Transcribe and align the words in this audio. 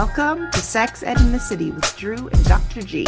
Welcome 0.00 0.50
to 0.52 0.60
Sex 0.60 1.02
Ed 1.02 1.20
in 1.20 1.30
the 1.30 1.38
City 1.38 1.72
with 1.72 1.94
Drew 1.94 2.28
and 2.28 2.44
Dr. 2.46 2.80
G. 2.80 3.06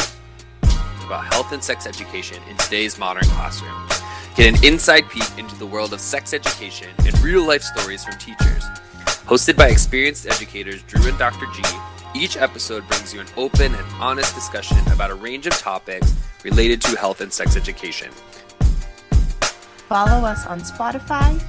About 1.07 1.25
health 1.33 1.51
and 1.53 1.65
sex 1.65 1.87
education 1.87 2.37
in 2.51 2.57
today's 2.59 2.99
modern 2.99 3.25
classroom. 3.29 3.89
Get 4.37 4.55
an 4.55 4.63
inside 4.63 5.09
peek 5.09 5.27
into 5.39 5.57
the 5.57 5.65
world 5.65 5.95
of 5.95 6.01
sex 6.01 6.35
education 6.35 6.91
and 7.07 7.19
real 7.21 7.47
life 7.47 7.63
stories 7.63 8.05
from 8.05 8.19
teachers. 8.19 8.65
Hosted 9.25 9.57
by 9.57 9.69
experienced 9.69 10.27
educators 10.27 10.83
Drew 10.83 11.09
and 11.09 11.19
Dr. 11.19 11.47
G, 11.55 11.63
each 12.15 12.37
episode 12.37 12.87
brings 12.87 13.15
you 13.15 13.21
an 13.21 13.27
open 13.39 13.75
and 13.75 13.87
honest 13.99 14.35
discussion 14.35 14.77
about 14.93 15.11
a 15.11 15.15
range 15.15 15.47
of 15.47 15.55
topics 15.55 16.15
related 16.45 16.83
to 16.83 16.99
health 16.99 17.23
and 17.23 17.33
sex 17.33 17.57
education. 17.57 18.11
Follow 19.89 20.27
us 20.27 20.47
on 20.47 20.61
Spotify, 20.61 21.43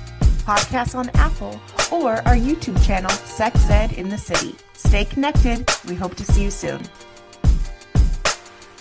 podcasts 0.46 0.96
on 0.96 1.10
Apple, 1.16 1.60
or 1.92 2.26
our 2.26 2.38
YouTube 2.38 2.82
channel, 2.88 3.12
Sex 3.12 3.70
Ed 3.70 3.92
in 3.92 4.08
the 4.08 4.18
City. 4.18 4.56
Stay 4.88 5.06
connected. 5.06 5.68
We 5.88 5.96
hope 5.96 6.16
to 6.16 6.24
see 6.24 6.44
you 6.44 6.52
soon. 6.52 6.82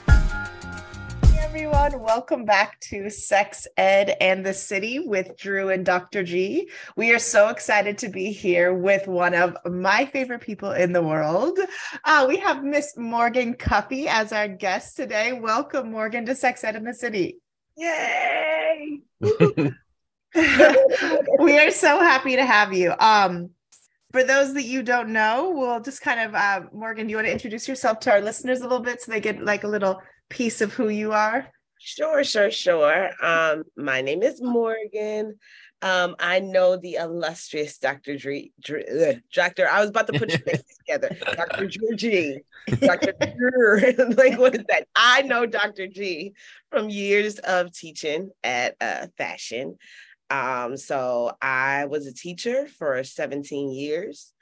Hey 0.06 1.38
everyone, 1.38 2.00
welcome 2.00 2.44
back 2.44 2.78
to 2.80 3.08
Sex 3.08 3.66
Ed 3.76 4.16
and 4.20 4.44
the 4.44 4.52
City 4.52 4.98
with 4.98 5.36
Drew 5.38 5.70
and 5.70 5.86
Dr. 5.86 6.22
G. 6.22 6.68
We 6.96 7.12
are 7.12 7.18
so 7.18 7.48
excited 7.48 7.96
to 7.98 8.08
be 8.08 8.30
here 8.30 8.74
with 8.74 9.06
one 9.06 9.34
of 9.34 9.56
my 9.64 10.04
favorite 10.04 10.42
people 10.42 10.72
in 10.72 10.92
the 10.92 11.02
world. 11.02 11.58
Uh, 12.04 12.26
we 12.28 12.36
have 12.38 12.62
Miss 12.62 12.94
Morgan 12.96 13.54
Cuffie 13.54 14.06
as 14.06 14.32
our 14.32 14.48
guest 14.48 14.96
today. 14.96 15.32
Welcome, 15.32 15.92
Morgan, 15.92 16.26
to 16.26 16.34
Sex 16.34 16.62
Ed 16.62 16.76
in 16.76 16.84
the 16.84 16.94
City. 16.94 17.38
Yay! 17.76 19.00
we 19.20 19.72
are 21.58 21.70
so 21.70 22.00
happy 22.00 22.36
to 22.36 22.44
have 22.44 22.72
you. 22.72 22.92
Um, 22.98 23.50
for 24.12 24.22
those 24.22 24.54
that 24.54 24.64
you 24.64 24.82
don't 24.82 25.12
know, 25.12 25.50
we'll 25.50 25.80
just 25.80 26.02
kind 26.02 26.20
of, 26.20 26.34
uh, 26.34 26.60
Morgan, 26.72 27.06
do 27.06 27.10
you 27.10 27.16
want 27.16 27.26
to 27.26 27.32
introduce 27.32 27.66
yourself 27.66 27.98
to 28.00 28.10
our 28.10 28.20
listeners 28.20 28.60
a 28.60 28.64
little 28.64 28.80
bit 28.80 29.00
so 29.00 29.10
they 29.10 29.20
get 29.20 29.42
like 29.42 29.64
a 29.64 29.68
little 29.68 30.00
piece 30.28 30.60
of 30.60 30.72
who 30.72 30.90
you 30.90 31.12
are? 31.12 31.48
Sure, 31.78 32.22
sure, 32.22 32.50
sure. 32.50 33.10
Um, 33.22 33.64
my 33.76 34.02
name 34.02 34.22
is 34.22 34.40
Morgan. 34.40 35.38
Um, 35.80 36.14
I 36.20 36.38
know 36.38 36.76
the 36.76 36.94
illustrious 36.94 37.78
Dr. 37.78 38.16
Dre, 38.16 38.50
uh, 38.70 39.14
Dr. 39.32 39.66
I 39.68 39.80
was 39.80 39.90
about 39.90 40.06
to 40.06 40.18
put 40.18 40.30
your 40.30 40.38
face 40.38 40.62
together. 40.78 41.16
Dr. 41.34 41.66
G. 41.96 42.38
Dr. 42.68 43.14
like 44.16 44.38
what 44.38 44.54
is 44.54 44.64
that? 44.68 44.86
I 44.94 45.22
know 45.22 45.44
Dr. 45.44 45.88
G 45.88 46.34
from 46.70 46.88
years 46.88 47.38
of 47.40 47.72
teaching 47.72 48.30
at 48.44 48.76
uh, 48.80 49.08
fashion. 49.18 49.76
Um, 50.32 50.78
so 50.78 51.36
I 51.42 51.84
was 51.84 52.06
a 52.06 52.14
teacher 52.14 52.66
for 52.66 53.04
17 53.04 53.70
years. 53.70 54.32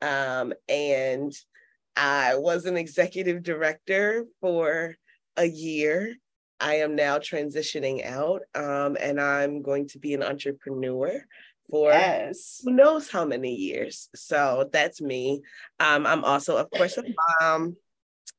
Um, 0.00 0.52
and 0.68 1.32
I 1.96 2.36
was 2.36 2.64
an 2.64 2.76
executive 2.76 3.42
director 3.42 4.24
for 4.40 4.94
a 5.36 5.44
year. 5.44 6.14
I 6.60 6.76
am 6.76 6.94
now 6.94 7.18
transitioning 7.18 8.06
out 8.06 8.42
um, 8.54 8.96
and 9.00 9.20
I'm 9.20 9.62
going 9.62 9.88
to 9.88 9.98
be 9.98 10.14
an 10.14 10.22
entrepreneur 10.22 11.24
for 11.68 11.90
yes. 11.90 12.60
who 12.64 12.70
knows 12.70 13.10
how 13.10 13.24
many 13.24 13.54
years. 13.54 14.08
So 14.14 14.68
that's 14.72 15.00
me. 15.00 15.42
Um, 15.80 16.06
I'm 16.06 16.22
also, 16.22 16.56
of 16.56 16.70
course, 16.70 16.98
a 16.98 17.04
mom 17.40 17.76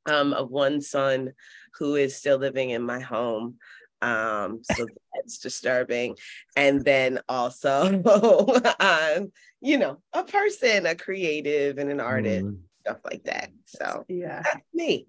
um, 0.05 0.33
of 0.33 0.51
one 0.51 0.79
son 0.79 1.33
who 1.79 1.95
is 1.95 2.15
still 2.15 2.37
living 2.37 2.69
in 2.69 2.81
my 2.81 2.99
home. 2.99 3.57
Um, 4.03 4.59
so 4.63 4.85
that's 5.13 5.37
disturbing. 5.37 6.15
And 6.57 6.83
then 6.83 7.19
also, 7.29 8.01
um, 8.79 9.31
you 9.61 9.77
know, 9.77 10.01
a 10.11 10.23
person, 10.23 10.85
a 10.85 10.95
creative, 10.95 11.77
and 11.77 11.89
an 11.89 12.01
artist, 12.01 12.45
mm. 12.45 12.57
stuff 12.81 12.97
like 13.05 13.23
that. 13.23 13.49
So 13.65 14.05
yeah, 14.09 14.41
that's 14.43 14.65
me. 14.73 15.07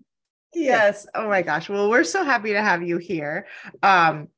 Yes. 0.54 1.06
Oh 1.14 1.28
my 1.28 1.42
gosh. 1.42 1.68
Well, 1.68 1.90
we're 1.90 2.04
so 2.04 2.24
happy 2.24 2.52
to 2.52 2.62
have 2.62 2.82
you 2.82 2.98
here. 2.98 3.46
Um, 3.82 4.28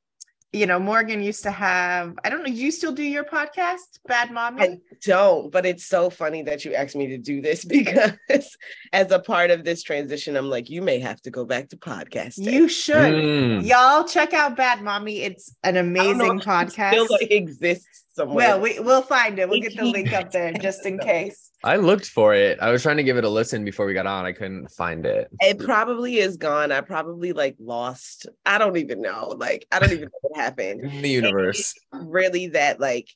you 0.52 0.66
know, 0.66 0.78
Morgan 0.78 1.22
used 1.22 1.42
to 1.42 1.50
have, 1.50 2.14
I 2.24 2.30
don't 2.30 2.42
know, 2.42 2.50
you 2.50 2.70
still 2.70 2.92
do 2.92 3.02
your 3.02 3.24
podcast, 3.24 3.98
Bad 4.06 4.30
Mommi? 4.30 4.60
I 4.60 4.78
don't, 5.04 5.52
but 5.52 5.66
it's 5.66 5.84
so 5.84 6.08
funny 6.08 6.42
that 6.44 6.64
you 6.64 6.74
asked 6.74 6.96
me 6.96 7.08
to 7.08 7.18
do 7.18 7.40
this 7.42 7.64
because 7.66 8.56
as 8.92 9.10
a 9.10 9.18
part 9.18 9.50
of 9.50 9.64
this 9.64 9.82
transition, 9.82 10.36
I'm 10.36 10.48
like, 10.48 10.70
you 10.70 10.82
may 10.82 10.98
have 11.00 11.20
to 11.22 11.30
go 11.30 11.44
back 11.44 11.68
to 11.70 11.76
podcasting. 11.76 12.50
You 12.50 12.68
should. 12.68 12.96
Mm. 12.96 13.66
Y'all 13.66 14.04
check 14.04 14.32
out 14.32 14.56
Bad 14.56 14.78
Mommi. 14.78 15.20
It's 15.20 15.54
an 15.62 15.76
amazing 15.76 16.40
podcast. 16.40 16.92
still 16.92 17.06
like 17.10 17.30
exists 17.30 18.05
somewhere. 18.16 18.36
Well, 18.36 18.60
we, 18.60 18.80
we'll 18.80 19.02
find 19.02 19.38
it. 19.38 19.48
We'll 19.48 19.60
get 19.60 19.76
the 19.76 19.84
link 19.84 20.12
up 20.12 20.32
there 20.32 20.52
just 20.54 20.84
in 20.86 20.98
case. 21.12 21.50
I 21.62 21.76
looked 21.76 22.06
for 22.06 22.34
it. 22.34 22.58
I 22.60 22.70
was 22.70 22.82
trying 22.82 22.96
to 22.96 23.02
give 23.02 23.16
it 23.16 23.24
a 23.24 23.28
listen 23.28 23.64
before 23.64 23.86
we 23.86 23.94
got 23.94 24.06
on. 24.06 24.24
I 24.24 24.32
couldn't 24.32 24.68
find 24.68 25.06
it. 25.06 25.28
It 25.40 25.58
probably 25.58 26.18
is 26.18 26.36
gone. 26.36 26.72
I 26.72 26.80
probably 26.80 27.32
like 27.32 27.56
lost. 27.60 28.26
I 28.44 28.58
don't 28.58 28.76
even 28.76 29.00
know. 29.00 29.34
Like 29.36 29.66
I 29.70 29.78
don't 29.78 29.92
even 29.92 30.04
know 30.04 30.18
what 30.22 30.40
happened 30.40 30.80
in 30.84 31.02
the 31.02 31.08
universe. 31.08 31.74
Really, 31.92 32.48
that 32.48 32.80
like 32.80 33.08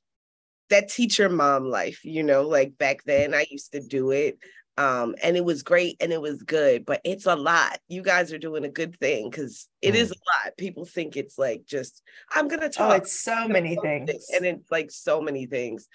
that 0.69 0.89
teacher 0.89 1.28
mom 1.28 1.65
life. 1.65 2.05
You 2.05 2.22
know, 2.22 2.43
like 2.43 2.77
back 2.78 3.05
then 3.05 3.34
I 3.34 3.47
used 3.50 3.72
to 3.72 3.81
do 3.81 4.10
it. 4.10 4.39
Um, 4.79 5.15
and 5.23 5.37
it 5.37 5.45
was 5.45 5.63
great 5.63 5.97
and 6.01 6.13
it 6.13 6.21
was 6.21 6.43
good, 6.43 6.87
but 6.87 7.03
it's 7.05 7.27
a 7.27 7.37
lot. 7.37 7.79
You 7.89 8.03
guys 8.03 8.33
are 8.33 8.39
doing 8.39 8.65
a 8.65 8.71
good 8.71 8.99
thing 8.99 9.29
because 9.29 9.69
it 9.83 9.95
mm. 9.95 9.99
is 9.99 10.11
a 10.11 10.15
lot. 10.15 10.57
People 10.57 10.87
think 10.87 11.17
it's 11.17 11.39
like 11.39 11.67
just 11.67 12.03
I'm 12.33 12.49
gonna 12.49 12.67
oh, 12.67 12.69
talk. 12.69 12.93
Oh, 12.93 12.95
it's 12.97 13.13
so 13.13 13.47
many 13.47 13.77
things, 13.77 14.11
and 14.35 14.47
it's 14.47 14.71
like 14.71 14.91
so 14.91 15.21
many 15.21 15.47
things. 15.47 15.87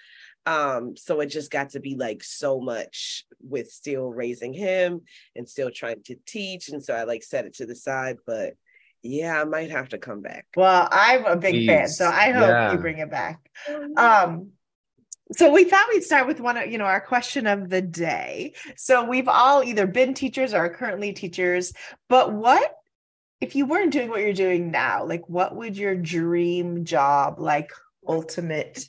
Um, 0.46 0.96
so 0.96 1.22
it 1.22 1.28
just 1.28 1.50
got 1.50 1.72
to 1.72 1.80
be 1.80 1.96
like 1.96 2.24
so 2.24 2.60
much 2.60 3.26
with 3.42 3.72
still 3.72 4.12
raising 4.12 4.54
him 4.54 5.02
and 5.36 5.50
still 5.50 5.72
trying 5.72 6.04
to 6.04 6.16
teach. 6.28 6.70
And 6.70 6.84
so 6.84 6.94
I 6.94 7.04
like 7.04 7.24
set 7.24 7.46
it 7.46 7.56
to 7.56 7.66
the 7.66 7.76
side, 7.76 8.18
but 8.28 8.54
yeah, 9.02 9.40
I 9.40 9.44
might 9.46 9.72
have 9.72 9.90
to 9.90 9.98
come 9.98 10.22
back. 10.22 10.46
Well, 10.56 10.88
I'm 10.92 11.26
a 11.26 11.36
big 11.36 11.54
Please. 11.54 11.68
fan, 11.68 11.88
so 11.88 12.08
I 12.08 12.32
hope 12.32 12.48
yeah. 12.48 12.72
you 12.72 12.78
bring 12.78 12.98
it 12.98 13.12
back. 13.12 13.40
Um, 13.98 14.52
so 15.32 15.52
we 15.52 15.64
thought 15.64 15.88
we'd 15.90 16.04
start 16.04 16.28
with 16.28 16.40
one 16.40 16.58
of 16.58 16.72
you 16.72 16.78
know 16.78 16.86
our 16.86 17.02
question 17.02 17.48
of 17.48 17.70
the 17.70 17.82
day. 17.82 18.54
So 18.76 19.04
we've 19.04 19.28
all 19.28 19.64
either 19.64 19.88
been 19.88 20.14
teachers 20.14 20.54
or 20.54 20.66
are 20.66 20.74
currently 20.74 21.14
teachers, 21.14 21.74
but 22.10 22.34
what 22.34 22.76
if 23.42 23.56
you 23.56 23.66
weren't 23.66 23.92
doing 23.92 24.10
what 24.10 24.22
you're 24.22 24.34
doing 24.34 24.72
now? 24.72 25.06
Like, 25.06 25.28
what 25.28 25.56
would 25.56 25.78
your 25.78 25.96
dream 25.96 26.86
job, 26.86 27.40
like 27.40 27.72
ultimate 28.08 28.88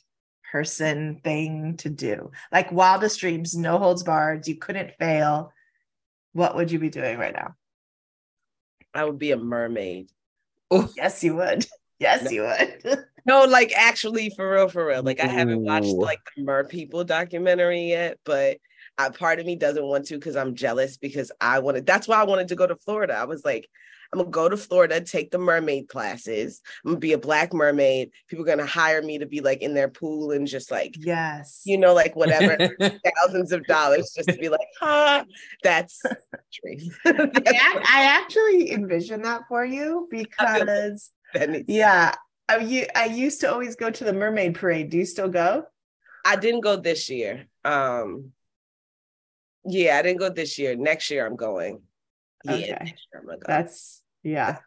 person 0.53 1.21
thing 1.25 1.77
to 1.79 1.91
do? 1.91 2.31
Like 2.53 2.71
wildest 2.71 3.21
dreams, 3.21 3.57
no 3.57 3.79
holds 3.79 4.03
barred, 4.03 4.47
you 4.47 4.57
couldn't 4.57 4.95
fail. 4.99 5.53
What 6.33 6.55
would 6.55 6.71
you 6.71 6.79
be 6.79 6.91
doing 6.91 7.19
right 7.19 7.35
now? 7.35 7.55
I 8.95 9.05
would 9.05 9.19
be 9.19 9.33
a 9.33 9.37
mermaid. 9.37 10.11
Oh, 10.71 10.89
yes, 10.97 11.23
you 11.25 11.37
would. 11.37 11.67
Yes, 11.99 12.25
no. 12.25 12.31
you 12.31 12.43
would. 12.43 13.05
no, 13.27 13.45
like 13.45 13.73
actually, 13.77 14.31
for 14.31 14.51
real, 14.51 14.69
for 14.69 14.87
real. 14.87 15.03
Like 15.03 15.21
I 15.21 15.27
haven't 15.27 15.62
watched 15.62 15.87
like 15.87 16.21
the 16.37 16.45
Mer 16.45 16.65
People 16.65 17.05
documentary 17.05 17.89
yet, 17.89 18.19
but 18.25 18.59
I, 18.99 19.09
part 19.11 19.41
of 19.41 19.47
me 19.47 19.57
doesn't 19.57 19.84
want 19.84 20.06
to 20.06 20.15
because 20.15 20.37
I'm 20.37 20.55
jealous 20.55 20.97
because 20.97 21.33
I 21.41 21.59
wanted. 21.59 21.87
That's 21.87 22.09
why 22.09 22.21
I 22.21 22.25
wanted 22.25 22.49
to 22.49 22.56
go 22.56 22.67
to 22.67 22.77
Florida. 22.77 23.15
I 23.15 23.25
was 23.25 23.45
like, 23.45 23.69
I'm 24.12 24.21
gonna 24.21 24.31
go 24.31 24.49
to 24.49 24.56
Florida, 24.56 25.01
take 25.01 25.31
the 25.31 25.39
mermaid 25.39 25.89
classes. 25.89 26.62
I'm 26.85 26.93
gonna 26.93 27.01
be 27.01 27.12
a 27.12 27.19
black 27.19 27.53
mermaid. 27.53 28.11
People 28.29 28.45
are 28.45 28.49
gonna 28.49 28.67
hire 28.67 29.03
me 29.03 29.19
to 29.19 29.27
be 29.27 29.41
like 29.41 29.62
in 29.62 29.75
their 29.75 29.89
pool 29.89 30.31
and 30.31 30.47
just 30.47 30.71
like, 30.71 30.95
yes, 30.99 31.62
you 31.65 31.77
know, 31.77 31.93
like 31.93 32.15
whatever, 32.15 32.56
thousands 32.81 33.53
of 33.53 33.65
dollars 33.67 34.12
just 34.15 34.29
to 34.29 34.37
be 34.37 34.49
like, 34.49 34.69
huh, 34.81 35.25
that's. 35.62 36.01
I, 37.05 37.83
I 37.85 38.05
actually 38.05 38.71
envision 38.71 39.23
that 39.23 39.43
for 39.49 39.65
you 39.65 40.09
because, 40.11 41.11
yeah, 41.69 42.15
I, 42.49 42.59
you, 42.59 42.87
I 42.95 43.07
used 43.07 43.41
to 43.41 43.51
always 43.51 43.77
go 43.77 43.91
to 43.91 44.05
the 44.05 44.13
mermaid 44.13 44.55
parade. 44.55 44.91
Do 44.91 44.99
you 44.99 45.05
still 45.05 45.29
go? 45.29 45.65
I 46.25 46.37
didn't 46.37 46.61
go 46.61 46.77
this 46.77 47.09
year. 47.09 47.47
Um, 47.65 48.33
yeah, 49.65 49.99
I 49.99 50.03
didn't 50.03 50.19
go 50.21 50.31
this 50.31 50.59
year. 50.59 50.77
Next 50.77 51.11
year 51.11 51.27
I'm 51.27 51.37
going. 51.37 51.83
Yeah, 52.44 52.55
okay. 52.55 52.94
That's 53.47 54.03
yeah. 54.23 54.59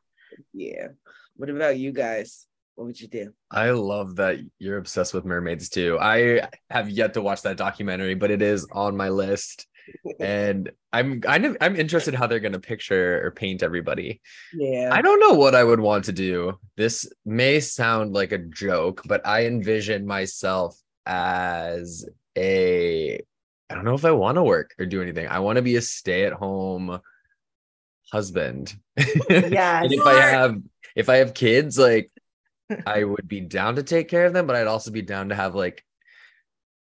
Yeah. 0.54 0.88
What 1.36 1.50
about 1.50 1.78
you 1.78 1.92
guys? 1.92 2.46
What 2.76 2.86
would 2.86 3.00
you 3.00 3.08
do? 3.08 3.34
I 3.52 3.72
love 3.72 4.16
that 4.18 4.40
you're 4.58 4.78
obsessed 4.78 5.14
with 5.14 5.26
mermaids 5.26 5.70
too. 5.70 5.98
I 6.00 6.48
have 6.70 6.90
yet 6.90 7.14
to 7.16 7.22
watch 7.22 7.42
that 7.42 7.58
documentary, 7.58 8.16
but 8.16 8.32
it 8.32 8.42
is 8.42 8.68
on 8.72 8.96
my 8.96 9.10
list. 9.10 9.68
And 10.20 10.72
I'm 10.92 11.22
kind 11.22 11.46
of 11.46 11.58
I'm 11.62 11.76
interested 11.76 12.16
how 12.16 12.28
they're 12.28 12.40
gonna 12.40 12.60
picture 12.60 13.26
or 13.26 13.32
paint 13.32 13.64
everybody. 13.64 14.22
Yeah. 14.54 14.90
I 14.92 15.02
don't 15.02 15.20
know 15.20 15.34
what 15.34 15.56
I 15.56 15.64
would 15.64 15.80
want 15.80 16.06
to 16.06 16.12
do. 16.12 16.58
This 16.78 17.12
may 17.26 17.60
sound 17.60 18.14
like 18.14 18.32
a 18.32 18.38
joke, 18.38 19.02
but 19.06 19.26
I 19.26 19.46
envision 19.46 20.06
myself 20.06 20.78
as 21.06 22.08
a 22.38 23.22
I 23.70 23.76
don't 23.76 23.86
know 23.86 23.94
if 23.94 24.06
I 24.06 24.12
want 24.12 24.38
to 24.38 24.44
work 24.44 24.74
or 24.80 24.86
do 24.86 25.02
anything. 25.02 25.28
I 25.28 25.40
want 25.40 25.58
to 25.58 25.62
be 25.62 25.76
a 25.76 25.82
stay-at-home 25.82 27.00
husband. 28.12 28.76
Yeah. 29.30 29.84
if 29.84 30.06
I 30.06 30.22
have 30.22 30.62
if 30.96 31.10
I 31.10 31.18
have 31.18 31.34
kids, 31.34 31.78
like 31.78 32.12
I 32.86 33.04
would 33.04 33.28
be 33.28 33.42
down 33.42 33.76
to 33.76 33.84
take 33.84 34.10
care 34.10 34.26
of 34.26 34.34
them, 34.34 34.48
but 34.48 34.56
I'd 34.56 34.68
also 34.68 34.92
be 34.92 35.02
down 35.02 35.30
to 35.30 35.36
have 35.36 35.56
like 35.56 35.84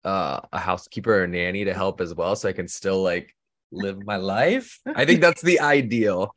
uh, 0.06 0.40
a 0.54 0.60
housekeeper 0.60 1.24
or 1.24 1.28
nanny 1.28 1.66
to 1.66 1.74
help 1.74 2.00
as 2.00 2.14
well, 2.14 2.36
so 2.36 2.48
I 2.48 2.54
can 2.54 2.68
still 2.68 3.02
like 3.02 3.36
live 3.72 4.06
my 4.06 4.18
life. 4.18 4.80
I 4.86 5.06
think 5.06 5.20
that's 5.20 5.42
the 5.42 5.60
ideal. 5.60 6.36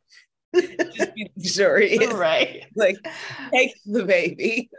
Just 0.55 1.15
be 1.15 1.31
luxurious. 1.37 2.12
Right. 2.12 2.65
Like 2.75 2.97
take 3.53 3.75
the 3.85 4.05
baby. 4.05 4.70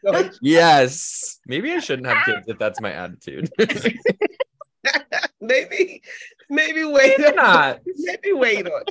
yes. 0.40 1.40
Maybe 1.46 1.72
I 1.72 1.80
shouldn't 1.80 2.06
have 2.08 2.24
kids 2.24 2.46
if 2.46 2.58
that's 2.58 2.80
my 2.80 2.92
attitude. 2.92 3.50
maybe, 5.40 6.02
maybe 6.48 6.84
wait 6.84 7.18
maybe 7.18 7.36
not. 7.36 7.80
Maybe 7.96 8.32
wait 8.32 8.66
on 8.66 8.82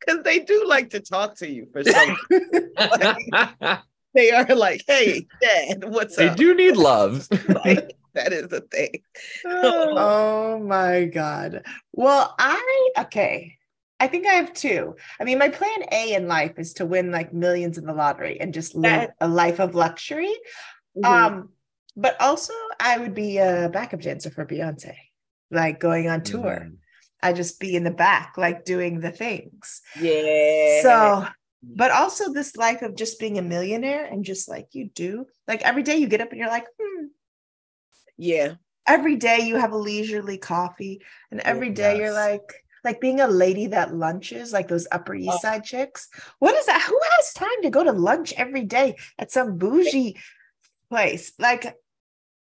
because 0.00 0.24
they 0.24 0.40
do 0.40 0.66
like 0.66 0.90
to 0.90 1.00
talk 1.00 1.36
to 1.36 1.48
you 1.48 1.68
for 1.72 1.84
some. 1.84 2.16
like, 2.76 3.78
they 4.14 4.30
are 4.32 4.54
like, 4.54 4.82
"Hey, 4.86 5.26
Dad, 5.40 5.84
what's 5.84 6.16
they 6.16 6.28
up?" 6.28 6.36
They 6.36 6.44
do 6.44 6.54
need 6.54 6.76
love. 6.76 7.28
like, 7.64 7.96
that 8.14 8.32
is 8.32 8.48
the 8.48 8.60
thing. 8.60 9.02
oh 9.44 10.58
my 10.58 11.04
god. 11.04 11.64
Well, 11.92 12.34
I 12.38 12.90
okay. 12.98 13.58
I 14.00 14.08
think 14.08 14.26
I 14.26 14.32
have 14.32 14.52
two. 14.52 14.96
I 15.20 15.24
mean, 15.24 15.38
my 15.38 15.48
plan 15.48 15.84
A 15.92 16.14
in 16.14 16.26
life 16.26 16.58
is 16.58 16.74
to 16.74 16.86
win 16.86 17.12
like 17.12 17.32
millions 17.32 17.78
in 17.78 17.86
the 17.86 17.94
lottery 17.94 18.40
and 18.40 18.52
just 18.52 18.74
live 18.74 19.10
a 19.20 19.28
life 19.28 19.60
of 19.60 19.76
luxury. 19.76 20.34
Mm-hmm. 20.96 21.04
Um, 21.04 21.48
but 21.96 22.20
also 22.20 22.52
I 22.80 22.98
would 22.98 23.14
be 23.14 23.38
a 23.38 23.70
backup 23.72 24.00
dancer 24.00 24.30
for 24.30 24.44
Beyonce, 24.44 24.96
like 25.52 25.78
going 25.78 26.08
on 26.08 26.22
tour. 26.22 26.62
Mm-hmm. 26.64 26.74
I 27.22 27.32
just 27.32 27.60
be 27.60 27.76
in 27.76 27.84
the 27.84 27.92
back, 27.92 28.34
like 28.36 28.64
doing 28.64 28.98
the 28.98 29.12
things. 29.12 29.80
Yeah. 30.00 30.82
So, 30.82 31.26
but 31.62 31.92
also 31.92 32.32
this 32.32 32.56
life 32.56 32.82
of 32.82 32.96
just 32.96 33.20
being 33.20 33.38
a 33.38 33.42
millionaire 33.42 34.04
and 34.04 34.24
just 34.24 34.48
like 34.48 34.66
you 34.72 34.90
do, 34.92 35.26
like 35.46 35.62
every 35.62 35.84
day 35.84 35.96
you 35.96 36.08
get 36.08 36.20
up 36.20 36.30
and 36.30 36.40
you're 36.40 36.48
like, 36.48 36.66
hmm. 36.80 37.06
Yeah. 38.22 38.54
Every 38.86 39.16
day 39.16 39.40
you 39.40 39.56
have 39.56 39.72
a 39.72 39.76
leisurely 39.76 40.38
coffee, 40.38 41.02
and 41.32 41.40
every 41.40 41.70
day 41.70 41.92
yes. 41.92 41.98
you're 41.98 42.12
like, 42.12 42.64
like 42.84 43.00
being 43.00 43.20
a 43.20 43.26
lady 43.26 43.68
that 43.68 43.94
lunches, 43.94 44.52
like 44.52 44.68
those 44.68 44.86
Upper 44.92 45.14
East 45.14 45.30
oh. 45.32 45.38
Side 45.38 45.64
chicks. 45.64 46.08
What 46.38 46.54
is 46.54 46.66
that? 46.66 46.82
Who 46.82 47.00
has 47.16 47.32
time 47.32 47.62
to 47.62 47.70
go 47.70 47.82
to 47.82 47.92
lunch 47.92 48.32
every 48.36 48.64
day 48.64 48.96
at 49.18 49.32
some 49.32 49.58
bougie 49.58 50.16
place? 50.88 51.32
Like, 51.38 51.76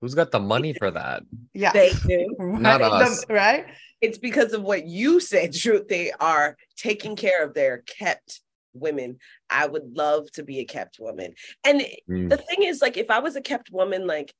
who's 0.00 0.14
got 0.14 0.32
the 0.32 0.40
money 0.40 0.72
for 0.74 0.90
that? 0.90 1.22
Yeah, 1.54 1.72
they 1.72 1.92
do. 2.08 2.34
Not 2.38 2.80
right? 2.80 2.92
us, 2.92 3.24
the, 3.24 3.34
right? 3.34 3.66
It's 4.00 4.18
because 4.18 4.54
of 4.54 4.62
what 4.62 4.86
you 4.86 5.20
said, 5.20 5.52
Drew. 5.60 5.84
They 5.88 6.10
are 6.18 6.56
taking 6.76 7.14
care 7.14 7.44
of 7.44 7.54
their 7.54 7.78
kept 7.78 8.40
women. 8.74 9.18
I 9.48 9.66
would 9.66 9.96
love 9.96 10.28
to 10.32 10.42
be 10.42 10.58
a 10.58 10.64
kept 10.64 10.98
woman. 10.98 11.34
And 11.64 11.82
mm. 12.10 12.30
the 12.30 12.36
thing 12.36 12.64
is, 12.64 12.82
like, 12.82 12.96
if 12.96 13.10
I 13.10 13.20
was 13.20 13.36
a 13.36 13.40
kept 13.40 13.70
woman, 13.70 14.08
like, 14.08 14.34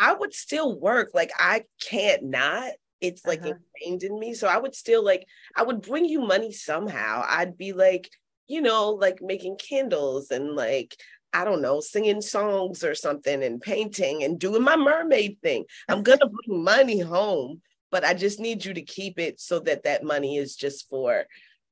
I 0.00 0.14
would 0.14 0.34
still 0.34 0.80
work. 0.80 1.10
Like, 1.14 1.30
I 1.38 1.64
can't 1.80 2.24
not 2.24 2.72
it's 3.00 3.26
like 3.26 3.40
uh-huh. 3.40 3.54
ingrained 3.82 4.02
in 4.02 4.18
me. 4.18 4.34
So 4.34 4.46
I 4.46 4.58
would 4.58 4.74
still 4.74 5.04
like, 5.04 5.26
I 5.56 5.62
would 5.62 5.82
bring 5.82 6.04
you 6.04 6.20
money 6.20 6.52
somehow. 6.52 7.24
I'd 7.26 7.56
be 7.56 7.72
like, 7.72 8.10
you 8.46 8.60
know, 8.60 8.90
like 8.90 9.22
making 9.22 9.56
candles 9.56 10.30
and 10.30 10.54
like, 10.54 10.96
I 11.32 11.44
don't 11.44 11.62
know, 11.62 11.80
singing 11.80 12.20
songs 12.20 12.82
or 12.84 12.94
something 12.94 13.42
and 13.42 13.60
painting 13.60 14.24
and 14.24 14.38
doing 14.38 14.62
my 14.62 14.76
mermaid 14.76 15.38
thing. 15.42 15.64
I'm 15.88 16.02
going 16.02 16.18
to 16.18 16.28
bring 16.28 16.62
money 16.64 17.00
home, 17.00 17.62
but 17.90 18.04
I 18.04 18.14
just 18.14 18.40
need 18.40 18.64
you 18.64 18.74
to 18.74 18.82
keep 18.82 19.18
it 19.18 19.40
so 19.40 19.60
that 19.60 19.84
that 19.84 20.04
money 20.04 20.36
is 20.36 20.56
just 20.56 20.88
for, 20.88 21.24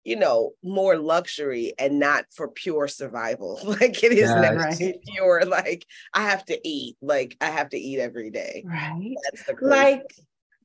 you 0.08 0.16
know, 0.16 0.52
more 0.62 0.96
luxury 0.96 1.74
and 1.78 1.98
not 1.98 2.24
for 2.34 2.48
pure 2.48 2.88
survival. 2.88 3.60
Like 3.68 4.02
it 4.02 4.12
is 4.12 4.30
yes. 4.30 4.80
right. 4.80 4.96
pure, 5.14 5.44
like 5.44 5.86
I 6.14 6.22
have 6.22 6.44
to 6.46 6.58
eat, 6.66 6.96
like 7.02 7.36
I 7.40 7.50
have 7.50 7.68
to 7.70 7.78
eat 7.78 8.00
every 8.00 8.30
day. 8.30 8.64
Right. 8.66 9.14
like 9.60 10.02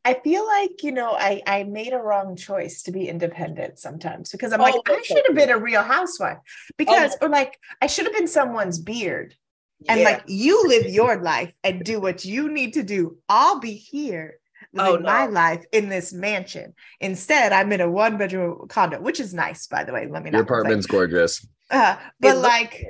I 0.06 0.16
feel 0.16 0.46
like, 0.48 0.84
you 0.84 0.92
know, 0.94 1.12
I, 1.12 1.42
I 1.46 1.64
made 1.64 1.94
a 1.94 1.98
wrong 1.98 2.36
choice 2.36 2.84
to 2.84 2.92
be 2.92 3.08
independent 3.08 3.80
sometimes 3.80 4.32
because 4.32 4.54
I'm 4.54 4.62
oh, 4.62 4.64
like, 4.64 4.76
I 4.88 5.02
should 5.02 5.24
have 5.28 5.36
been 5.36 5.50
a 5.50 5.58
real 5.58 5.84
housewife 5.84 6.38
oh, 6.40 6.74
because, 6.78 7.16
oh. 7.22 7.26
or 7.26 7.30
like, 7.30 7.60
I 7.82 7.88
should 7.88 8.06
have 8.06 8.14
been 8.14 8.28
someone's 8.28 8.80
beard. 8.80 9.36
Yeah. 9.82 9.94
And 9.94 10.04
like, 10.04 10.24
you 10.28 10.68
live 10.68 10.88
your 10.88 11.22
life 11.22 11.54
and 11.64 11.84
do 11.84 12.00
what 12.00 12.26
you 12.26 12.50
need 12.50 12.74
to 12.74 12.84
do. 12.84 13.18
I'll 13.28 13.60
be 13.60 13.74
here 13.74 14.40
living 14.74 14.94
oh, 14.94 14.96
no. 14.98 15.04
my 15.04 15.26
life 15.28 15.64
in 15.72 15.90
this 15.90 16.14
mansion. 16.14 16.74
Instead, 17.00 17.54
I'm 17.54 17.72
in 17.72 17.82
a 17.82 17.90
one 17.90 18.18
bedroom 18.18 18.68
condo, 18.68 19.02
which 19.02 19.20
is 19.20 19.34
nice, 19.34 19.68
by 19.68 19.84
the 19.84 19.94
way. 19.94 20.08
Let 20.10 20.24
me 20.24 20.32
know. 20.32 20.40
Your 20.40 20.44
apartment's 20.44 20.88
gorgeous. 20.88 21.46
Uh, 21.70 21.96
but 22.20 22.38
like, 22.38 22.86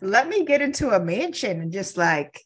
let 0.00 0.28
me 0.28 0.44
get 0.44 0.62
into 0.62 0.90
a 0.90 1.00
mansion 1.00 1.60
and 1.60 1.72
just 1.72 1.96
like, 1.96 2.40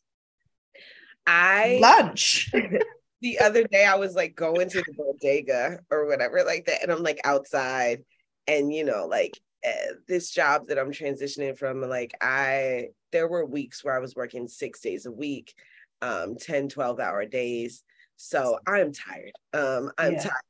I 1.26 1.78
lunch. 1.80 2.50
the 3.20 3.38
other 3.40 3.64
day 3.64 3.84
I 3.84 3.96
was 3.96 4.14
like 4.14 4.34
going 4.34 4.68
to 4.70 4.82
the 4.82 4.94
bodega 4.96 5.80
or 5.90 6.06
whatever 6.06 6.42
like 6.44 6.66
that, 6.66 6.82
and 6.82 6.90
I'm 6.90 7.02
like 7.02 7.20
outside, 7.24 8.04
and 8.46 8.72
you 8.72 8.84
know, 8.84 9.06
like 9.06 9.38
uh, 9.66 9.94
this 10.06 10.30
job 10.30 10.68
that 10.68 10.78
I'm 10.78 10.92
transitioning 10.92 11.56
from, 11.56 11.82
like 11.82 12.14
I 12.20 12.88
there 13.12 13.28
were 13.28 13.44
weeks 13.44 13.84
where 13.84 13.94
I 13.94 14.00
was 14.00 14.16
working 14.16 14.48
six 14.48 14.80
days 14.80 15.06
a 15.06 15.12
week, 15.12 15.54
um, 16.02 16.36
10, 16.36 16.68
12 16.68 17.00
hour 17.00 17.24
days. 17.26 17.82
So 18.18 18.58
I'm 18.66 18.92
tired. 18.92 19.32
Um, 19.54 19.92
I'm 19.96 20.14
yeah. 20.14 20.22
tired. 20.22 20.42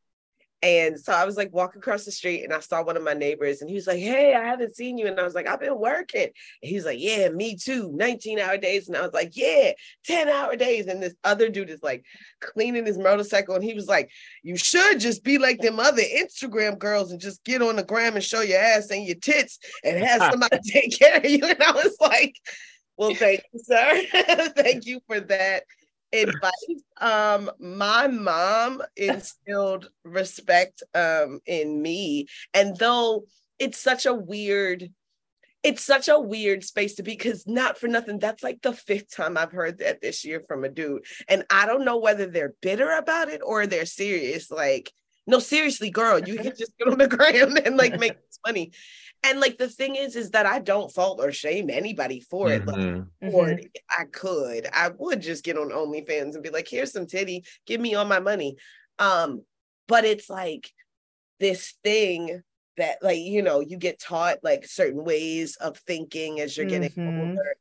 And 0.61 0.99
so 0.99 1.12
I 1.12 1.25
was 1.25 1.37
like 1.37 1.53
walking 1.53 1.79
across 1.79 2.05
the 2.05 2.11
street 2.11 2.43
and 2.43 2.53
I 2.53 2.59
saw 2.59 2.82
one 2.82 2.97
of 2.97 3.05
my 3.05 3.15
neighbors 3.15 3.61
and 3.61 3.70
he 3.70 3.76
was 3.76 3.87
like, 3.87 4.00
Hey, 4.00 4.35
I 4.35 4.43
haven't 4.43 4.75
seen 4.75 4.99
you. 4.99 5.06
And 5.06 5.19
I 5.20 5.23
was 5.23 5.35
like, 5.35 5.47
I've 5.47 5.61
been 5.61 5.79
working. 5.79 6.23
And 6.23 6.32
he 6.69 6.75
was 6.75 6.85
like, 6.85 6.99
Yeah, 6.99 7.29
me 7.29 7.55
too. 7.55 7.93
19 7.94 8.41
hour 8.41 8.56
days. 8.56 8.88
And 8.88 8.97
I 8.97 9.03
was 9.03 9.12
like, 9.12 9.37
Yeah, 9.37 9.73
10 10.05 10.29
hour 10.29 10.56
days. 10.56 10.87
And 10.87 11.00
this 11.00 11.15
other 11.23 11.49
dude 11.49 11.70
is 11.70 11.82
like 11.82 12.05
cleaning 12.41 12.87
his 12.87 12.99
motorcycle. 12.99 13.55
And 13.55 13.62
he 13.62 13.75
was 13.75 13.87
like, 13.87 14.11
You 14.43 14.56
should 14.56 14.99
just 14.99 15.23
be 15.23 15.38
like 15.38 15.61
them 15.61 15.79
other 15.79 16.03
Instagram 16.03 16.76
girls 16.76 17.12
and 17.12 17.21
just 17.21 17.44
get 17.44 17.62
on 17.62 17.76
the 17.76 17.85
gram 17.85 18.17
and 18.17 18.25
show 18.25 18.41
your 18.41 18.59
ass 18.59 18.91
and 18.91 19.06
your 19.06 19.17
tits 19.17 19.61
and 19.85 20.05
have 20.05 20.23
somebody 20.32 20.59
take 20.67 20.99
care 20.99 21.19
of 21.19 21.25
you. 21.25 21.44
And 21.44 21.62
I 21.62 21.71
was 21.71 21.97
like, 22.00 22.35
Well, 22.97 23.14
thank 23.14 23.43
you, 23.53 23.61
sir. 23.62 24.03
thank 24.56 24.87
you 24.87 24.99
for 25.06 25.21
that 25.21 25.62
advice. 26.13 26.83
Um, 27.01 27.51
my 27.59 28.07
mom 28.09 28.83
instilled 28.97 29.91
respect 30.05 30.83
um 30.95 31.41
in 31.47 31.81
me, 31.81 32.27
and 32.55 32.77
though 32.77 33.25
it's 33.59 33.79
such 33.79 34.07
a 34.07 34.15
weird, 34.15 34.91
it's 35.63 35.83
such 35.83 36.09
a 36.09 36.19
weird 36.19 36.65
space 36.65 36.95
to 36.97 37.03
be 37.03 37.13
because 37.13 37.47
not 37.47 37.79
for 37.79 37.89
nothing, 37.89 38.19
that's 38.19 38.43
like 38.43 38.63
the 38.63 38.73
fifth 38.73 39.15
time 39.15 39.37
I've 39.37 39.53
heard 39.53 39.79
that 39.79 40.01
this 40.01 40.25
year 40.25 40.43
from 40.47 40.65
a 40.65 40.69
dude, 40.69 41.05
and 41.29 41.45
I 41.51 41.67
don't 41.67 41.85
know 41.85 41.99
whether 41.99 42.27
they're 42.27 42.55
bitter 42.63 42.91
about 42.93 43.29
it 43.29 43.41
or 43.45 43.67
they're 43.67 43.87
serious. 43.87 44.51
Like, 44.51 44.93
no, 45.27 45.39
seriously, 45.41 45.91
girl, 45.91 46.19
you 46.19 46.37
can 46.37 46.57
just 46.57 46.77
get 46.79 46.88
on 46.88 46.99
the 46.99 47.09
gram 47.09 47.57
and 47.57 47.77
like 47.77 47.99
make 47.99 48.15
this 48.15 48.38
money. 48.47 48.73
And 49.25 49.41
like 49.41 49.59
the 49.59 49.69
thing 49.69 49.97
is, 49.97 50.17
is 50.17 50.31
that 50.31 50.47
I 50.47 50.61
don't 50.61 50.93
fault 50.93 51.21
or 51.21 51.33
shame 51.33 51.71
anybody 51.71 52.21
for 52.21 52.51
it. 52.51 52.65
Mm-hmm. 52.65 53.27
Like, 53.27 53.35
or 53.35 53.47
mm-hmm. 53.47 53.67
I 53.91 54.05
could, 54.05 54.69
I 54.73 54.91
would 54.97 55.21
just 55.21 55.45
get 55.45 55.59
on 55.59 55.71
OnlyFans 55.71 56.35
and 56.35 56.43
be 56.43 56.51
like, 56.51 56.69
here's 56.69 56.93
some 56.93 57.07
titty, 57.07 57.45
give 57.67 57.81
me 57.81 57.95
all 57.95 58.05
my 58.05 58.21
money. 58.21 58.57
Um, 58.99 59.43
but 59.89 60.05
it's 60.05 60.31
like 60.31 60.71
this 61.41 61.75
thing 61.83 62.43
that 62.77 62.99
like, 63.03 63.19
you 63.19 63.43
know, 63.43 63.61
you 63.61 63.77
get 63.77 63.99
taught 63.99 64.39
like 64.43 64.65
certain 64.67 65.05
ways 65.05 65.57
of 65.57 65.77
thinking 65.79 66.41
as 66.41 66.57
you're 66.57 66.67
getting 66.67 66.91
mm-hmm. 66.91 67.31
older. 67.31 67.57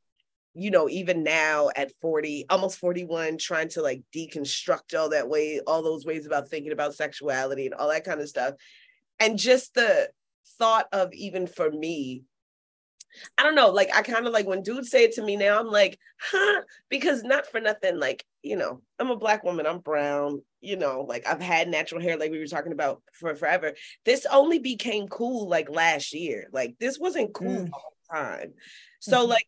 You 0.53 0.71
know, 0.71 0.89
even 0.89 1.23
now 1.23 1.69
at 1.75 1.91
40, 2.01 2.45
almost 2.49 2.79
41, 2.79 3.37
trying 3.37 3.69
to 3.69 3.81
like 3.81 4.01
deconstruct 4.15 4.97
all 4.97 5.09
that 5.09 5.29
way, 5.29 5.59
all 5.67 5.83
those 5.83 6.05
ways 6.05 6.25
about 6.25 6.49
thinking 6.49 6.71
about 6.71 6.95
sexuality 6.95 7.65
and 7.65 7.75
all 7.75 7.89
that 7.89 8.03
kind 8.03 8.21
of 8.21 8.29
stuff. 8.29 8.55
And 9.19 9.37
just 9.37 9.75
the 9.75 10.09
thought 10.57 10.87
of 10.91 11.13
even 11.13 11.47
for 11.47 11.69
me 11.69 12.23
I 13.37 13.43
don't 13.43 13.55
know, 13.55 13.69
like 13.69 13.89
I 13.95 14.01
kind 14.01 14.27
of 14.27 14.33
like 14.33 14.47
when 14.47 14.63
dudes 14.63 14.89
say 14.89 15.03
it 15.03 15.13
to 15.13 15.23
me 15.23 15.35
now, 15.35 15.59
I'm 15.59 15.67
like, 15.67 15.97
huh, 16.19 16.61
because 16.89 17.23
not 17.23 17.47
for 17.47 17.59
nothing, 17.59 17.99
like, 17.99 18.25
you 18.43 18.55
know, 18.55 18.81
I'm 18.99 19.09
a 19.09 19.15
black 19.15 19.43
woman, 19.43 19.65
I'm 19.65 19.79
brown, 19.79 20.41
you 20.61 20.75
know, 20.75 21.01
like 21.01 21.27
I've 21.27 21.41
had 21.41 21.67
natural 21.67 22.01
hair, 22.01 22.17
like 22.17 22.31
we 22.31 22.39
were 22.39 22.45
talking 22.45 22.71
about 22.71 23.01
for 23.13 23.35
forever. 23.35 23.73
This 24.05 24.25
only 24.31 24.59
became 24.59 25.07
cool 25.07 25.47
like 25.47 25.69
last 25.69 26.13
year. 26.13 26.47
Like 26.51 26.75
this 26.79 26.99
wasn't 26.99 27.33
cool 27.33 27.65
mm. 27.65 27.69
all 27.71 27.93
the 28.09 28.17
time. 28.17 28.53
So 28.99 29.19
mm-hmm. 29.19 29.29
like 29.29 29.47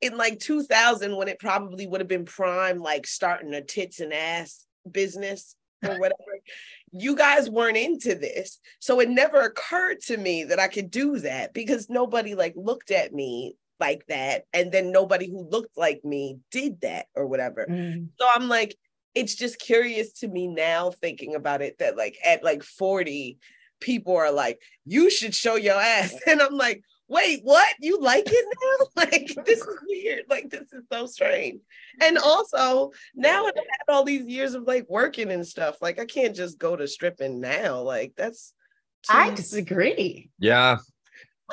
in 0.00 0.16
like 0.16 0.38
2000, 0.40 1.16
when 1.16 1.28
it 1.28 1.38
probably 1.38 1.86
would 1.86 2.00
have 2.00 2.08
been 2.08 2.24
prime, 2.26 2.78
like 2.78 3.06
starting 3.06 3.54
a 3.54 3.62
tits 3.62 4.00
and 4.00 4.12
ass 4.12 4.66
business 4.90 5.56
or 5.82 5.90
whatever, 5.98 6.40
you 6.96 7.16
guys 7.16 7.50
weren't 7.50 7.76
into 7.76 8.14
this. 8.14 8.60
So 8.78 9.00
it 9.00 9.08
never 9.08 9.40
occurred 9.40 10.00
to 10.02 10.16
me 10.16 10.44
that 10.44 10.60
I 10.60 10.68
could 10.68 10.90
do 10.90 11.18
that 11.20 11.52
because 11.52 11.90
nobody 11.90 12.34
like 12.34 12.54
looked 12.56 12.90
at 12.90 13.12
me 13.12 13.56
like 13.80 14.06
that. 14.06 14.44
And 14.52 14.70
then 14.70 14.92
nobody 14.92 15.28
who 15.28 15.48
looked 15.48 15.76
like 15.76 16.04
me 16.04 16.38
did 16.50 16.80
that 16.82 17.06
or 17.14 17.26
whatever. 17.26 17.66
Mm. 17.68 18.08
So 18.18 18.26
I'm 18.34 18.48
like, 18.48 18.76
it's 19.14 19.34
just 19.34 19.58
curious 19.58 20.12
to 20.20 20.28
me 20.28 20.46
now 20.46 20.90
thinking 20.90 21.34
about 21.34 21.62
it 21.62 21.78
that 21.78 21.96
like 21.96 22.16
at 22.24 22.44
like 22.44 22.62
40, 22.62 23.38
people 23.80 24.16
are 24.16 24.32
like, 24.32 24.60
you 24.84 25.10
should 25.10 25.34
show 25.34 25.56
your 25.56 25.80
ass. 25.80 26.14
And 26.26 26.40
I'm 26.40 26.56
like, 26.56 26.82
wait, 27.14 27.40
what? 27.44 27.68
You 27.80 28.00
like 28.00 28.24
it 28.26 28.46
now? 28.60 28.86
like 29.04 29.32
this 29.46 29.60
is 29.60 29.78
weird. 29.86 30.24
Like 30.28 30.50
this 30.50 30.72
is 30.72 30.82
so 30.92 31.06
strange. 31.06 31.60
And 32.02 32.18
also 32.18 32.90
now 33.14 33.46
I've 33.46 33.54
had 33.54 33.94
all 33.94 34.04
these 34.04 34.26
years 34.26 34.54
of 34.54 34.64
like 34.64 34.86
working 34.88 35.30
and 35.30 35.46
stuff. 35.46 35.76
Like 35.80 35.98
I 36.00 36.04
can't 36.04 36.34
just 36.34 36.58
go 36.58 36.76
to 36.76 36.86
stripping 36.86 37.40
now. 37.40 37.80
Like 37.80 38.12
that's 38.16 38.52
too- 39.08 39.16
I 39.16 39.30
disagree. 39.30 40.30
Yeah. 40.38 40.78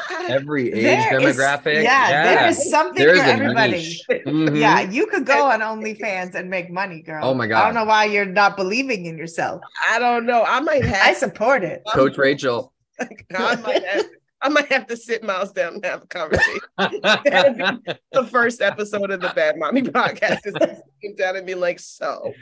Every 0.09 0.71
age 0.71 0.83
there 0.83 1.19
demographic. 1.19 1.75
Is, 1.75 1.83
yeah, 1.83 2.09
yeah, 2.09 2.23
there 2.23 2.47
is 2.47 2.69
something 2.71 3.05
There's 3.05 3.19
for 3.19 3.25
everybody. 3.25 3.99
Mm-hmm. 4.09 4.55
Yeah, 4.55 4.79
you 4.81 5.05
could 5.07 5.25
go 5.25 5.49
on 5.49 5.59
OnlyFans 5.59 6.35
and 6.35 6.49
make 6.49 6.71
money, 6.71 7.01
girl. 7.01 7.25
Oh 7.25 7.33
my 7.33 7.47
god! 7.47 7.61
I 7.61 7.65
don't 7.65 7.75
know 7.75 7.83
why 7.85 8.05
you're 8.05 8.25
not 8.25 8.55
believing 8.55 9.05
in 9.05 9.17
yourself. 9.17 9.61
I 9.89 9.99
don't 9.99 10.25
know. 10.25 10.43
I 10.43 10.61
might 10.61 10.85
have. 10.85 11.07
I 11.07 11.13
support 11.13 11.63
it, 11.63 11.81
Coach 11.91 12.17
Rachel. 12.17 12.71
I 12.99 13.55
might 13.57 13.83
have 13.85 14.05
I 14.41 14.49
might 14.49 14.71
have 14.71 14.87
to 14.87 14.97
sit 14.97 15.23
Miles 15.23 15.51
down 15.51 15.75
and 15.75 15.85
have 15.85 16.03
a 16.03 16.07
conversation. 16.07 16.59
the 16.77 18.27
first 18.29 18.61
episode 18.61 19.11
of 19.11 19.21
the 19.21 19.31
Bad 19.35 19.55
Mommi 19.55 19.83
podcast 19.87 20.45
is 20.45 20.53
sitting 20.53 21.15
down 21.15 21.35
and 21.35 21.45
be 21.45 21.53
like, 21.53 21.79
so 21.79 22.33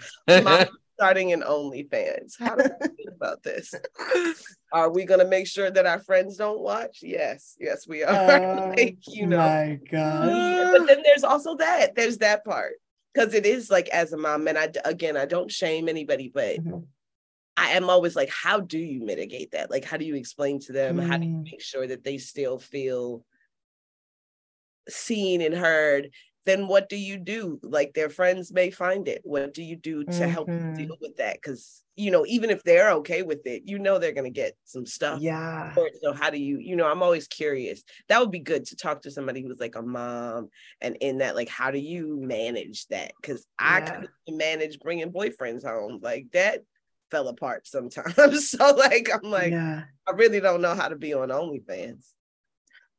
starting 1.00 1.32
an 1.32 1.42
OnlyFans. 1.42 2.38
How 2.40 2.56
do 2.56 2.64
we 2.64 2.88
think 2.88 3.10
about 3.16 3.42
this? 3.44 3.74
Are 4.74 4.92
we 4.92 5.06
gonna 5.06 5.26
make 5.26 5.48
sure 5.48 5.72
that 5.72 5.86
our 5.86 6.00
friends 6.00 6.38
don't 6.38 6.60
watch? 6.60 7.00
Yes, 7.02 7.56
yes, 7.60 7.88
we 7.88 8.04
are. 8.04 8.14
Oh, 8.14 8.70
like, 8.78 8.98
you 9.08 9.26
know. 9.28 9.38
My 9.38 9.80
God. 9.90 10.78
But 10.78 10.88
then 10.88 11.02
there's 11.04 11.24
also 11.24 11.56
that. 11.56 11.96
There's 11.96 12.18
that 12.18 12.44
part. 12.44 12.74
Because 13.14 13.34
it 13.34 13.46
is 13.46 13.72
like 13.72 13.90
as 13.90 14.14
a 14.14 14.18
mom, 14.18 14.48
and 14.48 14.58
I 14.58 14.70
again 14.86 15.18
I 15.18 15.26
don't 15.26 15.52
shame 15.52 15.90
anybody, 15.90 16.32
but 16.34 16.58
mm-hmm 16.58 16.80
I 17.58 17.72
am 17.72 17.90
always 17.90 18.16
like, 18.16 18.30
how 18.30 18.60
do 18.60 18.78
you 18.78 19.02
mitigate 19.04 19.52
that? 19.52 19.70
Like, 19.70 19.86
how 19.86 19.98
do 19.98 20.06
you 20.06 20.16
explain 20.16 20.60
to 20.62 20.72
them? 20.72 20.98
Mm. 20.98 21.08
How 21.08 21.18
do 21.18 21.26
you 21.26 21.36
mm. 21.36 21.44
make 21.44 21.62
sure 21.62 21.86
that 21.86 22.04
they 22.04 22.18
still 22.18 22.58
feel 22.58 23.26
seen 24.88 25.42
and 25.42 25.54
heard? 25.54 26.10
Then 26.46 26.68
what 26.68 26.90
do 26.90 26.96
you 26.96 27.18
do? 27.18 27.60
Like 27.62 27.94
their 27.94 28.10
friends 28.10 28.52
may 28.52 28.72
find 28.72 29.08
it. 29.08 29.22
What 29.24 29.54
do 29.54 29.62
you 29.62 29.76
do 29.76 30.04
to 30.04 30.10
mm-hmm. 30.10 30.30
help 30.30 30.48
deal 30.48 30.96
with 31.00 31.18
that? 31.18 31.36
Because 31.36 31.84
you 31.96 32.12
know, 32.12 32.26
even 32.26 32.50
if 32.50 32.64
they're 32.64 32.92
okay 32.92 33.24
with 33.24 33.46
it, 33.46 33.64
you 33.66 33.78
know 33.78 34.00
they're 34.00 34.14
gonna 34.14 34.30
get 34.30 34.56
some 34.64 34.86
stuff. 34.86 35.20
Yeah. 35.20 35.76
So 36.02 36.14
how 36.14 36.30
do 36.30 36.40
you, 36.40 36.58
you 36.58 36.78
know, 36.78 36.90
I'm 36.90 37.04
always 37.04 37.28
curious. 37.28 37.84
That 38.08 38.22
would 38.22 38.32
be 38.32 38.40
good 38.40 38.66
to 38.68 38.78
talk 38.78 39.02
to 39.02 39.12
somebody 39.12 39.44
who's 39.44 39.60
like 39.60 39.76
a 39.76 39.82
mom 39.82 40.48
and 40.80 40.96
in 41.02 41.18
that, 41.18 41.36
like, 41.36 41.50
how 41.50 41.72
do 41.72 41.78
you 41.78 42.18
manage 42.22 42.88
that? 42.88 43.12
Because 43.22 43.46
I 43.60 43.82
can 43.82 44.08
manage 44.30 44.80
bringing 44.80 45.12
boyfriends 45.12 45.66
home 45.66 46.00
like 46.02 46.28
that 46.32 46.62
fell 47.10 47.28
apart 47.28 47.68
sometimes. 47.68 48.50
so 48.50 48.76
like 48.76 49.10
I'm 49.14 49.30
like, 49.30 49.52
yeah. 49.52 49.84
I 50.08 50.12
really 50.12 50.40
don't 50.40 50.62
know 50.62 50.76
how 50.76 50.88
to 50.88 50.96
be 50.96 51.14
on 51.14 51.30
OnlyFans. 51.30 52.06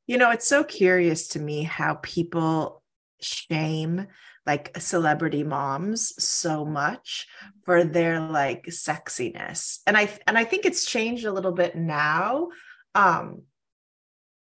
You 0.06 0.18
know, 0.18 0.30
it's 0.30 0.48
so 0.48 0.64
curious 0.64 1.28
to 1.28 1.38
me 1.38 1.62
how 1.62 1.94
people 2.02 2.82
shame 3.20 4.06
like 4.46 4.76
celebrity 4.80 5.44
moms 5.44 6.12
so 6.22 6.64
much 6.64 7.26
for 7.64 7.84
their 7.84 8.20
like 8.20 8.64
sexiness. 8.66 9.78
And 9.86 9.96
I 9.96 10.08
and 10.26 10.36
I 10.36 10.44
think 10.44 10.64
it's 10.64 10.84
changed 10.84 11.24
a 11.24 11.32
little 11.32 11.52
bit 11.52 11.76
now. 11.76 12.48
Um 12.94 13.42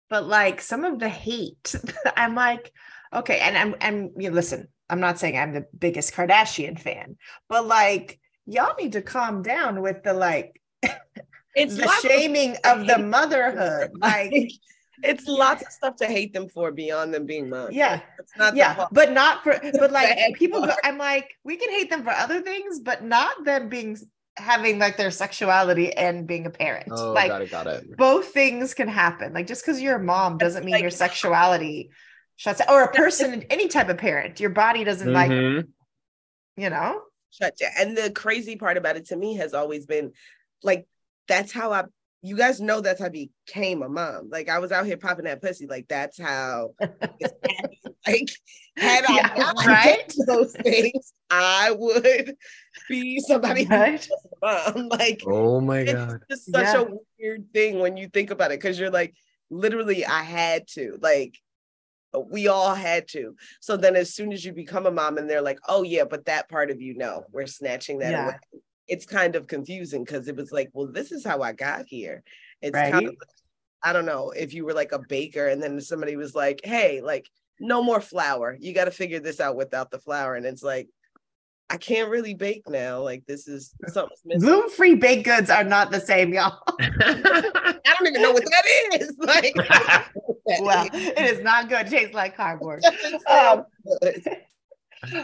but 0.09 0.25
like 0.27 0.61
some 0.61 0.83
of 0.83 0.99
the 0.99 1.09
hate, 1.09 1.75
I'm 2.17 2.35
like, 2.35 2.71
okay, 3.13 3.39
and 3.39 3.57
I'm 3.57 3.75
and 3.79 4.11
you 4.17 4.29
know, 4.29 4.35
listen, 4.35 4.67
I'm 4.89 4.99
not 4.99 5.19
saying 5.19 5.37
I'm 5.37 5.53
the 5.53 5.65
biggest 5.77 6.13
Kardashian 6.13 6.79
fan, 6.79 7.17
but 7.47 7.65
like 7.65 8.19
y'all 8.45 8.75
need 8.77 8.93
to 8.93 9.01
calm 9.01 9.41
down 9.41 9.81
with 9.81 10.03
the 10.03 10.13
like 10.13 10.59
it's 11.55 11.75
the 11.75 11.91
shaming 12.01 12.57
of 12.63 12.87
the 12.87 12.97
motherhood. 12.97 13.91
Like 13.99 14.51
it's 15.03 15.27
lots 15.27 15.61
of 15.63 15.71
stuff 15.71 15.95
to 15.97 16.05
hate 16.05 16.33
them 16.33 16.47
for 16.47 16.71
beyond 16.71 17.13
them 17.13 17.25
being 17.25 17.49
moms. 17.49 17.73
Yeah. 17.73 18.01
It's 18.19 18.31
not 18.37 18.55
yeah, 18.55 18.85
but 18.91 19.11
not 19.11 19.43
for 19.43 19.59
but 19.73 19.91
like 19.91 20.35
people 20.35 20.65
go, 20.65 20.73
I'm 20.83 20.97
like, 20.97 21.29
we 21.43 21.57
can 21.57 21.69
hate 21.69 21.89
them 21.89 22.03
for 22.03 22.11
other 22.11 22.41
things, 22.41 22.79
but 22.79 23.03
not 23.03 23.43
them 23.43 23.69
being 23.69 23.97
having 24.37 24.79
like 24.79 24.97
their 24.97 25.11
sexuality 25.11 25.93
and 25.93 26.25
being 26.25 26.45
a 26.45 26.49
parent. 26.49 26.89
Oh, 26.91 27.11
like 27.11 27.29
got 27.29 27.41
it, 27.41 27.51
got 27.51 27.67
it. 27.67 27.97
both 27.97 28.27
things 28.27 28.73
can 28.73 28.87
happen. 28.87 29.33
Like 29.33 29.47
just 29.47 29.65
because 29.65 29.81
you're 29.81 29.97
a 29.97 30.03
mom 30.03 30.37
doesn't 30.37 30.65
mean 30.65 30.73
like, 30.73 30.81
your 30.81 30.91
sexuality 30.91 31.91
shuts 32.35 32.61
or 32.67 32.83
a 32.83 32.91
person, 32.91 33.43
any 33.49 33.67
type 33.67 33.89
of 33.89 33.97
parent. 33.97 34.39
Your 34.39 34.49
body 34.49 34.83
doesn't 34.83 35.07
mm-hmm. 35.07 35.57
like, 35.57 35.65
you 36.55 36.69
know 36.69 37.01
shut 37.33 37.57
down. 37.57 37.71
And 37.77 37.97
the 37.97 38.11
crazy 38.11 38.55
part 38.55 38.77
about 38.77 38.97
it 38.97 39.07
to 39.07 39.15
me 39.15 39.35
has 39.35 39.53
always 39.53 39.85
been 39.85 40.11
like 40.63 40.87
that's 41.27 41.51
how 41.51 41.71
I 41.71 41.83
you 42.21 42.37
guys 42.37 42.61
know 42.61 42.79
that's 42.79 43.01
how 43.01 43.07
I 43.07 43.09
became 43.09 43.83
a 43.83 43.89
mom. 43.89 44.29
Like 44.29 44.47
I 44.49 44.59
was 44.59 44.71
out 44.71 44.85
here 44.85 44.97
popping 44.97 45.25
that 45.25 45.41
pussy. 45.41 45.67
Like 45.67 45.87
that's 45.89 46.19
how 46.19 46.73
like 48.07 48.29
had 48.77 49.05
I 49.05 49.15
yeah, 49.15 49.33
not 49.37 49.65
right? 49.65 50.13
those 50.25 50.53
things, 50.53 51.13
I 51.29 51.71
would 51.77 52.35
be 52.89 53.19
somebody 53.19 53.65
right? 53.65 54.07
mom. 54.41 54.87
Like 54.89 55.23
oh 55.27 55.59
my 55.59 55.83
god. 55.83 56.21
It's 56.29 56.45
such 56.45 56.63
yeah. 56.63 56.81
a 56.81 56.87
weird 57.19 57.51
thing 57.53 57.79
when 57.79 57.97
you 57.97 58.07
think 58.07 58.31
about 58.31 58.51
it 58.51 58.59
because 58.59 58.79
you're 58.79 58.89
like 58.89 59.13
literally 59.49 60.05
I 60.05 60.23
had 60.23 60.67
to. 60.69 60.97
Like 61.01 61.37
we 62.29 62.47
all 62.47 62.75
had 62.75 63.07
to. 63.09 63.35
So 63.59 63.77
then 63.77 63.95
as 63.95 64.13
soon 64.13 64.31
as 64.31 64.45
you 64.45 64.53
become 64.53 64.85
a 64.85 64.91
mom 64.91 65.17
and 65.17 65.29
they're 65.29 65.41
like, 65.41 65.59
oh 65.67 65.83
yeah, 65.83 66.03
but 66.03 66.25
that 66.25 66.49
part 66.49 66.71
of 66.71 66.81
you, 66.81 66.95
no, 66.95 67.23
we're 67.31 67.47
snatching 67.47 67.99
that 67.99 68.11
yeah. 68.11 68.23
away. 68.25 68.35
It's 68.87 69.05
kind 69.05 69.35
of 69.35 69.47
confusing 69.47 70.03
because 70.03 70.27
it 70.27 70.35
was 70.35 70.51
like, 70.51 70.69
well, 70.73 70.91
this 70.91 71.11
is 71.11 71.25
how 71.25 71.41
I 71.41 71.53
got 71.53 71.85
here. 71.87 72.23
It's 72.61 72.73
right? 72.73 72.91
kind 72.91 73.07
of, 73.07 73.15
I 73.81 73.93
don't 73.93 74.05
know, 74.05 74.31
if 74.31 74.53
you 74.53 74.65
were 74.65 74.73
like 74.73 74.91
a 74.91 74.99
baker 74.99 75.47
and 75.47 75.61
then 75.61 75.79
somebody 75.81 76.15
was 76.15 76.35
like, 76.35 76.61
hey, 76.63 77.01
like, 77.01 77.29
no 77.59 77.81
more 77.83 78.01
flour. 78.01 78.57
You 78.59 78.73
got 78.73 78.85
to 78.85 78.91
figure 78.91 79.19
this 79.19 79.39
out 79.39 79.55
without 79.55 79.91
the 79.91 79.99
flour. 79.99 80.35
And 80.35 80.45
it's 80.45 80.63
like, 80.63 80.89
I 81.69 81.77
can't 81.77 82.09
really 82.09 82.33
bake 82.33 82.69
now. 82.69 83.01
Like 83.01 83.25
this 83.25 83.47
is 83.47 83.73
something 83.87 84.39
gluten-free 84.39 84.95
baked 84.95 85.25
goods 85.25 85.49
are 85.49 85.63
not 85.63 85.91
the 85.91 85.99
same, 85.99 86.33
y'all. 86.33 86.59
I 86.79 87.79
don't 87.83 88.07
even 88.07 88.21
know 88.21 88.31
what 88.31 88.43
that 88.45 88.99
is. 89.01 89.13
Like 89.23 89.55
well, 90.61 90.87
it 90.91 91.37
is 91.37 91.41
not 91.43 91.69
good. 91.69 91.87
It 91.87 91.89
tastes 91.89 92.13
like 92.13 92.35
cardboard. 92.35 92.83
Um, 93.29 93.63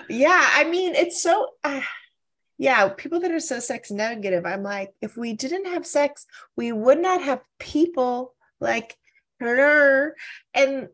yeah, 0.10 0.50
I 0.53 0.63
mean, 0.63 0.96
it's 0.96 1.22
so. 1.22 1.48
Uh, 1.63 1.81
yeah, 2.58 2.89
people 2.89 3.19
that 3.19 3.31
are 3.31 3.39
so 3.39 3.60
sex 3.60 3.91
negative. 3.91 4.46
I'm 4.46 4.63
like, 4.63 4.91
if 5.01 5.17
we 5.17 5.34
didn't 5.34 5.65
have 5.65 5.86
sex, 5.86 6.25
we 6.55 6.72
would 6.72 7.00
not 7.00 7.22
have 7.22 7.41
people 7.60 8.34
like 8.60 8.98
her 9.39 10.15
and 10.53 10.89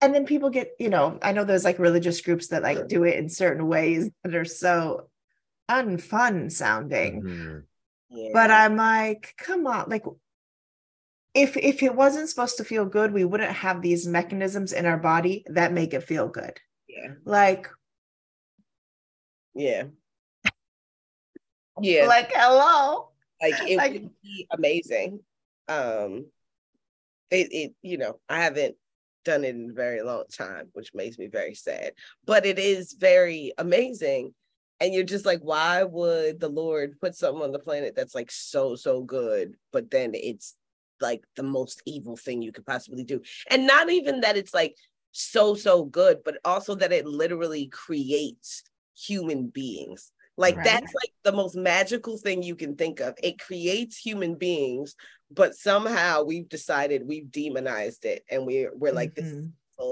and 0.00 0.14
then 0.14 0.24
people 0.24 0.50
get 0.50 0.72
you 0.78 0.88
know 0.88 1.18
i 1.22 1.32
know 1.32 1.44
there's 1.44 1.64
like 1.64 1.78
religious 1.78 2.20
groups 2.20 2.48
that 2.48 2.62
like 2.62 2.88
do 2.88 3.04
it 3.04 3.16
in 3.16 3.28
certain 3.28 3.66
ways 3.66 4.10
that 4.24 4.34
are 4.34 4.44
so 4.44 5.08
unfun 5.70 6.50
sounding. 6.50 7.22
Mm-hmm. 7.22 7.58
yeah. 8.10 8.30
but 8.32 8.50
i'm 8.50 8.76
like 8.76 9.34
come 9.38 9.66
on 9.66 9.88
like 9.88 10.04
if 11.34 11.56
if 11.56 11.82
it 11.82 11.94
wasn't 11.94 12.28
supposed 12.28 12.56
to 12.56 12.64
feel 12.64 12.84
good 12.84 13.12
we 13.12 13.24
wouldn't 13.24 13.52
have 13.52 13.82
these 13.82 14.06
mechanisms 14.06 14.72
in 14.72 14.86
our 14.86 14.98
body 14.98 15.44
that 15.46 15.72
make 15.72 15.94
it 15.94 16.02
feel 16.02 16.28
good. 16.28 16.58
Yeah. 16.88 17.14
Like 17.24 17.68
yeah. 19.54 19.84
Yeah. 21.82 22.06
Like 22.06 22.30
hello? 22.34 23.10
Like 23.40 23.54
it 23.66 23.76
like, 23.76 23.92
would 23.92 24.10
be 24.22 24.46
amazing. 24.50 25.20
Um 25.68 26.26
it, 27.30 27.48
it 27.52 27.74
you 27.80 27.96
know 27.96 28.18
i 28.28 28.42
haven't 28.42 28.74
done 29.24 29.44
it 29.44 29.54
in 29.54 29.70
a 29.70 29.74
very 29.74 30.02
long 30.02 30.24
time 30.32 30.68
which 30.72 30.94
makes 30.94 31.18
me 31.18 31.26
very 31.26 31.54
sad 31.54 31.92
but 32.26 32.46
it 32.46 32.58
is 32.58 32.94
very 32.94 33.52
amazing 33.58 34.32
and 34.80 34.94
you're 34.94 35.04
just 35.04 35.26
like 35.26 35.40
why 35.40 35.82
would 35.82 36.40
the 36.40 36.48
lord 36.48 36.98
put 37.00 37.14
something 37.14 37.42
on 37.42 37.52
the 37.52 37.58
planet 37.58 37.94
that's 37.94 38.14
like 38.14 38.30
so 38.30 38.74
so 38.74 39.02
good 39.02 39.54
but 39.72 39.90
then 39.90 40.12
it's 40.14 40.56
like 41.00 41.24
the 41.36 41.42
most 41.42 41.82
evil 41.86 42.16
thing 42.16 42.42
you 42.42 42.52
could 42.52 42.66
possibly 42.66 43.04
do. 43.04 43.22
And 43.48 43.66
not 43.66 43.90
even 43.90 44.20
that 44.20 44.36
it's 44.36 44.54
like 44.54 44.76
so, 45.12 45.54
so 45.54 45.84
good, 45.84 46.18
but 46.24 46.38
also 46.44 46.74
that 46.76 46.92
it 46.92 47.06
literally 47.06 47.66
creates 47.66 48.62
human 48.96 49.48
beings. 49.48 50.12
Like 50.40 50.56
right. 50.56 50.64
that's 50.64 50.94
like 50.94 51.12
the 51.22 51.32
most 51.32 51.54
magical 51.54 52.16
thing 52.16 52.42
you 52.42 52.56
can 52.56 52.74
think 52.74 53.00
of. 53.00 53.14
It 53.22 53.38
creates 53.38 53.98
human 53.98 54.36
beings, 54.36 54.96
but 55.30 55.54
somehow 55.54 56.22
we've 56.22 56.48
decided 56.48 57.06
we've 57.06 57.30
demonized 57.30 58.06
it 58.06 58.24
and 58.30 58.46
we're 58.46 58.74
we're 58.74 58.94
like 58.94 59.10
mm-hmm. 59.10 59.26
this 59.26 59.32
is 59.34 59.48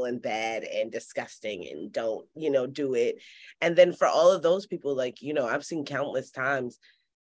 and 0.06 0.20
bad 0.20 0.64
and 0.64 0.92
disgusting 0.92 1.66
and 1.66 1.90
don't 1.90 2.26
you 2.34 2.50
know 2.50 2.66
do 2.66 2.92
it 2.92 3.16
and 3.62 3.74
then 3.74 3.90
for 3.90 4.06
all 4.06 4.30
of 4.30 4.42
those 4.42 4.66
people 4.66 4.94
like 4.94 5.22
you 5.22 5.32
know 5.32 5.46
i've 5.46 5.64
seen 5.64 5.82
countless 5.82 6.30
times 6.30 6.78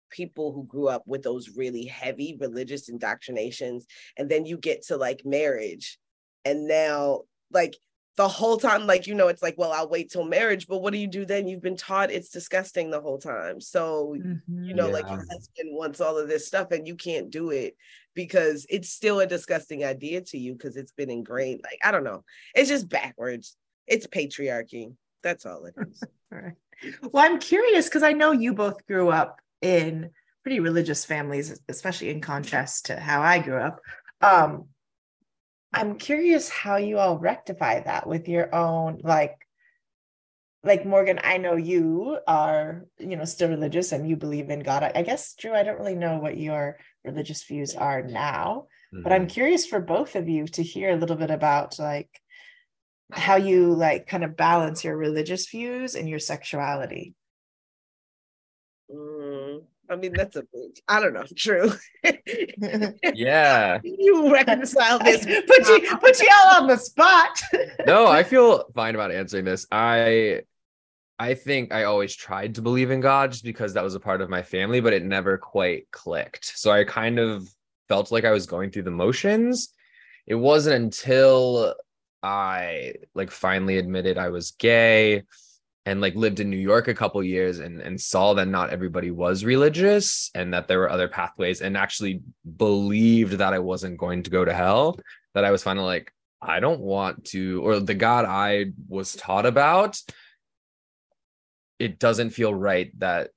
people 0.09 0.51
who 0.51 0.65
grew 0.65 0.89
up 0.89 1.01
with 1.05 1.23
those 1.23 1.55
really 1.55 1.85
heavy 1.85 2.37
religious 2.41 2.89
indoctrinations 2.89 3.85
and 4.17 4.29
then 4.29 4.45
you 4.45 4.57
get 4.57 4.81
to 4.81 4.97
like 4.97 5.21
marriage 5.23 5.97
and 6.43 6.67
now 6.67 7.21
like 7.53 7.77
the 8.17 8.27
whole 8.27 8.57
time 8.57 8.87
like 8.87 9.05
you 9.05 9.13
know 9.13 9.27
it's 9.27 9.43
like 9.43 9.53
well 9.57 9.71
i'll 9.71 9.87
wait 9.87 10.09
till 10.09 10.25
marriage 10.25 10.67
but 10.67 10.79
what 10.79 10.91
do 10.91 10.99
you 10.99 11.07
do 11.07 11.23
then? 11.23 11.47
You've 11.47 11.61
been 11.61 11.77
taught 11.77 12.11
it's 12.11 12.29
disgusting 12.29 12.89
the 12.89 12.99
whole 12.99 13.19
time. 13.19 13.61
So 13.61 14.15
mm-hmm. 14.17 14.63
you 14.63 14.73
know 14.73 14.87
yeah. 14.87 14.93
like 14.93 15.07
your 15.07 15.25
husband 15.31 15.69
wants 15.69 16.01
all 16.01 16.17
of 16.17 16.27
this 16.27 16.47
stuff 16.47 16.71
and 16.71 16.87
you 16.87 16.95
can't 16.95 17.29
do 17.29 17.51
it 17.51 17.77
because 18.15 18.65
it's 18.69 18.89
still 18.89 19.19
a 19.19 19.27
disgusting 19.27 19.85
idea 19.85 20.21
to 20.21 20.37
you 20.37 20.53
because 20.53 20.75
it's 20.75 20.91
been 20.91 21.11
ingrained 21.11 21.61
like 21.63 21.79
i 21.83 21.91
don't 21.91 22.03
know. 22.03 22.23
It's 22.55 22.69
just 22.69 22.89
backwards. 22.89 23.55
It's 23.85 24.07
patriarchy. 24.07 24.93
That's 25.21 25.45
all 25.45 25.65
it 25.65 25.75
is. 25.77 26.03
All 26.33 26.39
right. 26.39 26.55
Well 27.01 27.23
i'm 27.23 27.39
curious 27.39 27.85
because 27.85 28.03
i 28.03 28.13
know 28.13 28.31
you 28.31 28.53
both 28.53 28.85
grew 28.87 29.09
up 29.09 29.39
in 29.61 30.09
pretty 30.43 30.59
religious 30.59 31.05
families 31.05 31.59
especially 31.69 32.09
in 32.09 32.21
contrast 32.21 32.87
to 32.87 32.99
how 32.99 33.21
i 33.21 33.39
grew 33.39 33.61
up. 33.61 33.79
Um 34.21 34.65
I'm 35.73 35.97
curious 35.97 36.49
how 36.49 36.77
you 36.77 36.97
all 36.97 37.17
rectify 37.17 37.81
that 37.81 38.07
with 38.07 38.27
your 38.27 38.53
own 38.53 39.01
like 39.03 39.37
like 40.63 40.85
Morgan, 40.85 41.19
I 41.23 41.37
know 41.37 41.55
you 41.55 42.19
are, 42.27 42.85
you 42.99 43.15
know, 43.15 43.25
still 43.25 43.49
religious 43.49 43.91
and 43.91 44.07
you 44.07 44.15
believe 44.17 44.49
in 44.49 44.59
God. 44.59 44.83
I, 44.95 45.01
guess, 45.01 45.33
Drew, 45.35 45.53
I 45.53 45.63
don't 45.63 45.79
really 45.79 45.95
know 45.95 46.17
what 46.17 46.37
your 46.37 46.77
religious 47.05 47.43
views 47.43 47.73
are 47.75 48.01
now, 48.01 48.67
mm-hmm. 48.93 49.03
but 49.03 49.13
I'm 49.13 49.21
mm-hmm. 49.21 49.29
curious 49.29 49.65
for 49.65 49.79
both 49.79 50.15
of 50.15 50.27
you 50.27 50.45
to 50.47 50.63
hear 50.63 50.91
a 50.91 50.95
little 50.97 51.15
bit 51.15 51.31
about 51.31 51.79
like 51.79 52.09
how 53.11 53.37
you 53.37 53.73
like 53.73 54.07
kind 54.07 54.23
of 54.23 54.35
balance 54.35 54.83
your 54.83 54.97
religious 54.97 55.49
views 55.49 55.95
and 55.95 56.09
your 56.09 56.19
sexuality. 56.19 57.15
I 59.89 59.95
mean, 59.95 60.13
that's 60.13 60.35
a 60.35 60.43
big, 60.53 60.79
I 60.87 60.99
don't 60.99 61.13
know, 61.13 61.25
true. 61.35 61.71
yeah. 63.13 63.79
You 63.83 64.31
reconcile 64.31 64.99
this. 64.99 65.25
put 65.47 65.67
you 65.67 65.97
put 65.97 66.19
you 66.19 66.29
all 66.45 66.61
on 66.61 66.67
the 66.67 66.77
spot. 66.77 67.41
no, 67.85 68.07
I 68.07 68.23
feel 68.23 68.65
fine 68.75 68.95
about 68.95 69.11
answering 69.11 69.45
this. 69.45 69.65
I 69.71 70.41
I 71.19 71.33
think 71.33 71.73
I 71.73 71.83
always 71.83 72.15
tried 72.15 72.55
to 72.55 72.61
believe 72.61 72.91
in 72.91 73.01
God 73.01 73.31
just 73.31 73.43
because 73.43 73.73
that 73.73 73.83
was 73.83 73.95
a 73.95 73.99
part 73.99 74.21
of 74.21 74.29
my 74.29 74.43
family, 74.43 74.81
but 74.81 74.93
it 74.93 75.03
never 75.03 75.37
quite 75.37 75.89
clicked. 75.91 76.57
So 76.57 76.71
I 76.71 76.83
kind 76.83 77.19
of 77.19 77.47
felt 77.87 78.11
like 78.11 78.25
I 78.25 78.31
was 78.31 78.45
going 78.45 78.71
through 78.71 78.83
the 78.83 78.91
motions. 78.91 79.69
It 80.27 80.35
wasn't 80.35 80.83
until 80.83 81.73
I 82.21 82.95
like 83.15 83.31
finally 83.31 83.77
admitted 83.77 84.17
I 84.17 84.29
was 84.29 84.51
gay 84.51 85.23
and 85.87 86.01
like 86.01 86.15
lived 86.15 86.41
in 86.41 86.49
New 86.49 86.57
York 86.57 86.89
a 86.89 86.93
couple 86.93 87.23
years 87.23 87.59
and 87.59 87.79
and 87.79 87.99
saw 87.99 88.33
that 88.33 88.49
not 88.49 88.71
everybody 88.71 89.09
was 89.09 89.45
religious 89.45 90.29
and 90.35 90.53
that 90.53 90.67
there 90.67 90.79
were 90.79 90.89
other 90.89 91.07
pathways 91.07 91.61
and 91.61 91.77
actually 91.77 92.21
believed 92.57 93.37
that 93.37 93.53
I 93.53 93.59
wasn't 93.59 93.97
going 93.97 94.23
to 94.23 94.29
go 94.29 94.43
to 94.43 94.53
hell 94.53 94.99
that 95.33 95.45
I 95.45 95.51
was 95.51 95.63
finally 95.63 95.85
like 95.85 96.11
I 96.41 96.59
don't 96.59 96.81
want 96.81 97.23
to 97.27 97.65
or 97.65 97.79
the 97.79 97.93
god 97.93 98.25
I 98.25 98.73
was 98.89 99.15
taught 99.15 99.45
about 99.45 99.97
it 101.79 101.99
doesn't 101.99 102.31
feel 102.31 102.53
right 102.53 102.91
that 102.99 103.29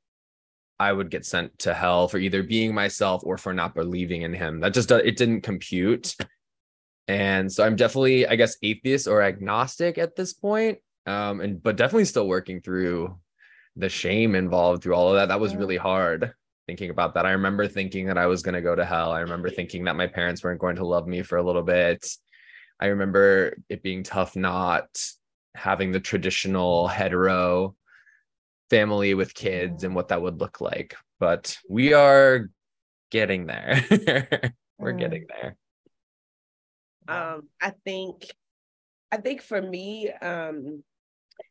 I 0.81 0.93
would 0.93 1.09
get 1.09 1.25
sent 1.25 1.57
to 1.61 1.73
hell 1.73 2.09
for 2.09 2.19
either 2.19 2.43
being 2.43 2.75
myself 2.75 3.23
or 3.25 3.39
for 3.39 3.53
not 3.53 3.75
believing 3.75 4.23
in 4.23 4.33
him. 4.33 4.61
That 4.61 4.73
just 4.73 4.91
it 4.91 5.19
didn't 5.19 5.43
compute. 5.43 6.17
And 7.07 7.53
so 7.53 7.65
I'm 7.65 7.77
definitely 7.77 8.27
I 8.27 8.35
guess 8.35 8.57
atheist 8.63 9.07
or 9.07 9.23
agnostic 9.23 9.99
at 9.99 10.17
this 10.17 10.33
point 10.33 10.79
um 11.07 11.41
and 11.41 11.63
but 11.63 11.77
definitely 11.77 12.05
still 12.05 12.29
working 12.29 12.61
through 12.61 13.19
the 13.77 13.89
shame 13.89 14.35
involved 14.35 14.83
through 14.83 14.95
all 14.95 15.09
of 15.09 15.15
that. 15.15 15.29
That 15.29 15.41
was 15.41 15.57
really 15.57 15.77
hard 15.77 16.33
thinking 16.67 16.91
about 16.91 17.15
that. 17.15 17.27
I 17.27 17.33
remember 17.33 17.67
thinking 17.67 18.07
that 18.07 18.19
i 18.19 18.27
was 18.27 18.43
going 18.43 18.55
to 18.55 18.61
go 18.61 18.77
to 18.77 18.85
hell. 18.85 19.11
I 19.11 19.21
remember 19.21 19.51
thinking 19.51 19.85
that 19.85 19.97
my 19.97 20.07
parents 20.07 20.43
weren't 20.43 20.61
going 20.61 20.77
to 20.77 20.87
love 20.87 21.07
me 21.07 21.23
for 21.23 21.39
a 21.39 21.43
little 21.43 21.63
bit. 21.63 22.07
I 22.81 22.87
remember 22.87 23.57
it 23.69 23.83
being 23.83 24.03
tough 24.03 24.37
not 24.37 24.89
having 25.55 25.93
the 25.93 26.01
traditional 26.01 26.87
hetero 26.89 27.75
family 28.71 29.15
with 29.15 29.35
kids 29.35 29.83
and 29.85 29.95
what 29.95 30.09
that 30.09 30.23
would 30.23 30.41
look 30.41 30.61
like 30.61 30.95
but 31.21 31.59
we 31.69 31.93
are 31.93 32.49
getting 33.11 33.47
there. 33.47 33.85
We're 34.79 34.93
getting 34.93 35.27
there. 35.29 35.57
Um 37.07 37.49
i 37.61 37.73
think 37.85 38.25
i 39.13 39.17
think 39.17 39.43
for 39.43 39.61
me 39.61 40.11
um 40.11 40.83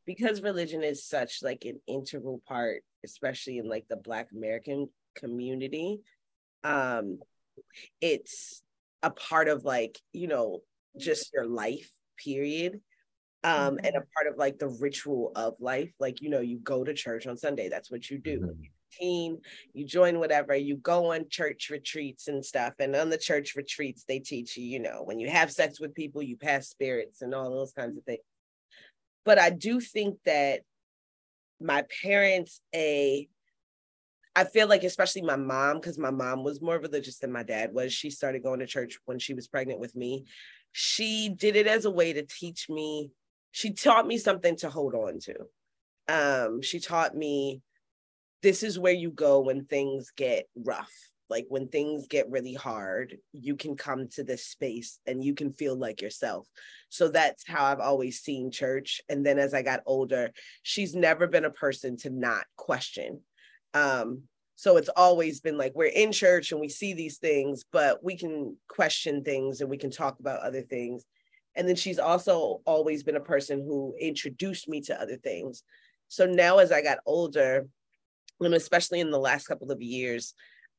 because 0.06 0.42
religion 0.42 0.84
is 0.84 1.06
such 1.06 1.44
like 1.44 1.66
an 1.66 1.80
integral 1.88 2.42
part 2.48 2.84
especially 3.04 3.58
in 3.58 3.68
like 3.68 3.88
the 3.90 3.98
black 3.98 4.28
american 4.36 4.88
community 5.16 6.00
um 6.64 7.20
it's 8.02 8.62
a 9.04 9.10
part 9.10 9.48
of 9.48 9.64
like 9.64 10.00
you 10.14 10.28
know 10.28 10.60
just 10.98 11.32
your 11.34 11.46
life 11.46 11.90
period 12.18 12.82
um 13.44 13.78
and 13.78 13.96
a 13.96 14.00
mm-hmm. 14.00 14.10
part 14.16 14.32
of 14.32 14.38
like 14.38 14.60
the 14.60 14.68
ritual 14.68 15.32
of 15.36 15.56
life 15.60 15.92
like 16.00 16.22
you 16.22 16.30
know 16.30 16.42
you 16.42 16.60
go 16.60 16.84
to 16.84 16.94
church 16.94 17.26
on 17.28 17.38
sunday 17.38 17.70
that's 17.70 17.90
what 17.90 18.10
you 18.10 18.18
do 18.18 18.40
mm-hmm. 18.40 18.62
teen 19.00 19.38
you 19.74 19.86
join 19.86 20.20
whatever 20.20 20.56
you 20.56 20.76
go 20.78 21.14
on 21.14 21.26
church 21.30 21.70
retreats 21.70 22.28
and 22.28 22.44
stuff 22.44 22.74
and 22.80 22.96
on 22.96 23.10
the 23.10 23.18
church 23.18 23.56
retreats 23.56 24.04
they 24.08 24.20
teach 24.20 24.58
you 24.58 24.66
you 24.66 24.80
know 24.80 25.04
when 25.04 25.20
you 25.20 25.30
have 25.30 25.52
sex 25.52 25.80
with 25.80 25.96
people 25.96 26.22
you 26.22 26.36
pass 26.36 26.68
spirits 26.68 27.22
and 27.22 27.34
all 27.34 27.50
those 27.50 27.72
kinds 27.72 27.98
of 27.98 28.04
things 28.04 28.20
but 29.26 29.40
I 29.40 29.50
do 29.50 29.80
think 29.80 30.18
that 30.26 30.62
my 31.62 31.84
parents, 32.02 32.62
a 32.74 33.28
I 34.36 34.46
feel 34.46 34.68
like 34.68 34.84
especially 34.84 35.24
my 35.24 35.36
mom, 35.36 35.78
because 35.78 35.98
my 35.98 36.12
mom 36.12 36.44
was 36.44 36.62
more 36.62 36.78
religious 36.78 37.18
than 37.18 37.32
my 37.32 37.44
dad 37.44 37.74
was. 37.74 37.92
She 37.92 38.10
started 38.10 38.44
going 38.44 38.60
to 38.60 38.68
church 38.68 38.98
when 39.06 39.20
she 39.20 39.34
was 39.34 39.48
pregnant 39.48 39.80
with 39.80 39.96
me. 39.96 40.26
She 40.72 41.30
did 41.30 41.56
it 41.56 41.68
as 41.68 41.86
a 41.86 41.92
way 41.92 42.14
to 42.14 42.24
teach 42.24 42.70
me. 42.70 43.12
She 43.52 43.74
taught 43.74 44.08
me 44.08 44.18
something 44.18 44.56
to 44.58 44.70
hold 44.70 44.94
on 44.94 45.20
to. 45.20 45.36
Um, 46.08 46.62
she 46.62 46.80
taught 46.80 47.16
me 47.16 47.62
this 48.42 48.64
is 48.64 48.80
where 48.80 48.94
you 48.94 49.12
go 49.12 49.42
when 49.42 49.66
things 49.66 50.12
get 50.16 50.48
rough 50.56 50.94
like 51.30 51.46
when 51.50 51.68
things 51.68 52.08
get 52.08 52.30
really 52.30 52.54
hard 52.54 53.18
you 53.32 53.56
can 53.56 53.76
come 53.76 54.08
to 54.10 54.24
this 54.24 54.46
space 54.46 55.00
and 55.06 55.24
you 55.24 55.34
can 55.34 55.54
feel 55.54 55.76
like 55.76 56.02
yourself. 56.02 56.48
So 56.90 57.10
that's 57.10 57.48
how 57.48 57.66
i've 57.66 57.80
always 57.80 58.20
seen 58.20 58.52
church. 58.52 59.02
And 59.10 59.26
then 59.26 59.40
as 59.40 59.54
i 59.54 59.62
got 59.62 59.82
older 59.86 60.32
she's 60.64 60.96
never 60.96 61.28
been 61.28 61.46
a 61.46 61.52
person 61.52 61.98
to 61.98 62.10
not 62.10 62.46
question. 62.58 63.22
Um 63.74 64.24
so 64.56 64.76
it's 64.76 64.90
always 64.90 65.40
been 65.40 65.58
like 65.58 65.72
we're 65.74 65.86
in 65.86 66.12
church 66.12 66.52
and 66.52 66.60
we 66.60 66.68
see 66.68 66.94
these 66.94 67.18
things 67.18 67.64
but 67.72 68.04
we 68.04 68.18
can 68.18 68.58
question 68.68 69.24
things 69.24 69.62
and 69.62 69.70
we 69.70 69.78
can 69.78 69.92
talk 69.92 70.20
about 70.20 70.42
other 70.42 70.62
things. 70.62 71.06
And 71.56 71.68
then 71.68 71.76
she's 71.76 72.00
also 72.00 72.62
always 72.66 73.04
been 73.04 73.16
a 73.16 73.22
person 73.22 73.60
who 73.60 73.96
introduced 74.00 74.70
me 74.70 74.82
to 74.82 75.02
other 75.02 75.18
things. 75.18 75.64
So 76.08 76.26
now 76.26 76.58
as 76.58 76.72
i 76.72 76.82
got 76.82 77.00
older 77.06 77.68
and 78.42 78.54
especially 78.54 79.00
in 79.00 79.12
the 79.12 79.20
last 79.20 79.48
couple 79.48 79.72
of 79.72 79.82
years 79.82 80.34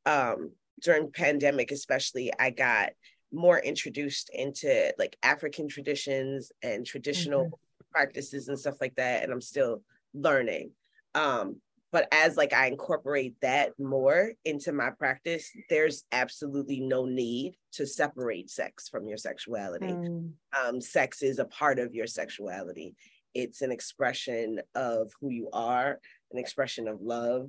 um, 0.06 0.52
during 0.80 1.12
pandemic, 1.12 1.70
especially, 1.70 2.32
I 2.38 2.50
got 2.50 2.90
more 3.32 3.58
introduced 3.58 4.30
into 4.32 4.92
like 4.98 5.16
African 5.22 5.68
traditions 5.68 6.50
and 6.62 6.84
traditional 6.84 7.44
mm-hmm. 7.44 7.90
practices 7.92 8.48
and 8.48 8.58
stuff 8.58 8.80
like 8.80 8.96
that. 8.96 9.22
And 9.22 9.32
I'm 9.32 9.40
still 9.40 9.82
learning. 10.14 10.72
Um, 11.14 11.56
but 11.92 12.06
as 12.12 12.36
like 12.36 12.52
I 12.52 12.66
incorporate 12.66 13.34
that 13.42 13.72
more 13.78 14.32
into 14.44 14.72
my 14.72 14.90
practice, 14.90 15.50
there's 15.68 16.04
absolutely 16.12 16.80
no 16.80 17.04
need 17.04 17.56
to 17.72 17.86
separate 17.86 18.48
sex 18.48 18.88
from 18.88 19.08
your 19.08 19.16
sexuality. 19.16 19.86
Mm. 19.86 20.32
Um, 20.64 20.80
sex 20.80 21.22
is 21.22 21.40
a 21.40 21.46
part 21.46 21.78
of 21.80 21.94
your 21.94 22.06
sexuality. 22.06 22.94
It's 23.34 23.62
an 23.62 23.72
expression 23.72 24.60
of 24.74 25.10
who 25.20 25.30
you 25.30 25.48
are, 25.52 25.98
an 26.32 26.38
expression 26.38 26.86
of 26.86 27.00
love. 27.00 27.48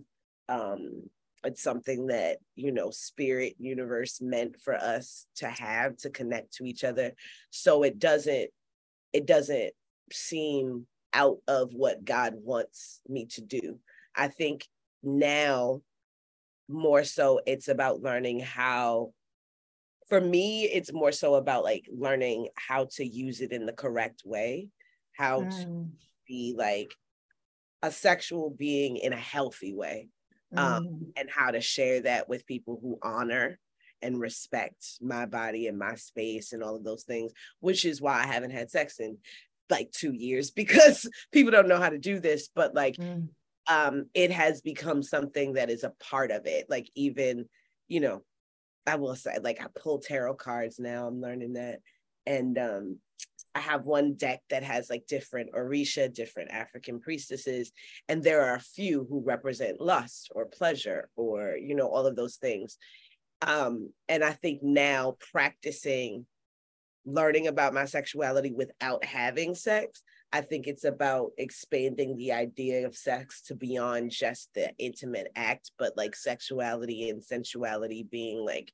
Um, 0.49 1.03
it's 1.43 1.63
something 1.63 2.07
that 2.07 2.37
you 2.55 2.71
know 2.71 2.91
spirit 2.91 3.55
universe 3.57 4.21
meant 4.21 4.61
for 4.61 4.75
us 4.75 5.25
to 5.37 5.47
have 5.47 5.97
to 5.97 6.09
connect 6.09 6.53
to 6.55 6.65
each 6.65 6.83
other. 6.83 7.13
So 7.49 7.83
it 7.83 7.99
doesn't 7.99 8.49
it 9.13 9.25
doesn't 9.25 9.73
seem 10.11 10.87
out 11.13 11.37
of 11.47 11.73
what 11.73 12.05
god 12.05 12.33
wants 12.35 13.01
me 13.07 13.25
to 13.27 13.41
do. 13.41 13.79
I 14.15 14.27
think 14.27 14.67
now 15.03 15.81
more 16.67 17.03
so 17.03 17.41
it's 17.45 17.67
about 17.67 18.01
learning 18.01 18.39
how 18.39 19.13
for 20.07 20.21
me 20.21 20.65
it's 20.65 20.93
more 20.93 21.11
so 21.11 21.35
about 21.35 21.63
like 21.63 21.85
learning 21.91 22.47
how 22.55 22.87
to 22.91 23.05
use 23.05 23.41
it 23.41 23.51
in 23.51 23.65
the 23.65 23.73
correct 23.73 24.21
way 24.25 24.69
how 25.17 25.41
mm. 25.41 25.51
to 25.51 25.87
be 26.27 26.55
like 26.57 26.93
a 27.81 27.91
sexual 27.91 28.49
being 28.49 28.97
in 28.97 29.11
a 29.11 29.17
healthy 29.17 29.73
way 29.73 30.07
um, 30.55 30.85
mm. 30.85 31.11
and 31.15 31.29
how 31.29 31.51
to 31.51 31.61
share 31.61 32.01
that 32.01 32.27
with 32.27 32.45
people 32.45 32.79
who 32.81 32.99
honor 33.01 33.59
and 34.01 34.19
respect 34.19 34.97
my 35.01 35.25
body 35.25 35.67
and 35.67 35.77
my 35.77 35.95
space 35.95 36.53
and 36.53 36.63
all 36.63 36.75
of 36.75 36.83
those 36.83 37.03
things, 37.03 37.31
which 37.59 37.85
is 37.85 38.01
why 38.01 38.19
I 38.19 38.25
haven't 38.25 38.51
had 38.51 38.71
sex 38.71 38.99
in 38.99 39.17
like 39.69 39.91
two 39.91 40.13
years 40.13 40.51
because 40.51 41.09
people 41.31 41.51
don't 41.51 41.67
know 41.67 41.79
how 41.79 41.89
to 41.89 41.99
do 41.99 42.19
this. 42.19 42.49
But 42.53 42.73
like, 42.73 42.97
mm. 42.97 43.27
um, 43.67 44.05
it 44.13 44.31
has 44.31 44.61
become 44.61 45.03
something 45.03 45.53
that 45.53 45.69
is 45.69 45.83
a 45.83 45.93
part 45.99 46.31
of 46.31 46.45
it. 46.45 46.67
Like, 46.69 46.89
even, 46.95 47.47
you 47.87 47.99
know, 47.99 48.23
I 48.87 48.95
will 48.95 49.15
say, 49.15 49.37
like, 49.41 49.61
I 49.63 49.67
pull 49.79 49.99
tarot 49.99 50.35
cards 50.35 50.79
now, 50.79 51.07
I'm 51.07 51.21
learning 51.21 51.53
that. 51.53 51.79
and 52.25 52.57
um, 52.57 52.97
I 53.53 53.59
have 53.59 53.85
one 53.85 54.13
deck 54.13 54.41
that 54.49 54.63
has 54.63 54.89
like 54.89 55.07
different 55.07 55.53
Orisha, 55.53 56.13
different 56.13 56.51
African 56.51 56.99
priestesses, 56.99 57.71
and 58.07 58.23
there 58.23 58.43
are 58.43 58.55
a 58.55 58.61
few 58.61 59.05
who 59.09 59.23
represent 59.23 59.81
lust 59.81 60.31
or 60.33 60.45
pleasure 60.45 61.09
or 61.15 61.57
you 61.57 61.75
know 61.75 61.87
all 61.87 62.07
of 62.07 62.15
those 62.15 62.37
things. 62.37 62.77
Um, 63.41 63.91
and 64.07 64.23
I 64.23 64.31
think 64.31 64.61
now 64.61 65.17
practicing 65.31 66.25
learning 67.05 67.47
about 67.47 67.73
my 67.73 67.85
sexuality 67.85 68.53
without 68.53 69.03
having 69.03 69.55
sex, 69.55 70.03
I 70.31 70.41
think 70.41 70.67
it's 70.67 70.85
about 70.85 71.31
expanding 71.37 72.15
the 72.15 72.31
idea 72.31 72.85
of 72.85 72.95
sex 72.95 73.41
to 73.43 73.55
beyond 73.55 74.11
just 74.11 74.49
the 74.53 74.71
intimate 74.77 75.27
act, 75.35 75.71
but 75.77 75.97
like 75.97 76.15
sexuality 76.15 77.09
and 77.09 77.21
sensuality 77.21 78.03
being 78.09 78.45
like 78.45 78.71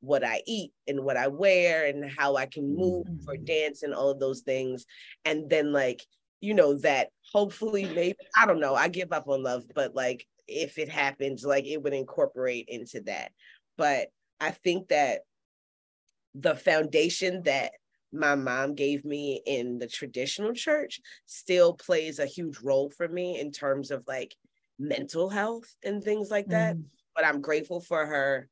what 0.00 0.24
I 0.24 0.42
eat 0.46 0.72
and 0.86 1.04
what 1.04 1.16
I 1.16 1.28
wear 1.28 1.86
and 1.86 2.10
how 2.10 2.36
I 2.36 2.46
can 2.46 2.74
move 2.74 3.06
mm-hmm. 3.06 3.24
for 3.24 3.36
dance 3.36 3.82
and 3.82 3.94
all 3.94 4.10
of 4.10 4.20
those 4.20 4.40
things. 4.40 4.86
And 5.24 5.50
then 5.50 5.72
like, 5.72 6.04
you 6.40 6.54
know, 6.54 6.78
that 6.78 7.08
hopefully 7.32 7.84
maybe 7.84 8.16
I 8.36 8.46
don't 8.46 8.60
know, 8.60 8.74
I 8.74 8.88
give 8.88 9.12
up 9.12 9.28
on 9.28 9.42
love, 9.42 9.64
but 9.74 9.94
like 9.94 10.26
if 10.46 10.78
it 10.78 10.88
happens, 10.88 11.44
like 11.44 11.66
it 11.66 11.82
would 11.82 11.94
incorporate 11.94 12.66
into 12.68 13.00
that. 13.02 13.32
But 13.76 14.08
I 14.40 14.52
think 14.52 14.88
that 14.88 15.20
the 16.34 16.54
foundation 16.54 17.42
that 17.44 17.72
my 18.12 18.34
mom 18.34 18.74
gave 18.74 19.04
me 19.04 19.42
in 19.46 19.78
the 19.78 19.86
traditional 19.86 20.54
church 20.54 21.00
still 21.26 21.74
plays 21.74 22.18
a 22.18 22.26
huge 22.26 22.58
role 22.60 22.90
for 22.96 23.08
me 23.08 23.38
in 23.38 23.50
terms 23.50 23.90
of 23.90 24.04
like 24.06 24.34
mental 24.78 25.28
health 25.28 25.74
and 25.84 26.02
things 26.02 26.30
like 26.30 26.46
that. 26.48 26.76
Mm. 26.76 26.84
But 27.14 27.26
I'm 27.26 27.40
grateful 27.40 27.80
for 27.80 28.06
her 28.06 28.48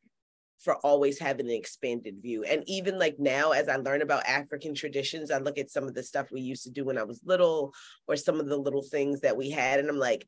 for 0.58 0.76
always 0.76 1.18
having 1.18 1.46
an 1.46 1.52
expanded 1.52 2.16
view. 2.22 2.44
And 2.44 2.62
even 2.66 2.98
like 2.98 3.16
now, 3.18 3.52
as 3.52 3.68
I 3.68 3.76
learn 3.76 4.02
about 4.02 4.26
African 4.26 4.74
traditions, 4.74 5.30
I 5.30 5.38
look 5.38 5.58
at 5.58 5.70
some 5.70 5.84
of 5.84 5.94
the 5.94 6.02
stuff 6.02 6.30
we 6.30 6.40
used 6.40 6.64
to 6.64 6.70
do 6.70 6.84
when 6.84 6.98
I 6.98 7.04
was 7.04 7.20
little, 7.24 7.74
or 8.08 8.16
some 8.16 8.40
of 8.40 8.46
the 8.46 8.56
little 8.56 8.82
things 8.82 9.20
that 9.20 9.36
we 9.36 9.50
had. 9.50 9.80
And 9.80 9.88
I'm 9.88 9.98
like, 9.98 10.26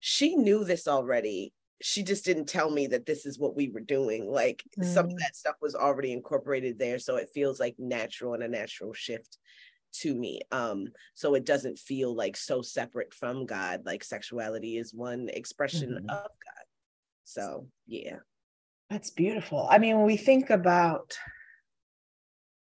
she 0.00 0.36
knew 0.36 0.64
this 0.64 0.86
already. 0.86 1.52
She 1.82 2.02
just 2.02 2.24
didn't 2.24 2.46
tell 2.46 2.70
me 2.70 2.88
that 2.88 3.06
this 3.06 3.24
is 3.24 3.38
what 3.38 3.56
we 3.56 3.68
were 3.68 3.80
doing. 3.80 4.30
Like 4.30 4.62
mm. 4.78 4.84
some 4.84 5.06
of 5.06 5.12
mm. 5.12 5.18
that 5.18 5.34
stuff 5.36 5.56
was 5.62 5.74
already 5.74 6.12
incorporated 6.12 6.78
there. 6.78 6.98
So 6.98 7.16
it 7.16 7.30
feels 7.32 7.58
like 7.58 7.74
natural 7.78 8.34
and 8.34 8.42
a 8.42 8.48
natural 8.48 8.92
shift 8.92 9.38
to 9.92 10.14
me. 10.14 10.40
Um, 10.52 10.88
so 11.14 11.34
it 11.34 11.46
doesn't 11.46 11.78
feel 11.78 12.14
like 12.14 12.36
so 12.36 12.62
separate 12.62 13.14
from 13.14 13.46
God. 13.46 13.82
Like 13.84 14.04
sexuality 14.04 14.76
is 14.76 14.94
one 14.94 15.28
expression 15.32 15.90
mm-hmm. 15.90 16.10
of 16.10 16.22
God. 16.22 16.64
So 17.24 17.66
yeah. 17.86 18.18
That's 18.90 19.10
beautiful. 19.10 19.68
I 19.70 19.78
mean, 19.78 19.96
when 19.96 20.06
we 20.06 20.16
think 20.16 20.50
about 20.50 21.16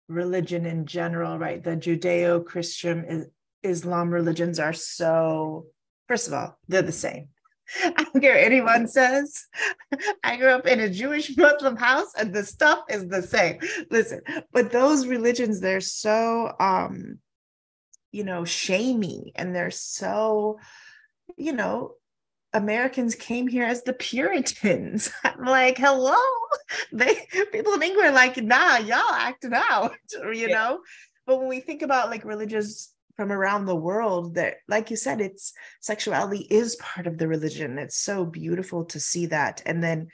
religion 0.10 0.66
in 0.66 0.86
general, 0.86 1.40
right? 1.40 1.64
The 1.64 1.78
Judeo 1.78 2.46
Christian 2.46 3.32
Islam 3.64 4.10
religions 4.12 4.60
are 4.60 4.74
so, 4.74 5.68
first 6.10 6.28
of 6.28 6.34
all, 6.34 6.60
they're 6.68 6.82
the 6.82 6.92
same. 6.92 7.30
I 7.84 8.04
don't 8.04 8.22
care 8.22 8.38
anyone 8.38 8.88
says. 8.88 9.46
I 10.24 10.36
grew 10.36 10.50
up 10.50 10.68
in 10.68 10.82
a 10.82 10.90
Jewish 10.90 11.38
Muslim 11.38 11.78
house 11.78 12.12
and 12.18 12.34
the 12.34 12.44
stuff 12.44 12.80
is 12.90 13.08
the 13.08 13.22
same. 13.22 13.60
Listen, 13.90 14.22
but 14.52 14.72
those 14.72 15.08
religions, 15.08 15.62
they're 15.62 15.80
so, 15.80 16.54
um, 16.60 17.20
you 18.12 18.24
know, 18.24 18.44
shamey 18.44 19.32
and 19.36 19.56
they're 19.56 19.72
so, 19.72 20.60
you 21.38 21.54
know, 21.54 21.94
Americans 22.54 23.16
came 23.16 23.48
here 23.48 23.66
as 23.66 23.84
the 23.84 23.94
Puritans. 23.94 25.12
I'm 25.24 25.46
like, 25.46 25.78
hello. 25.78 26.16
They 26.92 27.28
people 27.52 27.74
in 27.74 27.84
England 27.84 28.10
are 28.10 28.14
like, 28.14 28.38
nah, 28.38 28.78
y'all 28.78 29.14
acting 29.14 29.54
out, 29.54 29.94
you 30.12 30.34
yeah. 30.34 30.48
know. 30.48 30.82
But 31.26 31.40
when 31.40 31.48
we 31.48 31.62
think 31.62 31.82
about 31.82 32.10
like 32.10 32.24
religious 32.26 32.94
from 33.16 33.32
around 33.32 33.66
the 33.66 33.76
world, 33.76 34.36
that 34.36 34.58
like 34.68 34.90
you 34.90 34.96
said, 34.96 35.20
it's 35.20 35.54
sexuality 35.82 36.48
is 36.50 36.76
part 36.78 37.08
of 37.08 37.18
the 37.18 37.28
religion. 37.28 37.78
It's 37.78 37.98
so 37.98 38.26
beautiful 38.26 38.86
to 38.86 39.00
see 39.00 39.28
that. 39.28 39.62
And 39.66 39.84
then 39.84 40.10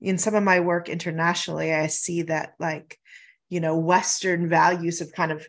in 0.00 0.18
some 0.18 0.34
of 0.34 0.42
my 0.42 0.60
work 0.60 0.88
internationally, 0.88 1.72
I 1.72 1.86
see 1.86 2.22
that 2.22 2.54
like, 2.58 2.98
you 3.48 3.60
know, 3.60 3.78
Western 3.78 4.48
values 4.48 4.98
have 4.98 5.12
kind 5.12 5.32
of 5.32 5.46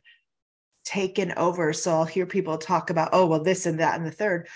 taken 0.86 1.34
over. 1.38 1.74
So 1.74 1.92
I'll 1.92 2.06
hear 2.06 2.26
people 2.26 2.58
talk 2.58 2.90
about, 2.90 3.10
oh, 3.14 3.28
well, 3.28 3.44
this 3.44 3.66
and 3.66 3.80
that 3.80 3.98
and 3.98 4.06
the 4.06 4.12
third 4.12 4.48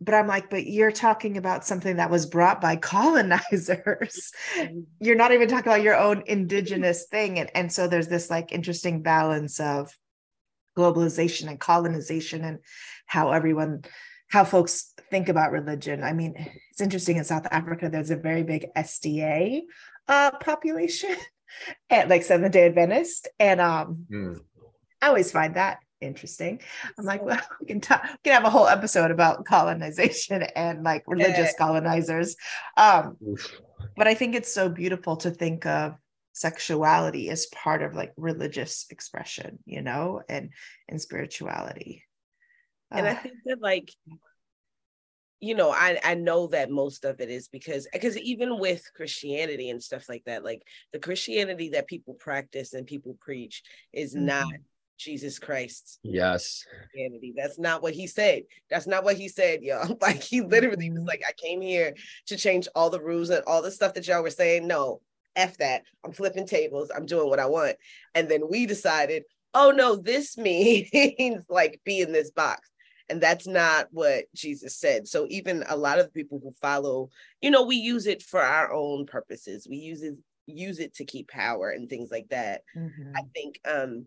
but 0.00 0.14
I'm 0.14 0.26
like, 0.26 0.48
but 0.48 0.66
you're 0.66 0.92
talking 0.92 1.36
about 1.36 1.64
something 1.64 1.96
that 1.96 2.10
was 2.10 2.24
brought 2.24 2.60
by 2.60 2.76
colonizers. 2.76 4.32
You're 5.00 5.16
not 5.16 5.32
even 5.32 5.46
talking 5.46 5.70
about 5.70 5.82
your 5.82 5.96
own 5.96 6.22
indigenous 6.26 7.06
thing. 7.06 7.38
And, 7.38 7.50
and 7.54 7.72
so 7.72 7.86
there's 7.86 8.08
this 8.08 8.30
like 8.30 8.50
interesting 8.50 9.02
balance 9.02 9.60
of 9.60 9.94
globalization 10.76 11.48
and 11.48 11.60
colonization 11.60 12.44
and 12.44 12.60
how 13.04 13.32
everyone, 13.32 13.82
how 14.28 14.44
folks 14.44 14.94
think 15.10 15.28
about 15.28 15.52
religion. 15.52 16.02
I 16.02 16.14
mean, 16.14 16.34
it's 16.70 16.80
interesting 16.80 17.18
in 17.18 17.24
South 17.24 17.46
Africa, 17.50 17.90
there's 17.90 18.10
a 18.10 18.16
very 18.16 18.42
big 18.42 18.68
SDA 18.74 19.62
uh, 20.08 20.30
population 20.30 21.14
and 21.90 22.08
like 22.08 22.22
Seventh 22.22 22.52
day 22.52 22.64
Adventist. 22.64 23.28
And 23.38 23.60
um, 23.60 24.06
mm. 24.10 24.40
I 25.02 25.08
always 25.08 25.30
find 25.30 25.56
that 25.56 25.80
interesting. 26.00 26.60
I'm 26.98 27.04
like, 27.04 27.22
well, 27.22 27.40
we 27.60 27.66
can 27.66 27.80
talk, 27.80 28.02
we 28.04 28.18
can 28.24 28.34
have 28.34 28.44
a 28.44 28.50
whole 28.50 28.66
episode 28.66 29.10
about 29.10 29.44
colonization 29.44 30.42
and 30.56 30.82
like 30.82 31.04
religious 31.06 31.54
colonizers. 31.56 32.36
Um, 32.76 33.16
but 33.96 34.06
I 34.06 34.14
think 34.14 34.34
it's 34.34 34.52
so 34.52 34.68
beautiful 34.68 35.16
to 35.18 35.30
think 35.30 35.66
of 35.66 35.94
sexuality 36.32 37.28
as 37.30 37.46
part 37.46 37.82
of 37.82 37.94
like 37.94 38.12
religious 38.16 38.86
expression, 38.90 39.58
you 39.66 39.82
know, 39.82 40.22
and 40.28 40.50
and 40.88 41.00
spirituality. 41.00 42.04
And 42.90 43.06
uh, 43.06 43.10
I 43.10 43.14
think 43.14 43.36
that 43.46 43.60
like 43.60 43.90
you 45.40 45.54
know 45.54 45.70
i 45.70 45.98
i 46.04 46.14
know 46.14 46.46
that 46.46 46.70
most 46.70 47.04
of 47.04 47.20
it 47.20 47.30
is 47.30 47.48
because 47.48 47.88
because 47.92 48.16
even 48.18 48.58
with 48.58 48.88
christianity 48.94 49.70
and 49.70 49.82
stuff 49.82 50.06
like 50.08 50.22
that 50.26 50.44
like 50.44 50.62
the 50.92 50.98
christianity 50.98 51.70
that 51.70 51.86
people 51.86 52.14
practice 52.14 52.74
and 52.74 52.86
people 52.86 53.16
preach 53.20 53.62
is 53.92 54.14
mm-hmm. 54.14 54.26
not 54.26 54.52
Jesus 55.00 55.38
Christ. 55.38 55.98
Yes. 56.02 56.66
Christianity. 56.68 57.32
That's 57.36 57.58
not 57.58 57.82
what 57.82 57.94
he 57.94 58.06
said. 58.06 58.42
That's 58.68 58.86
not 58.86 59.02
what 59.02 59.16
he 59.16 59.28
said, 59.28 59.62
y'all. 59.62 59.96
Like 60.00 60.22
he 60.22 60.42
literally 60.42 60.90
was 60.90 61.02
like, 61.02 61.22
I 61.26 61.32
came 61.32 61.60
here 61.60 61.94
to 62.26 62.36
change 62.36 62.68
all 62.74 62.90
the 62.90 63.00
rules 63.00 63.30
and 63.30 63.42
all 63.46 63.62
the 63.62 63.70
stuff 63.70 63.94
that 63.94 64.06
y'all 64.06 64.22
were 64.22 64.30
saying. 64.30 64.66
No, 64.66 65.00
F 65.36 65.56
that. 65.58 65.82
I'm 66.04 66.12
flipping 66.12 66.46
tables. 66.46 66.90
I'm 66.94 67.06
doing 67.06 67.28
what 67.28 67.40
I 67.40 67.46
want. 67.46 67.76
And 68.14 68.28
then 68.28 68.42
we 68.48 68.66
decided, 68.66 69.24
oh 69.54 69.70
no, 69.70 69.96
this 69.96 70.36
means 70.38 71.44
like 71.48 71.80
be 71.84 72.00
in 72.00 72.12
this 72.12 72.30
box. 72.30 72.68
And 73.08 73.20
that's 73.20 73.46
not 73.46 73.88
what 73.90 74.26
Jesus 74.34 74.76
said. 74.76 75.08
So 75.08 75.26
even 75.30 75.64
a 75.68 75.76
lot 75.76 75.98
of 75.98 76.06
the 76.06 76.12
people 76.12 76.40
who 76.42 76.52
follow, 76.60 77.10
you 77.40 77.50
know, 77.50 77.64
we 77.64 77.76
use 77.76 78.06
it 78.06 78.22
for 78.22 78.40
our 78.40 78.72
own 78.72 79.06
purposes. 79.06 79.66
We 79.68 79.76
use 79.76 80.02
it 80.02 80.16
use 80.46 80.80
it 80.80 80.94
to 80.94 81.04
keep 81.04 81.28
power 81.28 81.70
and 81.70 81.88
things 81.88 82.10
like 82.10 82.28
that. 82.30 82.62
Mm-hmm. 82.76 83.12
I 83.16 83.22
think 83.34 83.60
um 83.64 84.06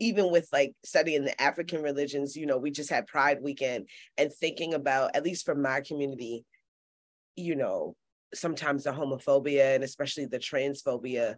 even 0.00 0.30
with 0.30 0.48
like 0.52 0.74
studying 0.84 1.24
the 1.24 1.40
African 1.40 1.82
religions, 1.82 2.36
you 2.36 2.46
know, 2.46 2.58
we 2.58 2.70
just 2.70 2.90
had 2.90 3.06
Pride 3.06 3.38
weekend 3.42 3.88
and 4.16 4.32
thinking 4.32 4.74
about, 4.74 5.16
at 5.16 5.24
least 5.24 5.44
for 5.44 5.54
my 5.54 5.80
community, 5.80 6.44
you 7.36 7.56
know, 7.56 7.96
sometimes 8.34 8.84
the 8.84 8.92
homophobia 8.92 9.74
and 9.74 9.84
especially 9.84 10.26
the 10.26 10.38
transphobia 10.38 11.36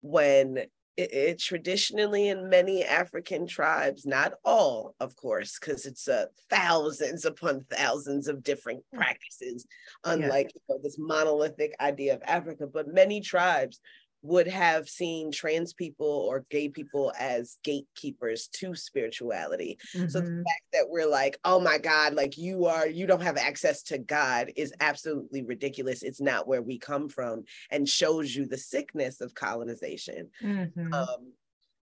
when 0.00 0.58
it, 0.96 1.14
it, 1.14 1.38
traditionally 1.38 2.28
in 2.28 2.48
many 2.48 2.84
African 2.84 3.46
tribes, 3.46 4.04
not 4.04 4.32
all, 4.44 4.96
of 4.98 5.14
course, 5.14 5.56
because 5.58 5.86
it's 5.86 6.08
uh, 6.08 6.26
thousands 6.50 7.24
upon 7.24 7.64
thousands 7.70 8.26
of 8.26 8.42
different 8.42 8.82
practices, 8.92 9.64
unlike 10.04 10.50
yeah. 10.54 10.60
you 10.68 10.74
know, 10.74 10.80
this 10.82 10.96
monolithic 10.98 11.74
idea 11.80 12.14
of 12.14 12.22
Africa, 12.26 12.66
but 12.66 12.88
many 12.88 13.20
tribes 13.20 13.80
would 14.22 14.48
have 14.48 14.88
seen 14.88 15.30
trans 15.30 15.72
people 15.72 16.06
or 16.06 16.44
gay 16.50 16.68
people 16.68 17.12
as 17.18 17.58
gatekeepers 17.62 18.48
to 18.48 18.74
spirituality. 18.74 19.78
Mm-hmm. 19.94 20.08
So 20.08 20.20
the 20.20 20.26
mm-hmm. 20.26 20.38
fact 20.38 20.62
that 20.72 20.88
we're 20.88 21.08
like, 21.08 21.38
oh 21.44 21.60
my 21.60 21.78
God, 21.78 22.14
like 22.14 22.36
you 22.36 22.66
are, 22.66 22.88
you 22.88 23.06
don't 23.06 23.22
have 23.22 23.36
access 23.36 23.82
to 23.84 23.98
God 23.98 24.50
is 24.56 24.72
absolutely 24.80 25.42
ridiculous. 25.42 26.02
It's 26.02 26.20
not 26.20 26.48
where 26.48 26.62
we 26.62 26.78
come 26.78 27.08
from 27.08 27.44
and 27.70 27.88
shows 27.88 28.34
you 28.34 28.46
the 28.46 28.58
sickness 28.58 29.20
of 29.20 29.34
colonization. 29.34 30.30
Mm-hmm. 30.42 30.92
Um, 30.92 31.32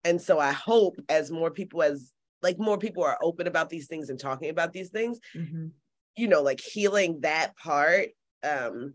and 0.03 0.21
so 0.21 0.39
I 0.39 0.53
hope 0.53 0.97
as 1.09 1.31
more 1.31 1.51
people 1.51 1.83
as 1.83 2.13
like 2.43 2.59
more 2.59 2.79
people 2.79 3.05
are 3.05 3.19
open 3.23 3.47
about 3.47 3.71
these 3.71 3.87
things 3.87 4.11
and 4.11 4.19
talking 4.19 4.51
about 4.51 4.73
these 4.73 4.91
things, 4.91 5.19
mm-hmm. 5.35 5.69
you 6.17 6.29
know, 6.29 6.43
like 6.43 6.61
healing 6.61 7.21
that 7.21 7.57
part 7.57 8.09
um 8.43 8.93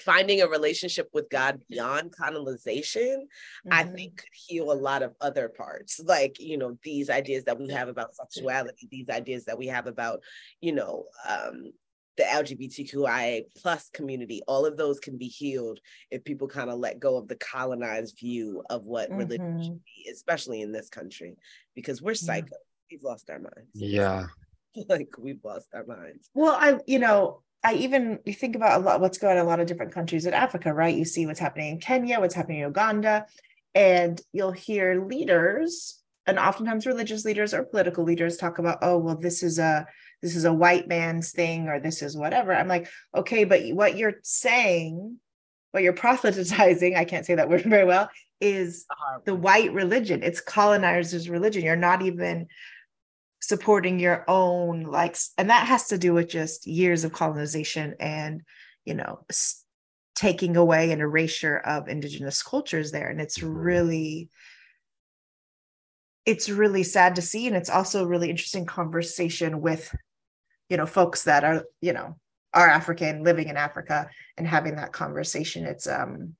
finding 0.00 0.40
a 0.40 0.48
relationship 0.48 1.08
with 1.12 1.30
God 1.30 1.62
beyond 1.68 2.14
colonization, 2.16 3.26
mm-hmm. 3.66 3.72
I 3.72 3.84
think 3.84 4.18
could 4.18 4.28
heal 4.32 4.72
a 4.72 4.74
lot 4.74 5.02
of 5.02 5.14
other 5.20 5.48
parts. 5.48 6.00
Like, 6.00 6.40
you 6.40 6.58
know, 6.58 6.76
these 6.82 7.10
ideas 7.10 7.44
that 7.44 7.58
we 7.58 7.70
have 7.70 7.88
about 7.88 8.14
sexuality, 8.14 8.88
these 8.90 9.08
ideas 9.08 9.44
that 9.44 9.58
we 9.58 9.68
have 9.68 9.86
about, 9.86 10.20
you 10.60 10.72
know, 10.72 11.04
um, 11.28 11.72
the 12.16 12.24
LGBTQIA 12.24 13.44
plus 13.56 13.90
community, 13.90 14.40
all 14.46 14.66
of 14.66 14.76
those 14.76 15.00
can 15.00 15.18
be 15.18 15.26
healed 15.26 15.80
if 16.10 16.24
people 16.24 16.46
kind 16.46 16.70
of 16.70 16.78
let 16.78 17.00
go 17.00 17.16
of 17.16 17.26
the 17.28 17.36
colonized 17.36 18.18
view 18.18 18.62
of 18.70 18.84
what 18.84 19.08
mm-hmm. 19.08 19.18
religion 19.18 19.62
should 19.62 19.84
be, 19.84 20.10
especially 20.12 20.62
in 20.62 20.72
this 20.72 20.88
country, 20.88 21.36
because 21.74 22.00
we're 22.00 22.14
psycho. 22.14 22.48
Yeah. 22.50 22.58
We've 22.90 23.02
lost 23.02 23.30
our 23.30 23.38
minds. 23.38 23.70
Yeah. 23.74 24.26
like 24.88 25.08
we've 25.18 25.44
lost 25.44 25.68
our 25.74 25.84
minds. 25.86 26.30
Well, 26.34 26.56
I, 26.58 26.78
you 26.86 26.98
know, 26.98 27.42
I 27.64 27.74
even 27.74 28.18
you 28.24 28.34
think 28.34 28.56
about 28.56 28.80
a 28.80 28.84
lot 28.84 29.00
what's 29.00 29.18
going 29.18 29.32
on 29.32 29.38
in 29.38 29.46
a 29.46 29.48
lot 29.48 29.58
of 29.58 29.66
different 29.66 29.92
countries 29.92 30.26
in 30.26 30.34
Africa, 30.34 30.72
right? 30.72 30.94
You 30.94 31.06
see 31.06 31.26
what's 31.26 31.40
happening 31.40 31.70
in 31.70 31.80
Kenya, 31.80 32.20
what's 32.20 32.34
happening 32.34 32.58
in 32.58 32.66
Uganda, 32.66 33.26
and 33.74 34.20
you'll 34.32 34.52
hear 34.52 35.04
leaders 35.04 35.98
and 36.26 36.38
oftentimes 36.38 36.86
religious 36.86 37.24
leaders 37.24 37.52
or 37.52 37.64
political 37.64 38.04
leaders 38.04 38.36
talk 38.36 38.58
about, 38.58 38.78
oh, 38.82 38.98
well, 38.98 39.16
this 39.16 39.42
is 39.42 39.58
a 39.58 39.86
this 40.22 40.36
is 40.36 40.44
a 40.44 40.52
white 40.52 40.88
man's 40.88 41.32
thing 41.32 41.68
or 41.68 41.80
this 41.80 42.00
is 42.02 42.16
whatever. 42.16 42.54
I'm 42.54 42.68
like, 42.68 42.88
okay, 43.14 43.44
but 43.44 43.62
what 43.74 43.96
you're 43.96 44.14
saying, 44.22 45.18
what 45.72 45.82
you're 45.82 45.92
proselytizing, 46.04 46.96
I 46.96 47.04
can't 47.04 47.26
say 47.26 47.34
that 47.34 47.48
word 47.48 47.62
very 47.62 47.84
well, 47.84 48.08
is 48.40 48.86
the 49.24 49.34
white 49.34 49.72
religion. 49.72 50.22
It's 50.22 50.40
colonizers' 50.40 51.30
religion. 51.30 51.64
You're 51.64 51.76
not 51.76 52.02
even 52.02 52.46
supporting 53.46 53.98
your 53.98 54.24
own 54.28 54.82
likes 54.82 55.32
and 55.38 55.50
that 55.50 55.66
has 55.66 55.88
to 55.88 55.98
do 55.98 56.14
with 56.14 56.28
just 56.28 56.66
years 56.66 57.04
of 57.04 57.12
colonization 57.12 57.94
and 58.00 58.42
you 58.84 58.94
know 58.94 59.24
taking 60.14 60.56
away 60.56 60.92
an 60.92 61.00
erasure 61.00 61.56
of 61.58 61.88
indigenous 61.88 62.42
cultures 62.42 62.92
there. 62.92 63.08
And 63.08 63.20
it's 63.20 63.38
mm-hmm. 63.38 63.54
really 63.54 64.30
it's 66.24 66.48
really 66.48 66.82
sad 66.82 67.16
to 67.16 67.22
see. 67.22 67.46
And 67.46 67.54
it's 67.54 67.68
also 67.68 68.02
a 68.02 68.06
really 68.06 68.30
interesting 68.30 68.64
conversation 68.64 69.60
with 69.60 69.94
you 70.70 70.76
know 70.76 70.86
folks 70.86 71.24
that 71.24 71.44
are 71.44 71.64
you 71.80 71.92
know 71.92 72.16
are 72.54 72.68
african 72.68 73.22
living 73.24 73.48
in 73.48 73.56
africa 73.56 74.08
and 74.38 74.46
having 74.46 74.76
that 74.76 74.92
conversation. 74.92 75.66
It's 75.66 75.86
um 75.86 76.34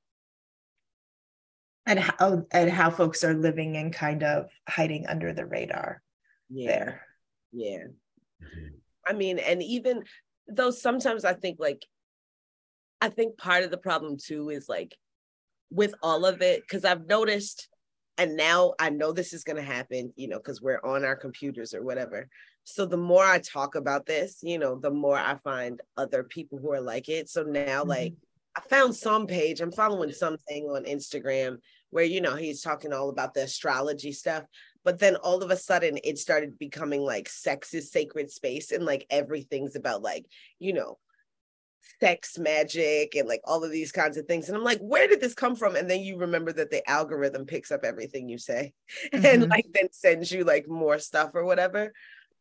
and 1.86 1.98
how 1.98 2.44
and 2.50 2.70
how 2.70 2.90
folks 2.90 3.24
are 3.24 3.34
living 3.34 3.76
and 3.76 3.92
kind 3.92 4.22
of 4.22 4.48
hiding 4.68 5.06
under 5.06 5.32
the 5.34 5.44
radar 5.44 6.00
yeah. 6.54 6.66
there 6.66 7.02
yeah 7.52 7.84
mm-hmm. 8.42 8.68
i 9.06 9.12
mean 9.12 9.38
and 9.38 9.62
even 9.62 10.02
though 10.48 10.70
sometimes 10.70 11.24
i 11.24 11.32
think 11.32 11.58
like 11.58 11.84
i 13.00 13.08
think 13.08 13.36
part 13.36 13.64
of 13.64 13.70
the 13.70 13.78
problem 13.78 14.16
too 14.16 14.50
is 14.50 14.68
like 14.68 14.94
with 15.70 15.94
all 16.02 16.24
of 16.24 16.42
it 16.42 16.62
because 16.62 16.84
i've 16.84 17.06
noticed 17.06 17.68
and 18.18 18.36
now 18.36 18.74
I 18.78 18.90
know 18.90 19.12
this 19.12 19.32
is 19.32 19.44
going 19.44 19.56
to 19.56 19.62
happen, 19.62 20.12
you 20.16 20.28
know, 20.28 20.38
because 20.38 20.62
we're 20.62 20.80
on 20.84 21.04
our 21.04 21.16
computers 21.16 21.74
or 21.74 21.82
whatever. 21.82 22.28
So 22.64 22.86
the 22.86 22.96
more 22.96 23.24
I 23.24 23.40
talk 23.40 23.74
about 23.74 24.06
this, 24.06 24.38
you 24.42 24.58
know, 24.58 24.78
the 24.78 24.90
more 24.90 25.18
I 25.18 25.36
find 25.42 25.80
other 25.96 26.22
people 26.22 26.58
who 26.58 26.72
are 26.72 26.80
like 26.80 27.08
it. 27.08 27.28
So 27.28 27.42
now, 27.42 27.80
mm-hmm. 27.80 27.90
like, 27.90 28.14
I 28.56 28.60
found 28.60 28.94
some 28.94 29.26
page, 29.26 29.60
I'm 29.60 29.72
following 29.72 30.12
something 30.12 30.66
on 30.66 30.84
Instagram 30.84 31.58
where, 31.90 32.04
you 32.04 32.20
know, 32.20 32.36
he's 32.36 32.62
talking 32.62 32.92
all 32.92 33.08
about 33.08 33.34
the 33.34 33.42
astrology 33.42 34.12
stuff. 34.12 34.44
But 34.84 34.98
then 34.98 35.16
all 35.16 35.42
of 35.42 35.50
a 35.50 35.56
sudden, 35.56 35.98
it 36.04 36.18
started 36.18 36.58
becoming 36.58 37.00
like 37.02 37.28
sex 37.28 37.72
is 37.74 37.90
sacred 37.90 38.30
space 38.30 38.70
and 38.70 38.84
like 38.84 39.06
everything's 39.10 39.76
about 39.76 40.02
like, 40.02 40.26
you 40.58 40.72
know, 40.72 40.98
sex 42.00 42.38
magic 42.38 43.14
and 43.14 43.28
like 43.28 43.40
all 43.44 43.64
of 43.64 43.70
these 43.70 43.92
kinds 43.92 44.16
of 44.16 44.26
things. 44.26 44.48
And 44.48 44.56
I'm 44.56 44.64
like, 44.64 44.80
where 44.80 45.08
did 45.08 45.20
this 45.20 45.34
come 45.34 45.56
from? 45.56 45.76
And 45.76 45.88
then 45.88 46.00
you 46.00 46.18
remember 46.18 46.52
that 46.52 46.70
the 46.70 46.88
algorithm 46.88 47.46
picks 47.46 47.70
up 47.70 47.84
everything 47.84 48.28
you 48.28 48.38
say 48.38 48.72
mm-hmm. 49.12 49.24
and 49.24 49.48
like 49.48 49.66
then 49.72 49.88
sends 49.90 50.30
you 50.30 50.44
like 50.44 50.68
more 50.68 50.98
stuff 50.98 51.30
or 51.34 51.44
whatever. 51.44 51.92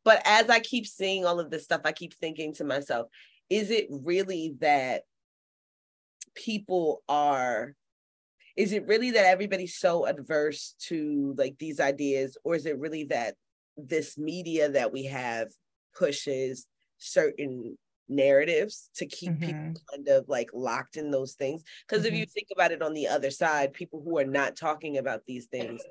But 0.03 0.21
as 0.25 0.49
I 0.49 0.59
keep 0.59 0.85
seeing 0.85 1.25
all 1.25 1.39
of 1.39 1.49
this 1.49 1.63
stuff, 1.63 1.81
I 1.85 1.93
keep 1.93 2.13
thinking 2.13 2.53
to 2.55 2.65
myself, 2.65 3.07
is 3.49 3.71
it 3.71 3.87
really 3.89 4.55
that 4.59 5.03
people 6.35 7.03
are 7.07 7.75
is 8.55 8.71
it 8.71 8.87
really 8.87 9.11
that 9.11 9.25
everybody's 9.25 9.77
so 9.77 10.05
adverse 10.05 10.75
to 10.79 11.33
like 11.37 11.57
these 11.57 11.79
ideas 11.79 12.37
or 12.43 12.55
is 12.55 12.65
it 12.65 12.79
really 12.79 13.05
that 13.05 13.35
this 13.77 14.17
media 14.17 14.69
that 14.69 14.93
we 14.93 15.05
have 15.05 15.47
pushes 15.97 16.67
certain 16.97 17.77
narratives 18.09 18.89
to 18.95 19.05
keep 19.05 19.31
mm-hmm. 19.31 19.45
people 19.45 19.81
kind 19.91 20.07
of 20.09 20.27
like 20.27 20.49
locked 20.53 20.97
in 20.97 21.11
those 21.11 21.33
things. 21.33 21.63
Because 21.87 22.05
mm-hmm. 22.05 22.13
if 22.13 22.19
you 22.19 22.25
think 22.25 22.47
about 22.53 22.71
it 22.71 22.81
on 22.81 22.93
the 22.93 23.07
other 23.07 23.31
side, 23.31 23.73
people 23.73 24.01
who 24.03 24.17
are 24.17 24.25
not 24.25 24.55
talking 24.55 24.97
about 24.97 25.25
these 25.25 25.45
things 25.47 25.81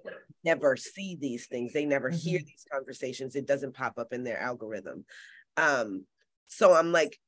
never 0.44 0.76
see 0.76 1.16
these 1.20 1.46
things. 1.46 1.72
They 1.72 1.84
never 1.84 2.10
mm-hmm. 2.10 2.18
hear 2.18 2.38
these 2.38 2.64
conversations. 2.70 3.34
It 3.34 3.46
doesn't 3.46 3.74
pop 3.74 3.98
up 3.98 4.12
in 4.12 4.24
their 4.24 4.38
algorithm. 4.38 5.04
Um, 5.56 6.04
so 6.46 6.72
I'm 6.74 6.92
like, 6.92 7.18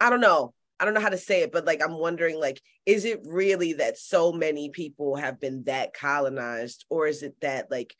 I 0.00 0.10
don't 0.10 0.20
know. 0.20 0.54
I 0.80 0.84
don't 0.84 0.94
know 0.94 1.00
how 1.00 1.08
to 1.08 1.18
say 1.18 1.42
it, 1.42 1.52
but 1.52 1.64
like 1.64 1.82
I'm 1.82 1.98
wondering, 1.98 2.38
like, 2.38 2.60
is 2.86 3.04
it 3.04 3.20
really 3.24 3.74
that 3.74 3.98
so 3.98 4.32
many 4.32 4.70
people 4.70 5.16
have 5.16 5.40
been 5.40 5.64
that 5.64 5.94
colonized, 5.94 6.84
or 6.88 7.06
is 7.06 7.22
it 7.22 7.34
that 7.40 7.70
like 7.70 7.94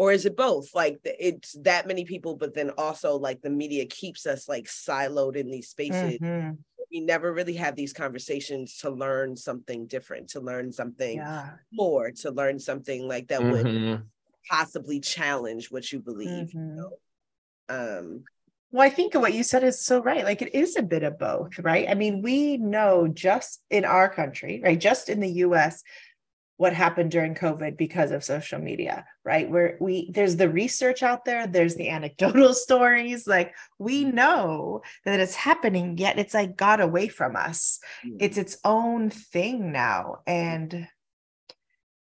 or 0.00 0.12
is 0.12 0.24
it 0.24 0.34
both 0.34 0.74
like 0.74 0.98
it's 1.04 1.54
that 1.60 1.86
many 1.86 2.06
people 2.06 2.34
but 2.34 2.54
then 2.54 2.70
also 2.78 3.18
like 3.18 3.42
the 3.42 3.50
media 3.50 3.84
keeps 3.84 4.24
us 4.24 4.48
like 4.48 4.64
siloed 4.64 5.36
in 5.36 5.50
these 5.50 5.68
spaces 5.68 6.18
mm-hmm. 6.18 6.52
we 6.90 7.00
never 7.00 7.30
really 7.34 7.52
have 7.52 7.76
these 7.76 7.92
conversations 7.92 8.78
to 8.78 8.88
learn 8.88 9.36
something 9.36 9.86
different 9.86 10.30
to 10.30 10.40
learn 10.40 10.72
something 10.72 11.18
yeah. 11.18 11.50
more 11.70 12.10
to 12.10 12.30
learn 12.30 12.58
something 12.58 13.06
like 13.06 13.28
that 13.28 13.42
mm-hmm. 13.42 13.90
would 13.90 14.02
possibly 14.48 15.00
challenge 15.00 15.70
what 15.70 15.92
you 15.92 16.00
believe 16.00 16.48
mm-hmm. 16.48 16.58
you 16.58 16.76
know? 16.76 16.92
um 17.68 18.24
well, 18.72 18.86
I 18.86 18.90
think 18.90 19.14
what 19.14 19.34
you 19.34 19.42
said 19.42 19.64
is 19.64 19.84
so 19.84 20.02
right. 20.02 20.24
Like 20.24 20.42
it 20.42 20.54
is 20.54 20.76
a 20.76 20.82
bit 20.82 21.02
of 21.02 21.18
both, 21.18 21.58
right? 21.58 21.88
I 21.88 21.94
mean, 21.94 22.22
we 22.22 22.56
know 22.56 23.08
just 23.08 23.62
in 23.70 23.84
our 23.84 24.08
country, 24.08 24.60
right? 24.62 24.78
Just 24.78 25.08
in 25.08 25.20
the 25.20 25.32
US, 25.44 25.82
what 26.60 26.74
happened 26.74 27.10
during 27.10 27.34
covid 27.34 27.78
because 27.78 28.10
of 28.10 28.22
social 28.22 28.60
media 28.60 29.06
right 29.24 29.48
where 29.48 29.78
we 29.80 30.10
there's 30.10 30.36
the 30.36 30.50
research 30.50 31.02
out 31.02 31.24
there 31.24 31.46
there's 31.46 31.74
the 31.76 31.88
anecdotal 31.88 32.52
stories 32.66 33.26
like 33.26 33.54
we 33.78 34.04
know 34.04 34.82
that 35.06 35.20
it's 35.20 35.34
happening 35.34 35.96
yet 35.96 36.18
it's 36.18 36.34
like 36.34 36.58
got 36.58 36.78
away 36.78 37.08
from 37.08 37.34
us 37.34 37.80
mm-hmm. 38.04 38.18
it's 38.20 38.36
its 38.36 38.58
own 38.62 39.08
thing 39.08 39.72
now 39.72 40.18
and 40.26 40.86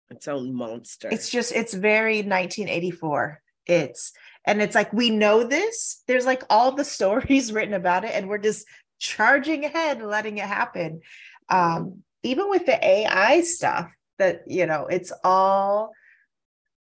its 0.09 0.27
own 0.27 0.55
monster 0.55 1.11
it's 1.13 1.29
just 1.29 1.53
it's 1.53 1.75
very 1.75 2.23
1984 2.23 3.43
it's 3.67 4.15
and 4.47 4.63
it's 4.63 4.75
like 4.75 4.93
we 4.93 5.11
know 5.11 5.45
this 5.45 6.03
there's 6.07 6.27
like 6.27 6.43
all 6.51 6.73
the 6.73 6.85
stories 6.97 7.53
written 7.53 7.75
about 7.75 8.05
it 8.05 8.13
and 8.15 8.29
we're 8.29 8.39
just 8.39 8.67
charging 8.99 9.65
ahead 9.65 9.99
and 9.99 10.09
letting 10.09 10.39
it 10.39 10.47
happen 10.47 11.01
um 11.49 12.03
even 12.23 12.49
with 12.51 12.67
the 12.67 12.85
ai 12.85 13.41
stuff 13.43 13.91
that 14.19 14.43
you 14.47 14.67
know 14.67 14.87
it's 14.87 15.13
all 15.23 15.93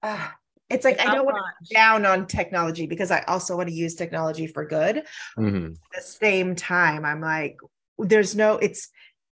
uh, 0.03 0.27
it's 0.69 0.85
like 0.85 0.95
it's 0.95 1.05
I 1.05 1.15
don't 1.15 1.25
want 1.25 1.37
to 1.37 1.73
down 1.73 2.05
on 2.05 2.27
technology 2.27 2.87
because 2.87 3.11
I 3.11 3.21
also 3.21 3.55
want 3.55 3.69
to 3.69 3.75
use 3.75 3.95
technology 3.95 4.47
for 4.47 4.65
good. 4.65 5.03
Mm-hmm. 5.37 5.67
At 5.67 5.75
the 5.95 6.01
same 6.01 6.55
time, 6.55 7.05
I'm 7.05 7.21
like, 7.21 7.57
there's 7.97 8.35
no, 8.35 8.57
it's 8.57 8.89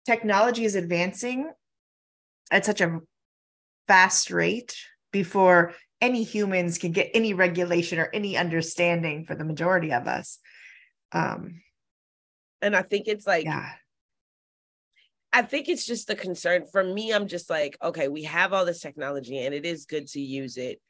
technology 0.04 0.64
is 0.64 0.74
advancing 0.74 1.50
at 2.50 2.64
such 2.64 2.80
a 2.80 3.00
fast 3.86 4.30
rate 4.30 4.76
before 5.12 5.74
any 6.00 6.22
humans 6.22 6.78
can 6.78 6.92
get 6.92 7.10
any 7.14 7.34
regulation 7.34 7.98
or 7.98 8.10
any 8.12 8.36
understanding 8.36 9.24
for 9.24 9.34
the 9.34 9.44
majority 9.44 9.92
of 9.92 10.06
us. 10.06 10.38
Um, 11.12 11.62
and 12.60 12.76
I 12.76 12.82
think 12.82 13.08
it's 13.08 13.26
like, 13.26 13.44
yeah. 13.44 13.70
I 15.32 15.42
think 15.42 15.68
it's 15.68 15.86
just 15.86 16.06
the 16.06 16.14
concern 16.14 16.64
for 16.70 16.82
me. 16.82 17.12
I'm 17.12 17.28
just 17.28 17.50
like, 17.50 17.76
okay, 17.82 18.08
we 18.08 18.22
have 18.22 18.52
all 18.52 18.64
this 18.64 18.80
technology 18.80 19.38
and 19.38 19.54
it 19.54 19.66
is 19.66 19.84
good 19.84 20.06
to 20.08 20.20
use 20.20 20.56
it. 20.56 20.80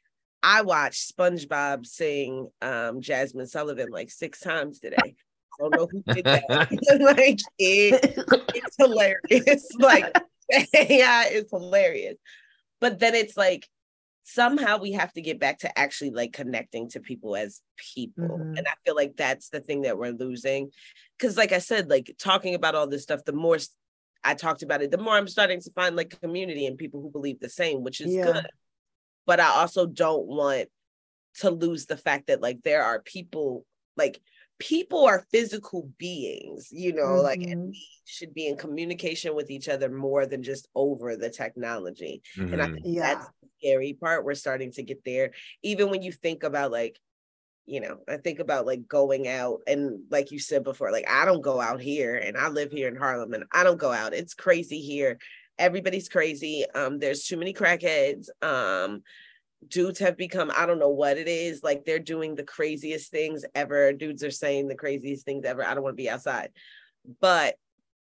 I 0.43 0.61
watched 0.61 1.17
SpongeBob 1.17 1.85
sing 1.85 2.49
um, 2.61 3.01
Jazmine 3.01 3.49
Sullivan 3.49 3.89
like 3.89 4.09
six 4.09 4.39
times 4.39 4.79
today. 4.79 4.95
I 5.05 5.13
don't 5.59 5.75
know 5.75 5.87
who 5.91 6.01
did 6.13 6.25
that. 6.25 6.45
like 7.17 7.39
it, 7.57 8.23
it's 8.55 8.75
hilarious. 8.77 9.67
like 9.79 10.15
yeah, 10.49 11.25
it's 11.27 11.51
hilarious. 11.51 12.17
But 12.79 12.99
then 12.99 13.15
it's 13.15 13.35
like 13.35 13.67
somehow 14.29 14.77
we 14.77 14.91
have 14.91 15.13
to 15.13 15.21
get 15.21 15.39
back 15.39 15.59
to 15.59 15.79
actually 15.79 16.09
like 16.09 16.33
connecting 16.33 16.89
to 16.89 16.99
people 16.99 17.33
as 17.37 17.61
people. 17.77 18.27
Mm-hmm. 18.27 18.57
And 18.57 18.67
I 18.67 18.73
feel 18.85 18.93
like 18.93 19.15
that's 19.15 19.47
the 19.47 19.61
thing 19.61 19.83
that 19.83 19.97
we're 19.97 20.11
losing. 20.11 20.69
Cause 21.17 21.37
like 21.37 21.53
I 21.53 21.59
said, 21.59 21.89
like 21.89 22.13
talking 22.19 22.53
about 22.53 22.75
all 22.75 22.87
this 22.87 23.03
stuff, 23.03 23.23
the 23.23 23.31
more 23.31 23.57
I 24.25 24.33
talked 24.33 24.63
about 24.63 24.81
it, 24.81 24.91
the 24.91 24.97
more 24.97 25.13
I'm 25.13 25.29
starting 25.29 25.61
to 25.61 25.71
find 25.71 25.95
like 25.95 26.19
community 26.19 26.65
and 26.65 26.77
people 26.77 27.01
who 27.01 27.09
believe 27.09 27.39
the 27.39 27.47
same, 27.47 27.83
which 27.83 28.01
is 28.01 28.13
yeah. 28.13 28.25
good. 28.25 28.47
But 29.25 29.39
I 29.39 29.47
also 29.47 29.85
don't 29.85 30.27
want 30.27 30.67
to 31.35 31.49
lose 31.49 31.85
the 31.85 31.97
fact 31.97 32.27
that 32.27 32.41
like 32.41 32.63
there 32.63 32.83
are 32.83 32.99
people 32.99 33.65
like 33.95 34.19
people 34.59 35.05
are 35.05 35.25
physical 35.31 35.89
beings, 35.97 36.69
you 36.71 36.93
know, 36.93 37.03
mm-hmm. 37.03 37.23
like 37.23 37.41
and 37.41 37.61
mm-hmm. 37.61 37.69
we 37.69 37.87
should 38.05 38.33
be 38.33 38.47
in 38.47 38.57
communication 38.57 39.35
with 39.35 39.51
each 39.51 39.69
other 39.69 39.89
more 39.89 40.25
than 40.25 40.43
just 40.43 40.67
over 40.75 41.15
the 41.15 41.29
technology. 41.29 42.21
Mm-hmm. 42.37 42.53
And 42.53 42.61
I 42.61 42.65
mm-hmm. 42.65 42.73
think 42.75 42.85
yeah. 42.87 43.01
that's 43.01 43.27
the 43.41 43.49
scary 43.59 43.93
part. 43.93 44.25
We're 44.25 44.35
starting 44.35 44.71
to 44.73 44.83
get 44.83 45.03
there. 45.05 45.31
Even 45.63 45.89
when 45.89 46.01
you 46.01 46.11
think 46.11 46.43
about 46.43 46.71
like 46.71 46.99
you 47.69 47.81
know, 47.81 47.97
I 48.07 48.15
think 48.15 48.39
about 48.39 48.65
like 48.65 48.87
going 48.87 49.27
out 49.27 49.59
and 49.67 49.99
like 50.09 50.31
you 50.31 50.39
said 50.39 50.63
before, 50.63 50.89
like 50.89 51.07
I 51.09 51.25
don't 51.25 51.41
go 51.41 51.59
out 51.59 51.81
here 51.81 52.15
and 52.15 52.37
I 52.37 52.47
live 52.47 52.71
here 52.71 52.87
in 52.87 52.95
Harlem 52.95 53.33
and 53.33 53.43
I 53.51 53.65
don't 53.65 53.77
go 53.77 53.91
out. 53.91 54.13
It's 54.13 54.33
crazy 54.33 54.79
here. 54.79 55.17
Everybody's 55.59 56.07
crazy. 56.07 56.63
Um, 56.73 56.97
there's 56.97 57.25
too 57.25 57.35
many 57.35 57.53
crackheads. 57.53 58.29
Um, 58.41 59.03
dudes 59.69 59.99
have 59.99 60.17
become, 60.17 60.51
I 60.55 60.65
don't 60.65 60.79
know 60.79 60.89
what 60.89 61.17
it 61.17 61.27
is, 61.27 61.63
like 61.63 61.85
they're 61.85 61.99
doing 61.99 62.35
the 62.35 62.43
craziest 62.43 63.11
things 63.11 63.45
ever. 63.55 63.93
Dudes 63.93 64.23
are 64.23 64.31
saying 64.31 64.67
the 64.67 64.75
craziest 64.75 65.25
things 65.25 65.45
ever. 65.45 65.65
I 65.65 65.73
don't 65.73 65.83
want 65.83 65.97
to 65.97 66.01
be 66.01 66.09
outside. 66.09 66.49
But 67.19 67.55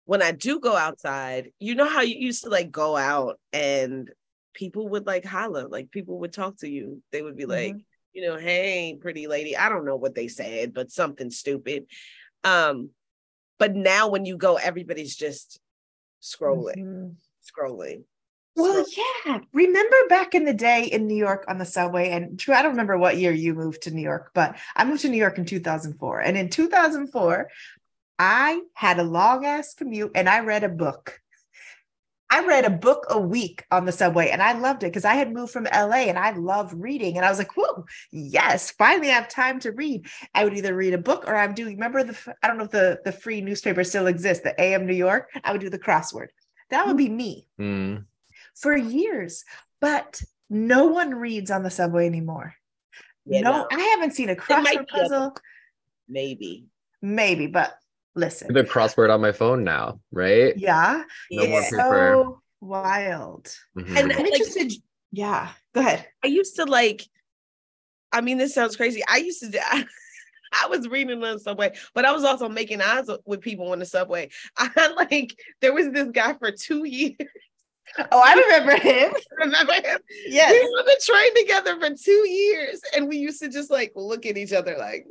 when 0.05 0.21
I 0.21 0.31
do 0.31 0.59
go 0.59 0.75
outside, 0.75 1.51
you 1.59 1.75
know 1.75 1.87
how 1.87 2.01
you 2.01 2.15
used 2.17 2.43
to 2.43 2.49
like 2.49 2.71
go 2.71 2.95
out 2.95 3.39
and 3.51 4.09
people 4.53 4.87
would 4.89 5.05
like 5.05 5.25
holler, 5.25 5.67
like 5.67 5.91
people 5.91 6.19
would 6.19 6.33
talk 6.33 6.57
to 6.57 6.69
you. 6.69 7.01
They 7.11 7.21
would 7.21 7.35
be 7.35 7.43
mm-hmm. 7.43 7.51
like, 7.51 7.75
you 8.13 8.27
know, 8.27 8.37
hey, 8.37 8.97
pretty 8.99 9.27
lady. 9.27 9.57
I 9.57 9.69
don't 9.69 9.85
know 9.85 9.97
what 9.97 10.15
they 10.15 10.27
said, 10.27 10.73
but 10.73 10.91
something 10.91 11.29
stupid. 11.29 11.85
Um, 12.43 12.91
but 13.59 13.75
now 13.75 14.09
when 14.09 14.25
you 14.25 14.37
go, 14.37 14.55
everybody's 14.55 15.15
just 15.15 15.59
scrolling, 16.21 16.77
mm-hmm. 16.77 17.09
scrolling. 17.43 18.03
Well, 18.55 18.85
yeah. 19.25 19.39
Remember 19.51 19.95
back 20.07 20.33
in 20.33 20.45
the 20.45 20.53
day 20.53 20.85
in 20.85 21.07
New 21.07 21.15
York 21.15 21.43
on 21.47 21.57
the 21.57 21.65
subway, 21.65 22.09
and 22.11 22.41
I 22.47 22.61
don't 22.61 22.71
remember 22.71 22.97
what 22.97 23.17
year 23.17 23.33
you 23.33 23.53
moved 23.53 23.81
to 23.83 23.91
New 23.91 24.01
York, 24.01 24.31
but 24.33 24.57
I 24.75 24.85
moved 24.85 25.01
to 25.01 25.09
New 25.09 25.17
York 25.17 25.37
in 25.37 25.45
2004. 25.45 26.21
And 26.21 26.37
in 26.37 26.49
2004, 26.49 27.49
I 28.17 28.61
had 28.73 28.99
a 28.99 29.03
long 29.03 29.45
ass 29.45 29.73
commute 29.73 30.11
and 30.15 30.29
I 30.29 30.39
read 30.39 30.63
a 30.63 30.69
book. 30.69 31.19
I 32.29 32.45
read 32.45 32.65
a 32.65 32.71
book 32.71 33.05
a 33.09 33.19
week 33.19 33.65
on 33.71 33.85
the 33.85 33.91
subway 33.91 34.29
and 34.29 34.41
I 34.41 34.53
loved 34.53 34.83
it 34.83 34.87
because 34.87 35.05
I 35.05 35.13
had 35.13 35.31
moved 35.31 35.53
from 35.53 35.65
LA 35.65 36.07
and 36.07 36.17
I 36.17 36.31
love 36.31 36.73
reading. 36.73 37.17
And 37.17 37.25
I 37.25 37.29
was 37.29 37.37
like, 37.37 37.55
whoa, 37.55 37.85
yes, 38.11 38.71
finally 38.71 39.09
I 39.09 39.13
have 39.13 39.27
time 39.27 39.59
to 39.61 39.71
read. 39.71 40.07
I 40.33 40.43
would 40.43 40.57
either 40.57 40.75
read 40.75 40.93
a 40.93 40.97
book 40.97 41.25
or 41.27 41.35
I'm 41.35 41.53
doing, 41.53 41.75
remember 41.75 42.03
the, 42.03 42.35
I 42.41 42.47
don't 42.47 42.57
know 42.57 42.63
if 42.63 42.71
the, 42.71 42.99
the 43.05 43.11
free 43.11 43.41
newspaper 43.41 43.83
still 43.83 44.07
exists, 44.07 44.43
the 44.43 44.59
AM 44.59 44.87
New 44.87 44.95
York. 44.95 45.29
I 45.43 45.51
would 45.51 45.61
do 45.61 45.69
the 45.69 45.79
crossword. 45.79 46.27
That 46.71 46.87
would 46.87 46.97
be 46.97 47.09
me 47.09 47.47
mm. 47.59 48.03
For 48.55 48.75
years. 48.75 49.43
But 49.81 50.21
no 50.49 50.85
one 50.87 51.13
reads 51.13 51.51
on 51.51 51.63
the 51.63 51.69
subway 51.69 52.05
anymore. 52.05 52.55
Yeah, 53.25 53.41
no, 53.41 53.51
no, 53.51 53.67
I 53.71 53.81
haven't 53.81 54.13
seen 54.13 54.29
a 54.29 54.35
crossword 54.35 54.87
puzzle. 54.87 55.35
Maybe. 56.07 56.65
Maybe, 57.01 57.47
but 57.47 57.77
listen. 58.15 58.53
The 58.53 58.63
crossword 58.63 59.13
on 59.13 59.21
my 59.21 59.31
phone 59.31 59.63
now, 59.63 59.99
right? 60.11 60.55
Yeah. 60.57 61.03
No 61.31 61.43
it's 61.43 61.69
so 61.69 62.41
wild. 62.61 63.51
Mm-hmm. 63.77 63.97
And 63.97 64.13
I'm 64.13 64.25
interested. 64.25 64.71
Like, 64.71 64.81
yeah. 65.11 65.49
Go 65.73 65.81
ahead. 65.81 66.07
I 66.23 66.27
used 66.27 66.55
to 66.57 66.65
like, 66.65 67.03
I 68.11 68.21
mean, 68.21 68.37
this 68.37 68.53
sounds 68.53 68.75
crazy. 68.75 69.01
I 69.07 69.17
used 69.17 69.41
to 69.41 69.59
I, 69.61 69.85
I 70.63 70.67
was 70.67 70.87
reading 70.87 71.23
on 71.23 71.33
the 71.33 71.39
subway, 71.39 71.75
but 71.93 72.05
I 72.05 72.11
was 72.11 72.23
also 72.23 72.47
making 72.47 72.81
eyes 72.81 73.09
with 73.25 73.41
people 73.41 73.71
on 73.71 73.79
the 73.79 73.85
subway. 73.85 74.29
I 74.57 74.93
like 74.95 75.35
there 75.61 75.73
was 75.73 75.89
this 75.89 76.09
guy 76.11 76.33
for 76.33 76.51
two 76.51 76.85
years. 76.85 77.15
Oh, 78.11 78.21
I 78.23 78.33
remember 78.33 78.75
him. 78.77 79.13
remember 79.39 79.73
him? 79.73 79.99
Yes. 80.27 80.51
We 80.51 80.59
were 80.59 80.79
on 80.79 80.85
the 80.85 81.01
train 81.03 81.35
together 81.35 81.79
for 81.79 81.95
two 81.95 82.27
years, 82.29 82.81
and 82.95 83.07
we 83.07 83.17
used 83.17 83.41
to 83.41 83.49
just 83.49 83.71
like 83.71 83.93
look 83.95 84.25
at 84.25 84.37
each 84.37 84.53
other 84.53 84.75
like, 84.77 85.05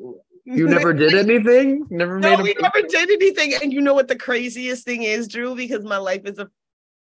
you 0.44 0.68
never 0.68 0.92
did 0.92 1.14
anything? 1.28 1.86
Never 1.90 2.18
no, 2.18 2.36
we 2.36 2.54
never 2.60 2.82
did 2.82 3.10
anything. 3.10 3.54
And 3.62 3.72
you 3.72 3.80
know 3.80 3.94
what 3.94 4.08
the 4.08 4.16
craziest 4.16 4.84
thing 4.84 5.02
is, 5.02 5.28
Drew? 5.28 5.54
Because 5.54 5.84
my 5.84 5.96
life 5.96 6.22
is 6.24 6.38
a 6.38 6.50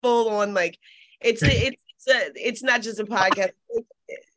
full 0.01 0.29
on 0.29 0.53
like 0.53 0.77
it's 1.21 1.41
it's 1.43 1.81
it's, 1.97 2.07
a, 2.07 2.31
it's 2.35 2.63
not 2.63 2.81
just 2.81 2.99
a 2.99 3.05
podcast. 3.05 3.51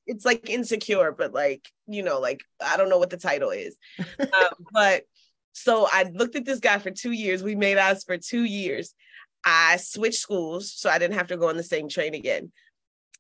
It's 0.07 0.25
like 0.25 0.51
insecure, 0.51 1.13
but 1.13 1.33
like 1.33 1.69
you 1.87 2.03
know, 2.03 2.21
like 2.21 2.43
I 2.65 2.77
don't 2.77 2.89
know 2.89 2.99
what 2.99 3.11
the 3.11 3.17
title 3.17 3.51
is, 3.51 3.77
um, 4.21 4.67
but 4.73 5.05
so 5.53 5.87
I 5.91 6.05
looked 6.15 6.37
at 6.37 6.45
this 6.45 6.61
guy 6.61 6.79
for 6.79 6.91
two 6.91 7.13
years. 7.13 7.43
We 7.43 7.55
made 7.55 7.79
eyes 7.79 8.05
for 8.05 8.17
two 8.17 8.45
years. 8.45 8.95
I 9.45 9.77
switched 9.77 10.19
schools, 10.21 10.73
so 10.73 10.91
I 10.91 10.99
didn't 10.99 11.17
have 11.17 11.29
to 11.29 11.37
go 11.37 11.49
on 11.49 11.57
the 11.57 11.63
same 11.63 11.89
train 11.89 12.15
again. 12.15 12.53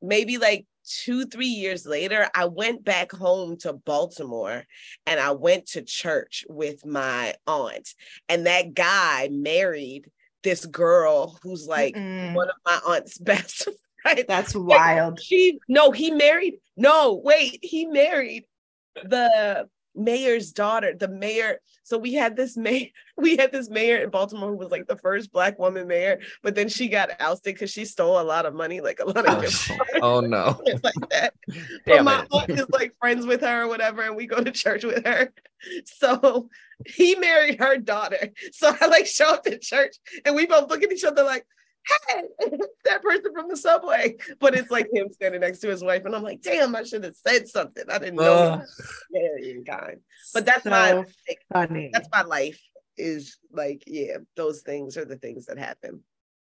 Maybe 0.00 0.38
like 0.38 0.66
two, 0.85 1.26
three 1.26 1.46
years 1.46 1.87
later, 1.87 2.28
I 2.35 2.46
went 2.46 2.85
back 2.85 3.12
home 3.12 3.56
to 3.58 3.72
Baltimore 3.72 4.64
and 5.06 5.20
I 5.20 5.32
went 5.32 5.66
to 5.68 5.82
church 5.82 6.44
with 6.48 6.85
my 6.85 7.35
aunt. 7.46 7.94
And 8.28 8.46
that 8.46 8.74
guy 8.74 9.28
married 9.30 10.11
this 10.42 10.66
girl 10.66 11.38
who's 11.42 11.66
like 11.66 11.94
Mm-mm. 11.94 12.35
one 12.35 12.48
of 12.48 12.56
my 12.64 12.80
aunt's 12.94 13.18
best 13.18 13.68
friends. 14.02 14.24
That's 14.26 14.54
wild. 14.54 15.20
she 15.20 15.61
no, 15.68 15.92
he 15.92 16.11
married. 16.11 16.54
No, 16.76 17.20
wait, 17.22 17.61
he 17.62 17.87
married 17.87 18.44
the 19.04 19.68
mayor's 19.94 20.52
daughter, 20.52 20.94
the 20.94 21.09
mayor. 21.09 21.59
So 21.83 21.98
we 21.98 22.14
had 22.14 22.37
this 22.37 22.57
mayor, 22.57 22.88
we 23.16 23.37
had 23.37 23.52
this 23.52 23.68
mayor 23.68 24.02
in 24.02 24.11
Baltimore 24.11 24.50
who 24.50 24.57
was 24.57 24.70
like 24.70 24.87
the 24.87 24.96
first 24.96 25.33
black 25.33 25.59
woman 25.59 25.87
mayor, 25.87 26.20
but 26.42 26.55
then 26.55 26.68
she 26.68 26.88
got 26.88 27.11
ousted 27.20 27.55
because 27.55 27.70
she 27.70 27.85
stole 27.85 28.20
a 28.20 28.22
lot 28.22 28.46
of 28.46 28.55
money, 28.55 28.81
like 28.81 29.00
a 29.00 29.07
lot 29.07 29.26
of 29.26 29.70
oh, 29.70 30.00
oh 30.02 30.20
no, 30.20 30.61
like 30.83 31.11
that. 31.11 31.35
Damn 31.87 32.05
but 32.05 32.05
my 32.05 32.26
aunt 32.31 32.50
is 32.50 32.66
like 32.70 32.94
friends 32.98 33.26
with 33.26 33.40
her 33.42 33.62
or 33.62 33.68
whatever, 33.68 34.02
and 34.02 34.16
we 34.16 34.26
go 34.26 34.42
to 34.42 34.50
church 34.50 34.85
with 34.85 35.05
her. 35.05 35.33
So 35.85 36.48
he 36.87 37.14
married 37.14 37.61
her 37.61 37.76
daughter. 37.78 38.31
So 38.52 38.74
I 38.81 38.87
like 38.87 39.07
show 39.07 39.35
up 39.35 39.44
to 39.44 39.59
church 39.59 39.96
and 40.24 40.35
we 40.35 40.46
both 40.46 40.68
look 40.68 40.83
at 40.83 40.92
each 40.92 41.05
other 41.05 41.22
like, 41.22 41.46
hey, 42.09 42.23
that 42.85 43.03
person 43.03 43.33
from 43.35 43.49
the 43.49 43.57
subway. 43.57 44.16
But 44.38 44.55
it's 44.55 44.71
like 44.71 44.88
him 44.92 45.12
standing 45.12 45.40
next 45.40 45.61
to 45.61 45.68
his 45.68 45.83
wife. 45.83 46.05
And 46.05 46.14
I'm 46.14 46.23
like, 46.23 46.42
damn, 46.42 46.75
I 46.75 46.83
should 46.83 47.05
have 47.05 47.16
said 47.16 47.49
something. 47.49 47.85
I 47.90 47.99
didn't 47.99 48.16
know. 48.16 48.33
Uh, 48.33 48.64
yeah, 49.11 49.55
kind. 49.66 50.01
But 50.35 50.47
that's 50.47 50.64
so 50.64 50.71
my 50.71 50.92
like, 50.92 51.38
funny. 51.53 51.90
That's 51.92 52.09
my 52.12 52.23
life 52.23 52.61
is 52.97 53.38
like, 53.53 53.85
yeah, 53.87 54.18
those 54.37 54.62
things 54.62 54.97
are 54.97 55.05
the 55.05 55.16
things 55.16 55.47
that 55.47 55.59
happen. 55.59 56.03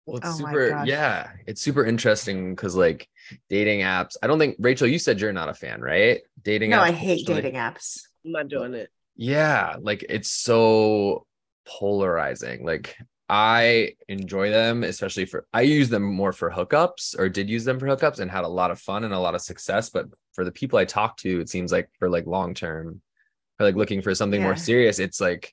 Well, 0.06 0.18
it's 0.18 0.28
oh 0.28 0.34
super, 0.34 0.84
yeah, 0.86 1.30
it's 1.48 1.62
super 1.62 1.86
interesting 1.86 2.54
because 2.54 2.76
like 2.76 3.08
dating 3.50 3.82
apps. 3.82 4.18
I 4.22 4.28
don't 4.28 4.38
think 4.38 4.58
Rachel, 4.60 4.88
you 4.88 5.00
said 5.00 5.22
you're 5.22 5.32
not 5.32 5.48
a 5.48 5.54
fan, 5.54 5.80
right? 5.80 6.22
Dating 6.42 6.72
no, 6.72 6.80
apps. 6.80 6.82
I 6.82 6.92
hate 6.92 7.26
dating 7.26 7.54
apps. 7.54 8.02
I'm 8.26 8.34
not 8.34 8.50
doing 8.50 8.74
it. 8.74 8.90
Yeah, 9.16 9.78
like 9.80 10.06
it's 10.10 10.30
so 10.30 11.26
polarizing. 11.66 12.66
Like 12.66 12.98
I 13.36 13.96
enjoy 14.10 14.52
them, 14.52 14.84
especially 14.84 15.26
for 15.26 15.48
I 15.52 15.62
use 15.62 15.90
them 15.90 16.04
more 16.04 16.32
for 16.32 16.52
hookups 16.52 17.18
or 17.18 17.30
did 17.30 17.50
use 17.50 17.66
them 17.66 17.80
for 17.80 17.88
hookups 17.88 18.20
and 18.20 18.30
had 18.30 18.44
a 18.44 18.48
lot 18.48 18.70
of 18.70 18.80
fun 18.80 19.06
and 19.06 19.14
a 19.14 19.20
lot 19.20 19.34
of 19.34 19.42
success. 19.42 19.90
But 19.90 20.06
for 20.34 20.46
the 20.46 20.52
people 20.52 20.78
I 20.78 20.86
talk 20.86 21.18
to, 21.18 21.40
it 21.40 21.50
seems 21.50 21.72
like 21.72 21.90
for 21.98 22.12
like 22.12 22.28
long 22.28 22.54
term, 22.54 23.02
or 23.60 23.66
like 23.66 23.76
looking 23.76 24.04
for 24.04 24.14
something 24.14 24.40
yeah. 24.40 24.46
more 24.46 24.56
serious, 24.56 25.00
it's 25.00 25.20
like 25.20 25.52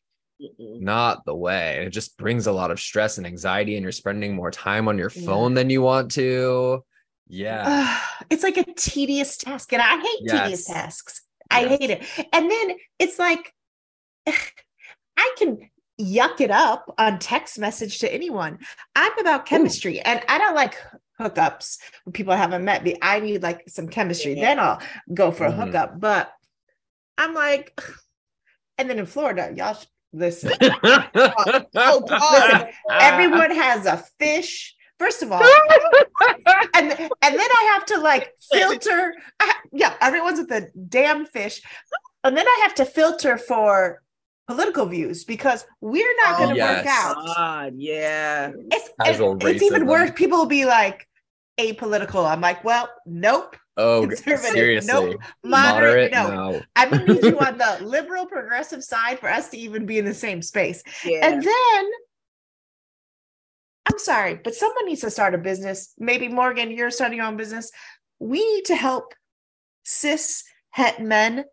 not 0.58 1.24
the 1.24 1.34
way. 1.34 1.86
It 1.86 1.88
just 1.88 2.18
brings 2.18 2.46
a 2.46 2.52
lot 2.52 2.70
of 2.70 2.78
stress 2.78 3.16
and 3.16 3.26
anxiety, 3.26 3.76
and 3.76 3.82
you're 3.82 3.92
spending 3.92 4.34
more 4.34 4.50
time 4.50 4.86
on 4.86 4.98
your 4.98 5.08
phone 5.08 5.52
yeah. 5.52 5.54
than 5.54 5.70
you 5.70 5.80
want 5.80 6.10
to. 6.12 6.84
Yeah. 7.32 7.62
Uh, 7.64 8.24
it's 8.28 8.42
like 8.42 8.56
a 8.56 8.64
tedious 8.74 9.36
task. 9.36 9.72
And 9.72 9.80
I 9.80 10.00
hate 10.00 10.18
yes. 10.22 10.42
tedious 10.42 10.66
tasks. 10.66 11.20
I 11.48 11.68
hate 11.68 11.88
it. 11.88 12.02
And 12.32 12.50
then 12.50 12.76
it's 12.98 13.20
like 13.20 13.54
I 14.26 15.34
can 15.38 15.69
yuck 16.00 16.40
it 16.40 16.50
up 16.50 16.92
on 16.98 17.18
text 17.18 17.58
message 17.58 17.98
to 17.98 18.12
anyone. 18.12 18.58
I'm 18.96 19.16
about 19.18 19.46
chemistry 19.46 19.98
Ooh. 19.98 20.02
and 20.04 20.22
I 20.28 20.38
don't 20.38 20.54
like 20.54 20.76
hookups 21.20 21.78
when 22.04 22.12
people 22.12 22.32
I 22.32 22.36
haven't 22.36 22.64
met 22.64 22.82
me. 22.82 22.96
I 23.02 23.20
need 23.20 23.42
like 23.42 23.68
some 23.68 23.88
chemistry. 23.88 24.34
Yeah. 24.34 24.40
Then 24.40 24.58
I'll 24.58 24.80
go 25.12 25.30
for 25.30 25.46
mm-hmm. 25.46 25.60
a 25.60 25.66
hookup. 25.66 26.00
But 26.00 26.32
I'm 27.18 27.34
like, 27.34 27.80
and 28.78 28.88
then 28.88 28.98
in 28.98 29.06
Florida, 29.06 29.52
y'all 29.54 29.76
listen. 30.12 30.52
oh, 30.60 32.04
listen, 32.10 32.68
everyone 32.90 33.50
has 33.50 33.86
a 33.86 34.02
fish. 34.18 34.74
First 34.98 35.22
of 35.22 35.32
all, 35.32 35.42
and 36.74 36.90
and 36.92 37.10
then 37.22 37.38
I 37.38 37.70
have 37.72 37.86
to 37.86 38.00
like 38.00 38.34
filter. 38.52 39.14
yeah, 39.72 39.94
everyone's 40.00 40.40
with 40.40 40.50
a 40.50 40.68
damn 40.88 41.24
fish, 41.24 41.62
and 42.22 42.36
then 42.36 42.46
I 42.46 42.58
have 42.62 42.74
to 42.74 42.84
filter 42.84 43.38
for 43.38 44.02
political 44.50 44.84
views 44.84 45.22
because 45.24 45.64
we're 45.80 46.14
not 46.24 46.34
oh, 46.34 46.38
going 46.38 46.50
to 46.50 46.56
yes. 46.56 46.84
work 46.84 46.86
out. 46.92 47.36
God, 47.36 47.74
yeah. 47.76 48.50
It's, 48.72 48.90
it's, 49.04 49.44
it's 49.44 49.62
even 49.62 49.86
worse. 49.86 50.10
People 50.16 50.38
will 50.38 50.46
be 50.46 50.64
like 50.64 51.06
apolitical. 51.58 52.28
I'm 52.28 52.40
like, 52.40 52.64
well, 52.64 52.88
nope. 53.06 53.56
Oh, 53.76 54.10
seriously? 54.10 54.80
Nope. 54.86 55.20
Moderate, 55.44 56.10
Moderate 56.10 56.12
no. 56.12 56.50
no. 56.50 56.62
I'm 56.74 56.90
going 56.90 57.06
to 57.06 57.12
need 57.14 57.24
you 57.24 57.38
on 57.38 57.58
the 57.64 57.78
liberal 57.84 58.26
progressive 58.26 58.82
side 58.82 59.20
for 59.20 59.30
us 59.30 59.50
to 59.50 59.56
even 59.56 59.86
be 59.86 59.98
in 59.98 60.04
the 60.04 60.14
same 60.14 60.42
space. 60.42 60.82
Yeah. 61.04 61.28
And 61.28 61.42
then 61.42 61.90
I'm 63.86 63.98
sorry, 63.98 64.34
but 64.42 64.54
someone 64.56 64.86
needs 64.86 65.02
to 65.02 65.10
start 65.10 65.34
a 65.34 65.38
business. 65.38 65.94
Maybe 65.96 66.26
Morgan, 66.26 66.72
you're 66.72 66.90
starting 66.90 67.18
your 67.18 67.26
own 67.26 67.36
business. 67.36 67.70
We 68.18 68.38
need 68.38 68.64
to 68.66 68.74
help 68.74 69.14
cis 69.84 70.42
het 70.70 71.00
men 71.00 71.44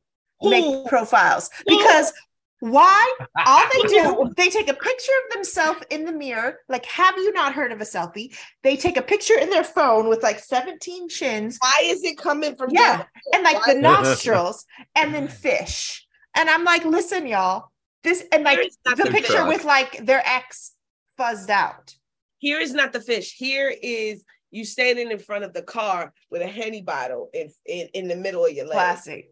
make 0.42 0.66
Ooh. 0.66 0.84
profiles 0.88 1.50
because 1.66 2.12
why? 2.60 3.16
All 3.46 3.64
they 3.72 3.88
do, 3.88 4.32
they 4.38 4.50
take 4.50 4.70
a 4.70 4.74
picture 4.74 5.12
of 5.26 5.34
themselves 5.34 5.82
in 5.90 6.06
the 6.06 6.12
mirror. 6.12 6.60
Like, 6.68 6.86
have 6.86 7.16
you 7.18 7.32
not 7.34 7.54
heard 7.54 7.72
of 7.72 7.82
a 7.82 7.84
selfie? 7.84 8.36
They 8.64 8.76
take 8.76 8.98
a 8.98 9.02
picture 9.02 9.38
in 9.38 9.50
their 9.50 9.64
phone 9.64 10.10
with 10.10 10.24
like 10.24 10.40
17 10.40 11.10
chins. 11.10 11.58
Why 11.62 11.82
is 11.84 12.04
it 12.04 12.18
coming 12.18 12.56
from 12.56 12.72
Yeah. 12.72 13.04
And 13.34 13.44
like 13.44 13.66
Why? 13.66 13.74
the 13.74 13.82
nostrils 13.82 14.66
and 14.96 15.14
then 15.14 15.28
fish. 15.28 16.06
And 16.36 16.50
I'm 16.50 16.64
like, 16.64 16.84
listen, 16.84 17.28
y'all, 17.28 17.72
this 18.04 18.24
and 18.32 18.44
like 18.44 18.60
the, 18.86 18.96
the 18.96 19.12
picture 19.12 19.34
truck. 19.34 19.48
with 19.48 19.64
like 19.64 20.06
their 20.06 20.24
ex 20.26 20.74
fuzzed 21.20 21.50
out. 21.50 21.94
Here 22.40 22.60
is 22.60 22.74
not 22.74 22.94
the 22.94 23.02
fish. 23.02 23.36
Here 23.36 23.74
is 23.82 24.24
you 24.52 24.66
standing 24.66 25.12
in 25.12 25.20
front 25.20 25.44
of 25.44 25.54
the 25.54 25.62
car 25.62 26.14
with 26.32 26.42
a 26.42 26.48
henny 26.48 26.82
bottle 26.82 27.30
in, 27.34 27.50
in, 27.66 27.88
in 27.94 28.08
the 28.08 28.16
middle 28.16 28.46
of 28.46 28.52
your 28.52 28.66
leg. 28.66 28.76
Classic. 28.76 29.32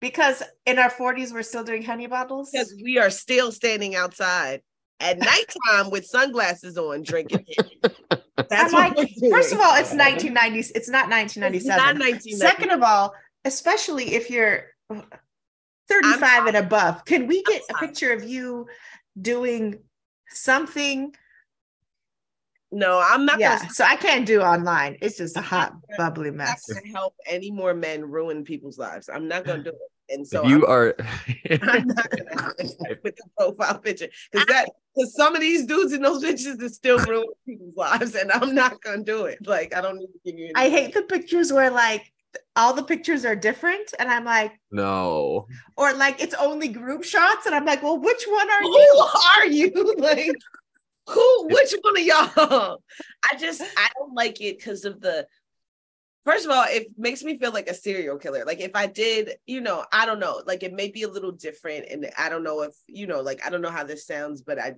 Because 0.00 0.42
in 0.64 0.78
our 0.78 0.90
40s, 0.90 1.32
we're 1.32 1.42
still 1.42 1.64
doing 1.64 1.82
honey 1.82 2.06
bottles. 2.06 2.50
Because 2.50 2.74
we 2.82 2.98
are 2.98 3.10
still 3.10 3.52
standing 3.52 3.94
outside 3.94 4.62
at 4.98 5.18
nighttime 5.18 5.90
with 5.90 6.06
sunglasses 6.06 6.78
on, 6.78 7.02
drinking. 7.02 7.44
That's 8.48 8.72
like, 8.72 8.96
first 9.30 9.52
of 9.52 9.60
all, 9.60 9.76
it's 9.76 9.94
1990s. 9.94 10.72
It's 10.74 10.88
not 10.88 11.08
1997. 11.08 11.54
It's 11.54 11.66
not 11.66 11.98
1990. 11.98 12.32
Second 12.32 12.70
of 12.70 12.82
all, 12.82 13.14
especially 13.44 14.14
if 14.14 14.30
you're 14.30 14.64
35 15.88 16.46
and 16.46 16.56
above, 16.56 17.04
can 17.04 17.26
we 17.26 17.42
get 17.42 17.62
a 17.70 17.74
picture 17.74 18.12
of 18.12 18.24
you 18.24 18.66
doing 19.20 19.78
something 20.28 21.14
no, 22.72 23.02
I'm 23.04 23.24
not. 23.24 23.40
Yeah, 23.40 23.58
gonna, 23.58 23.70
so 23.70 23.84
I 23.84 23.96
can't 23.96 24.26
do 24.26 24.40
online. 24.40 24.96
It's 25.00 25.16
just 25.16 25.36
a 25.36 25.40
hot, 25.40 25.74
bubbly 25.96 26.30
mess. 26.30 26.66
I'm 26.68 26.76
not 26.76 26.82
gonna 26.82 26.92
help 26.92 27.14
any 27.26 27.50
more 27.50 27.74
men 27.74 28.04
ruin 28.04 28.44
people's 28.44 28.78
lives. 28.78 29.08
I'm 29.08 29.26
not 29.26 29.44
gonna 29.44 29.64
do 29.64 29.70
it. 29.70 29.76
And 30.12 30.26
so 30.26 30.42
if 30.42 30.50
you 30.50 30.66
I'm, 30.66 30.72
are, 30.72 30.96
I'm 31.62 31.86
not 31.86 32.10
gonna 32.10 32.54
with 33.02 33.16
the 33.16 33.24
profile 33.38 33.78
picture 33.78 34.08
because 34.30 34.46
that 34.46 34.68
because 34.94 35.14
some 35.14 35.34
of 35.34 35.40
these 35.40 35.66
dudes 35.66 35.92
in 35.92 36.02
those 36.02 36.22
bitches 36.22 36.60
is 36.62 36.74
still 36.74 36.98
ruining 36.98 37.30
people's 37.46 37.76
lives, 37.76 38.14
and 38.14 38.30
I'm 38.30 38.54
not 38.54 38.80
gonna 38.82 39.04
do 39.04 39.26
it. 39.26 39.38
Like 39.46 39.74
I 39.74 39.80
don't 39.80 39.98
need 39.98 40.06
to 40.06 40.18
give 40.24 40.38
you. 40.38 40.52
I 40.54 40.68
hate 40.68 40.94
the 40.94 41.02
pictures 41.02 41.52
where 41.52 41.70
like 41.70 42.12
all 42.56 42.74
the 42.74 42.82
pictures 42.82 43.24
are 43.24 43.34
different 43.34 43.92
and 43.98 44.08
i'm 44.08 44.24
like 44.24 44.52
no 44.70 45.46
or 45.76 45.92
like 45.94 46.22
it's 46.22 46.34
only 46.34 46.68
group 46.68 47.02
shots 47.02 47.46
and 47.46 47.54
i'm 47.54 47.64
like 47.64 47.82
well 47.82 47.98
which 47.98 48.24
one 48.28 48.48
are 48.48 48.62
Who 48.62 48.70
you 48.70 49.06
are 49.36 49.46
you 49.46 49.94
like 49.98 50.36
who? 51.08 51.48
Which 51.48 51.74
one 51.80 51.98
of 51.98 52.04
y'all? 52.04 52.82
I 53.30 53.36
just 53.36 53.62
I 53.62 53.88
don't 53.98 54.14
like 54.14 54.40
it 54.40 54.58
because 54.58 54.84
of 54.84 55.00
the. 55.00 55.26
First 56.24 56.44
of 56.44 56.50
all, 56.50 56.64
it 56.68 56.88
makes 56.98 57.24
me 57.24 57.38
feel 57.38 57.50
like 57.50 57.68
a 57.68 57.74
serial 57.74 58.18
killer. 58.18 58.44
Like 58.44 58.60
if 58.60 58.72
I 58.74 58.86
did, 58.86 59.36
you 59.46 59.62
know, 59.62 59.86
I 59.90 60.04
don't 60.04 60.20
know. 60.20 60.42
Like 60.46 60.62
it 60.62 60.74
may 60.74 60.88
be 60.90 61.02
a 61.02 61.08
little 61.08 61.32
different, 61.32 61.86
and 61.90 62.10
I 62.18 62.28
don't 62.28 62.44
know 62.44 62.62
if 62.62 62.74
you 62.86 63.06
know, 63.06 63.20
like 63.22 63.44
I 63.44 63.50
don't 63.50 63.62
know 63.62 63.70
how 63.70 63.84
this 63.84 64.06
sounds, 64.06 64.42
but 64.42 64.58
I, 64.58 64.74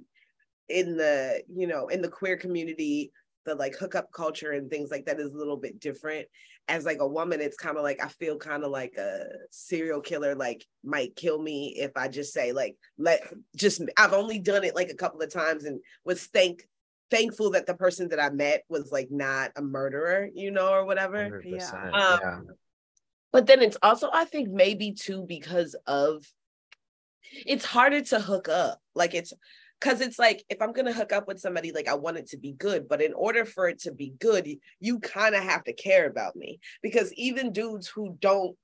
in 0.69 0.97
the 0.97 1.43
you 1.53 1.67
know, 1.67 1.89
in 1.89 2.01
the 2.01 2.09
queer 2.09 2.37
community, 2.37 3.13
the 3.45 3.55
like 3.55 3.75
hookup 3.77 4.13
culture 4.13 4.53
and 4.53 4.71
things 4.71 4.91
like 4.91 5.07
that 5.07 5.19
is 5.19 5.33
a 5.33 5.37
little 5.37 5.57
bit 5.57 5.81
different 5.81 6.29
as 6.69 6.85
like 6.85 6.99
a 7.01 7.07
woman 7.07 7.41
it's 7.41 7.57
kind 7.57 7.77
of 7.77 7.83
like 7.83 8.03
i 8.03 8.09
feel 8.09 8.37
kind 8.37 8.65
of 8.65 8.71
like 8.71 8.95
a 8.97 9.25
serial 9.51 10.01
killer 10.01 10.35
like 10.35 10.65
might 10.85 11.17
kill 11.17 11.41
me 11.41 11.75
if 11.77 11.91
i 11.97 12.09
just 12.09 12.33
say 12.33 12.53
like 12.53 12.77
let 12.99 13.21
just 13.57 13.83
i've 13.97 14.13
only 14.13 14.39
done 14.39 14.65
it 14.65 14.75
like 14.75 14.89
a 14.89 14.95
couple 14.95 15.21
of 15.21 15.33
times 15.33 15.65
and 15.65 15.81
was 16.05 16.27
thank 16.27 16.67
thankful 17.11 17.51
that 17.51 17.67
the 17.67 17.75
person 17.75 18.09
that 18.09 18.21
i 18.21 18.31
met 18.31 18.63
was 18.69 18.91
like 18.93 19.09
not 19.11 19.51
a 19.57 19.63
murderer 19.63 20.29
you 20.35 20.51
know 20.51 20.73
or 20.73 20.87
whatever. 20.87 21.43
Yeah. 21.45 21.91
Um, 21.93 22.21
yeah. 22.23 22.41
but 23.33 23.47
then 23.47 23.61
it's 23.61 23.77
also 23.83 24.09
i 24.13 24.25
think 24.25 24.49
maybe 24.49 24.93
too 24.93 25.25
because 25.29 25.77
of 25.87 26.25
it's 27.47 27.65
harder 27.65 28.01
to 28.01 28.21
hook 28.21 28.49
up. 28.49 28.81
Like 28.95 29.15
it's 29.15 29.33
because 29.83 30.01
it's 30.01 30.19
like 30.19 30.45
if 30.49 30.61
i'm 30.63 30.73
to 30.73 30.93
hook 30.93 31.13
up 31.13 31.27
with 31.27 31.41
somebody 31.41 31.73
like 31.73 31.89
i 31.89 31.95
want 31.95 32.17
it 32.17 32.29
to 32.29 32.37
be 32.37 32.53
good 32.53 32.89
but 32.89 33.03
in 33.03 33.13
order 33.15 33.45
for 33.45 33.69
it 33.69 33.81
to 33.81 33.93
be 33.93 34.15
good 34.21 34.47
you 34.81 34.99
kind 35.01 35.35
of 35.35 35.43
have 35.43 35.65
to 35.65 35.73
care 35.73 36.07
about 36.07 36.37
me. 36.37 36.61
Because 36.83 37.13
even 37.15 37.53
dudes 37.53 37.87
who 37.87 38.17
don't 38.21 38.57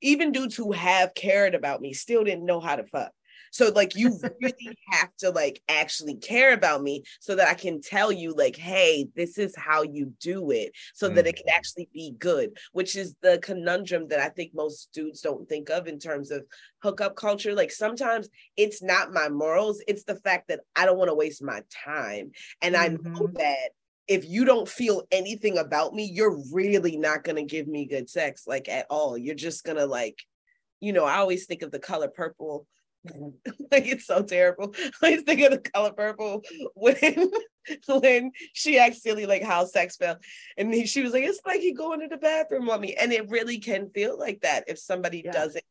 even 0.00 0.32
dudes 0.32 0.54
who 0.54 0.72
have 0.72 1.14
cared 1.14 1.54
about 1.54 1.80
me 1.80 1.92
still 1.92 2.24
didn't 2.24 2.46
know 2.46 2.60
how 2.60 2.76
to 2.76 2.84
fuck 2.84 3.12
so 3.50 3.70
like 3.74 3.96
you 3.96 4.18
really 4.40 4.78
have 4.90 5.14
to 5.18 5.30
like 5.30 5.60
actually 5.68 6.16
care 6.16 6.52
about 6.52 6.82
me 6.82 7.02
so 7.20 7.34
that 7.34 7.48
I 7.48 7.54
can 7.54 7.80
tell 7.80 8.10
you 8.12 8.34
like, 8.34 8.56
hey, 8.56 9.06
this 9.14 9.38
is 9.38 9.54
how 9.56 9.82
you 9.82 10.12
do 10.20 10.50
it 10.50 10.72
so 10.94 11.08
mm. 11.08 11.14
that 11.14 11.26
it 11.26 11.36
can 11.36 11.46
mm-hmm. 11.46 11.56
actually 11.56 11.88
be 11.92 12.14
good, 12.18 12.56
which 12.72 12.96
is 12.96 13.14
the 13.22 13.38
conundrum 13.42 14.08
that 14.08 14.20
I 14.20 14.28
think 14.28 14.52
most 14.54 14.90
dudes 14.92 15.20
don't 15.20 15.48
think 15.48 15.70
of 15.70 15.86
in 15.86 15.98
terms 15.98 16.30
of 16.30 16.44
hookup 16.82 17.16
culture. 17.16 17.54
Like 17.54 17.72
sometimes 17.72 18.28
it's 18.56 18.82
not 18.82 19.12
my 19.12 19.28
morals, 19.28 19.82
it's 19.86 20.04
the 20.04 20.16
fact 20.16 20.48
that 20.48 20.60
I 20.76 20.86
don't 20.86 20.98
want 20.98 21.08
to 21.08 21.14
waste 21.14 21.42
my 21.42 21.62
time. 21.84 22.32
And 22.62 22.74
mm-hmm. 22.74 22.84
I 22.84 22.88
know 22.88 23.20
mm-hmm. 23.20 23.36
that 23.36 23.70
if 24.08 24.26
you 24.26 24.46
don't 24.46 24.68
feel 24.68 25.02
anything 25.12 25.58
about 25.58 25.94
me, 25.94 26.04
you're 26.04 26.38
really 26.50 26.96
not 26.96 27.24
going 27.24 27.36
to 27.36 27.42
give 27.42 27.68
me 27.68 27.84
good 27.84 28.08
sex, 28.08 28.44
like 28.46 28.68
at 28.68 28.86
all. 28.88 29.18
You're 29.18 29.34
just 29.34 29.64
going 29.64 29.76
to, 29.76 29.84
like, 29.84 30.18
you 30.80 30.94
know, 30.94 31.04
I 31.04 31.16
always 31.16 31.44
think 31.44 31.60
of 31.60 31.70
the 31.70 31.78
color 31.78 32.08
purple 32.08 32.66
like 33.70 33.86
it's 33.86 34.06
so 34.06 34.22
terrible. 34.22 34.74
I 35.02 35.14
just 35.14 35.26
think 35.26 35.40
of 35.42 35.52
the 35.52 35.58
color 35.58 35.92
purple 35.92 36.42
when 36.74 37.30
when 37.88 38.32
she 38.52 38.78
asked 38.78 39.02
silly 39.02 39.26
like 39.26 39.42
how 39.42 39.64
sex 39.64 39.96
felt, 39.96 40.18
and 40.56 40.72
he, 40.72 40.86
she 40.86 41.02
was 41.02 41.12
like, 41.12 41.24
"It's 41.24 41.40
like 41.46 41.62
you 41.62 41.74
going 41.74 42.00
to 42.00 42.08
the 42.08 42.16
bathroom 42.16 42.68
on 42.70 42.80
me," 42.80 42.94
and 42.94 43.12
it 43.12 43.28
really 43.30 43.58
can 43.58 43.90
feel 43.90 44.18
like 44.18 44.40
that 44.40 44.64
if 44.68 44.78
somebody 44.78 45.22
yeah. 45.24 45.32
doesn't 45.32 45.64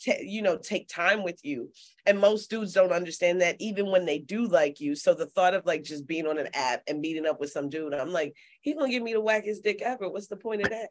t- 0.00 0.24
you 0.26 0.42
know 0.42 0.56
take 0.56 0.88
time 0.88 1.22
with 1.22 1.40
you. 1.42 1.70
And 2.06 2.18
most 2.18 2.50
dudes 2.50 2.72
don't 2.72 2.92
understand 2.92 3.40
that 3.40 3.56
even 3.60 3.90
when 3.90 4.06
they 4.06 4.18
do 4.18 4.46
like 4.46 4.80
you. 4.80 4.94
So 4.94 5.14
the 5.14 5.26
thought 5.26 5.54
of 5.54 5.66
like 5.66 5.84
just 5.84 6.06
being 6.06 6.26
on 6.26 6.38
an 6.38 6.48
app 6.54 6.82
and 6.88 7.00
meeting 7.00 7.26
up 7.26 7.38
with 7.38 7.50
some 7.50 7.68
dude 7.68 7.94
i'm 7.94 8.12
like 8.12 8.34
he's 8.62 8.76
gonna 8.76 8.90
give 8.90 9.02
me 9.02 9.12
the 9.12 9.22
wackest 9.22 9.62
dick 9.62 9.82
ever. 9.82 10.08
What's 10.08 10.28
the 10.28 10.36
point 10.36 10.62
of 10.62 10.70
that 10.70 10.90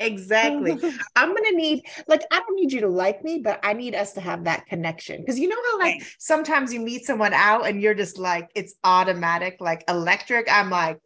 exactly 0.00 0.72
i'm 1.16 1.34
gonna 1.34 1.50
need 1.56 1.82
like 2.06 2.22
i 2.30 2.38
don't 2.38 2.54
need 2.54 2.72
you 2.72 2.80
to 2.80 2.88
like 2.88 3.24
me 3.24 3.40
but 3.42 3.58
i 3.64 3.72
need 3.72 3.96
us 3.96 4.12
to 4.12 4.20
have 4.20 4.44
that 4.44 4.64
connection 4.66 5.20
because 5.20 5.40
you 5.40 5.48
know 5.48 5.56
how 5.70 5.78
like 5.78 6.00
sometimes 6.18 6.72
you 6.72 6.78
meet 6.78 7.04
someone 7.04 7.32
out 7.32 7.66
and 7.66 7.82
you're 7.82 7.94
just 7.94 8.16
like 8.16 8.48
it's 8.54 8.74
automatic 8.84 9.56
like 9.60 9.82
electric 9.88 10.46
i'm 10.52 10.70
like 10.70 11.00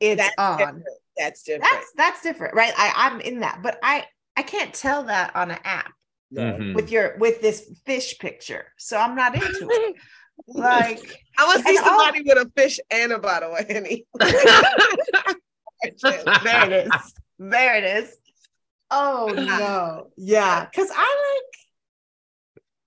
it's 0.00 0.20
that's 0.20 0.34
on 0.36 0.58
different. 0.58 0.84
that's 1.16 1.42
different 1.44 1.64
that's 1.72 1.92
that's 1.96 2.22
different 2.22 2.54
right 2.54 2.74
I, 2.76 2.92
i'm 2.94 3.20
in 3.22 3.40
that 3.40 3.60
but 3.62 3.78
i 3.82 4.04
i 4.36 4.42
can't 4.42 4.74
tell 4.74 5.04
that 5.04 5.34
on 5.34 5.50
an 5.50 5.58
app 5.64 5.92
mm-hmm. 6.32 6.74
with 6.74 6.90
your 6.90 7.16
with 7.18 7.40
this 7.40 7.70
fish 7.84 8.18
picture. 8.18 8.72
So 8.76 8.98
I'm 8.98 9.14
not 9.14 9.34
into 9.34 9.68
it. 9.70 9.96
like 10.48 11.24
I 11.38 11.46
want 11.46 11.62
to 11.62 11.68
see 11.68 11.76
somebody 11.78 12.22
with 12.22 12.38
a 12.38 12.50
fish 12.56 12.78
and 12.90 13.12
a 13.12 13.18
bottle 13.18 13.54
of 13.54 13.66
henny. 13.68 14.06
there 14.20 14.32
it 16.02 16.72
is. 16.86 17.14
There 17.38 17.76
it 17.76 17.84
is. 17.84 18.16
Oh 18.90 19.32
no. 19.36 20.10
Yeah. 20.16 20.66
Cause 20.74 20.90
I 20.94 21.34
like 21.34 21.66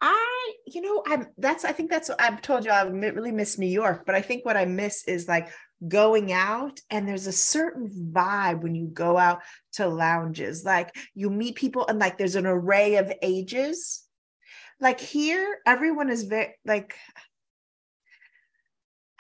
I, 0.02 0.54
you 0.66 0.82
know, 0.82 1.04
I'm 1.06 1.28
that's 1.38 1.66
I 1.66 1.74
think 1.74 1.90
that's 1.90 2.10
I've 2.10 2.42
told 2.42 2.64
you 2.64 2.72
I 2.72 2.84
really 2.84 3.34
miss 3.34 3.58
New 3.58 3.68
York, 3.68 4.04
but 4.06 4.16
I 4.16 4.22
think 4.22 4.46
what 4.46 4.56
I 4.56 4.66
miss 4.66 5.06
is 5.08 5.28
like 5.28 5.50
going 5.88 6.32
out 6.32 6.80
and 6.90 7.08
there's 7.08 7.28
a 7.28 7.32
certain 7.32 7.90
vibe 8.14 8.62
when 8.62 8.76
you 8.76 8.88
go 8.88 9.18
out 9.18 9.40
to 9.74 9.88
lounges 9.88 10.66
like 10.66 10.94
you 11.16 11.30
meet 11.30 11.56
people 11.56 11.88
and 11.88 12.00
like 12.00 12.18
there's 12.18 12.36
an 12.36 12.46
array 12.46 12.96
of 12.96 13.12
ages 13.22 14.04
like 14.82 15.00
here 15.00 15.60
everyone 15.66 16.10
is 16.10 16.24
very 16.24 16.54
like 16.66 16.96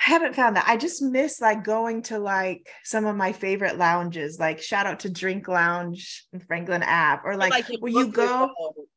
I 0.02 0.10
haven't 0.12 0.36
found 0.36 0.56
that. 0.56 0.66
I 0.68 0.78
just 0.78 1.02
miss 1.02 1.42
like 1.42 1.64
going 1.64 2.04
to 2.04 2.20
like 2.20 2.70
some 2.84 3.06
of 3.06 3.16
my 3.16 3.34
favorite 3.34 3.78
lounges, 3.78 4.40
like 4.40 4.62
shout 4.62 4.86
out 4.86 5.02
to 5.02 5.10
Drink 5.10 5.48
Lounge 5.48 6.26
and 6.32 6.42
Franklin 6.46 6.84
Ave, 6.84 7.22
or 7.26 7.36
like, 7.36 7.52
like 7.52 7.68
where 7.80 7.92
you 7.92 8.08
go. 8.12 8.50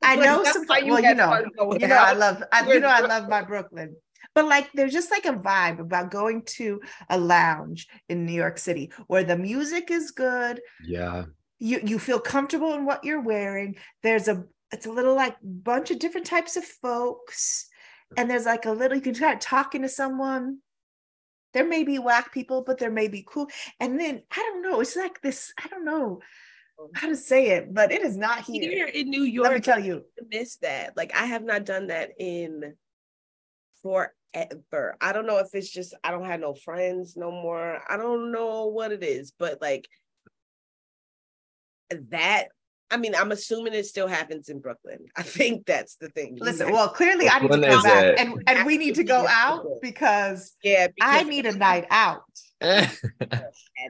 I 0.02 0.16
know 0.16 0.44
some. 0.44 0.64
Well, 0.68 1.02
you 1.02 1.14
know, 1.14 1.44
you 1.78 1.88
know, 1.88 1.96
I 1.96 2.12
love. 2.12 2.42
I, 2.52 2.66
you 2.72 2.80
know, 2.80 2.88
I 2.88 3.00
love 3.00 3.28
my 3.28 3.42
Brooklyn 3.42 3.96
but 4.34 4.46
like 4.46 4.70
there's 4.72 4.92
just 4.92 5.10
like 5.10 5.26
a 5.26 5.32
vibe 5.32 5.78
about 5.78 6.10
going 6.10 6.42
to 6.42 6.80
a 7.10 7.18
lounge 7.18 7.88
in 8.08 8.24
New 8.24 8.32
York 8.32 8.58
City 8.58 8.90
where 9.06 9.24
the 9.24 9.36
music 9.36 9.90
is 9.90 10.10
good. 10.10 10.60
Yeah. 10.84 11.24
You 11.58 11.80
you 11.84 11.98
feel 11.98 12.18
comfortable 12.18 12.74
in 12.74 12.84
what 12.84 13.04
you're 13.04 13.20
wearing. 13.20 13.76
There's 14.02 14.28
a 14.28 14.44
it's 14.72 14.86
a 14.86 14.92
little 14.92 15.14
like 15.14 15.36
bunch 15.42 15.90
of 15.90 15.98
different 15.98 16.26
types 16.26 16.56
of 16.56 16.64
folks. 16.64 17.68
And 18.16 18.30
there's 18.30 18.46
like 18.46 18.66
a 18.66 18.72
little 18.72 18.96
you 18.96 19.02
can 19.02 19.14
start 19.14 19.40
talking 19.40 19.82
to 19.82 19.88
someone. 19.88 20.58
There 21.54 21.66
may 21.66 21.84
be 21.84 21.98
whack 21.98 22.32
people, 22.32 22.62
but 22.62 22.78
there 22.78 22.90
may 22.90 23.08
be 23.08 23.24
cool. 23.26 23.48
And 23.80 23.98
then 24.00 24.22
I 24.30 24.36
don't 24.36 24.62
know, 24.62 24.80
it's 24.80 24.96
like 24.96 25.20
this, 25.20 25.52
I 25.62 25.68
don't 25.68 25.84
know 25.84 26.20
how 26.94 27.08
to 27.08 27.16
say 27.16 27.50
it, 27.50 27.72
but 27.72 27.92
it 27.92 28.02
is 28.02 28.16
not 28.16 28.40
here. 28.40 28.70
Here 28.70 28.86
in 28.86 29.08
New 29.10 29.22
York. 29.22 29.48
Let 29.48 29.54
me 29.54 29.60
tell 29.60 29.78
you. 29.78 30.04
I 30.18 30.24
miss 30.30 30.56
that. 30.56 30.96
Like 30.96 31.14
I 31.14 31.26
have 31.26 31.44
not 31.44 31.64
done 31.64 31.88
that 31.88 32.10
in 32.18 32.74
forever. 33.82 34.96
I 35.00 35.12
don't 35.12 35.26
know 35.26 35.38
if 35.38 35.48
it's 35.54 35.70
just 35.70 35.94
I 36.02 36.10
don't 36.10 36.24
have 36.24 36.40
no 36.40 36.54
friends 36.54 37.16
no 37.16 37.30
more. 37.30 37.80
I 37.88 37.96
don't 37.96 38.32
know 38.32 38.66
what 38.66 38.92
it 38.92 39.04
is, 39.04 39.32
but 39.38 39.60
like 39.60 39.88
that 41.90 42.48
I 42.92 42.98
mean, 42.98 43.14
I'm 43.14 43.32
assuming 43.32 43.72
it 43.72 43.86
still 43.86 44.06
happens 44.06 44.48
in 44.50 44.60
Brooklyn. 44.60 44.98
I 45.16 45.22
think 45.22 45.66
that's 45.66 45.96
the 45.96 46.08
thing. 46.10 46.36
Listen, 46.40 46.70
well, 46.70 46.88
clearly 46.88 47.28
I 47.28 47.38
need 47.40 47.50
to 47.50 47.68
come 47.68 47.82
back 47.82 48.20
and, 48.20 48.42
and 48.46 48.66
we 48.66 48.76
need 48.76 48.96
to 48.96 49.04
go 49.04 49.26
out 49.26 49.66
because 49.80 50.54
yeah, 50.62 50.88
because 50.88 51.10
I 51.14 51.22
need 51.24 51.46
a 51.46 51.56
night 51.56 51.86
out. 51.90 52.22
at 52.60 52.92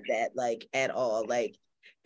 that 0.08 0.30
like 0.34 0.66
at 0.72 0.90
all. 0.90 1.26
Like 1.26 1.56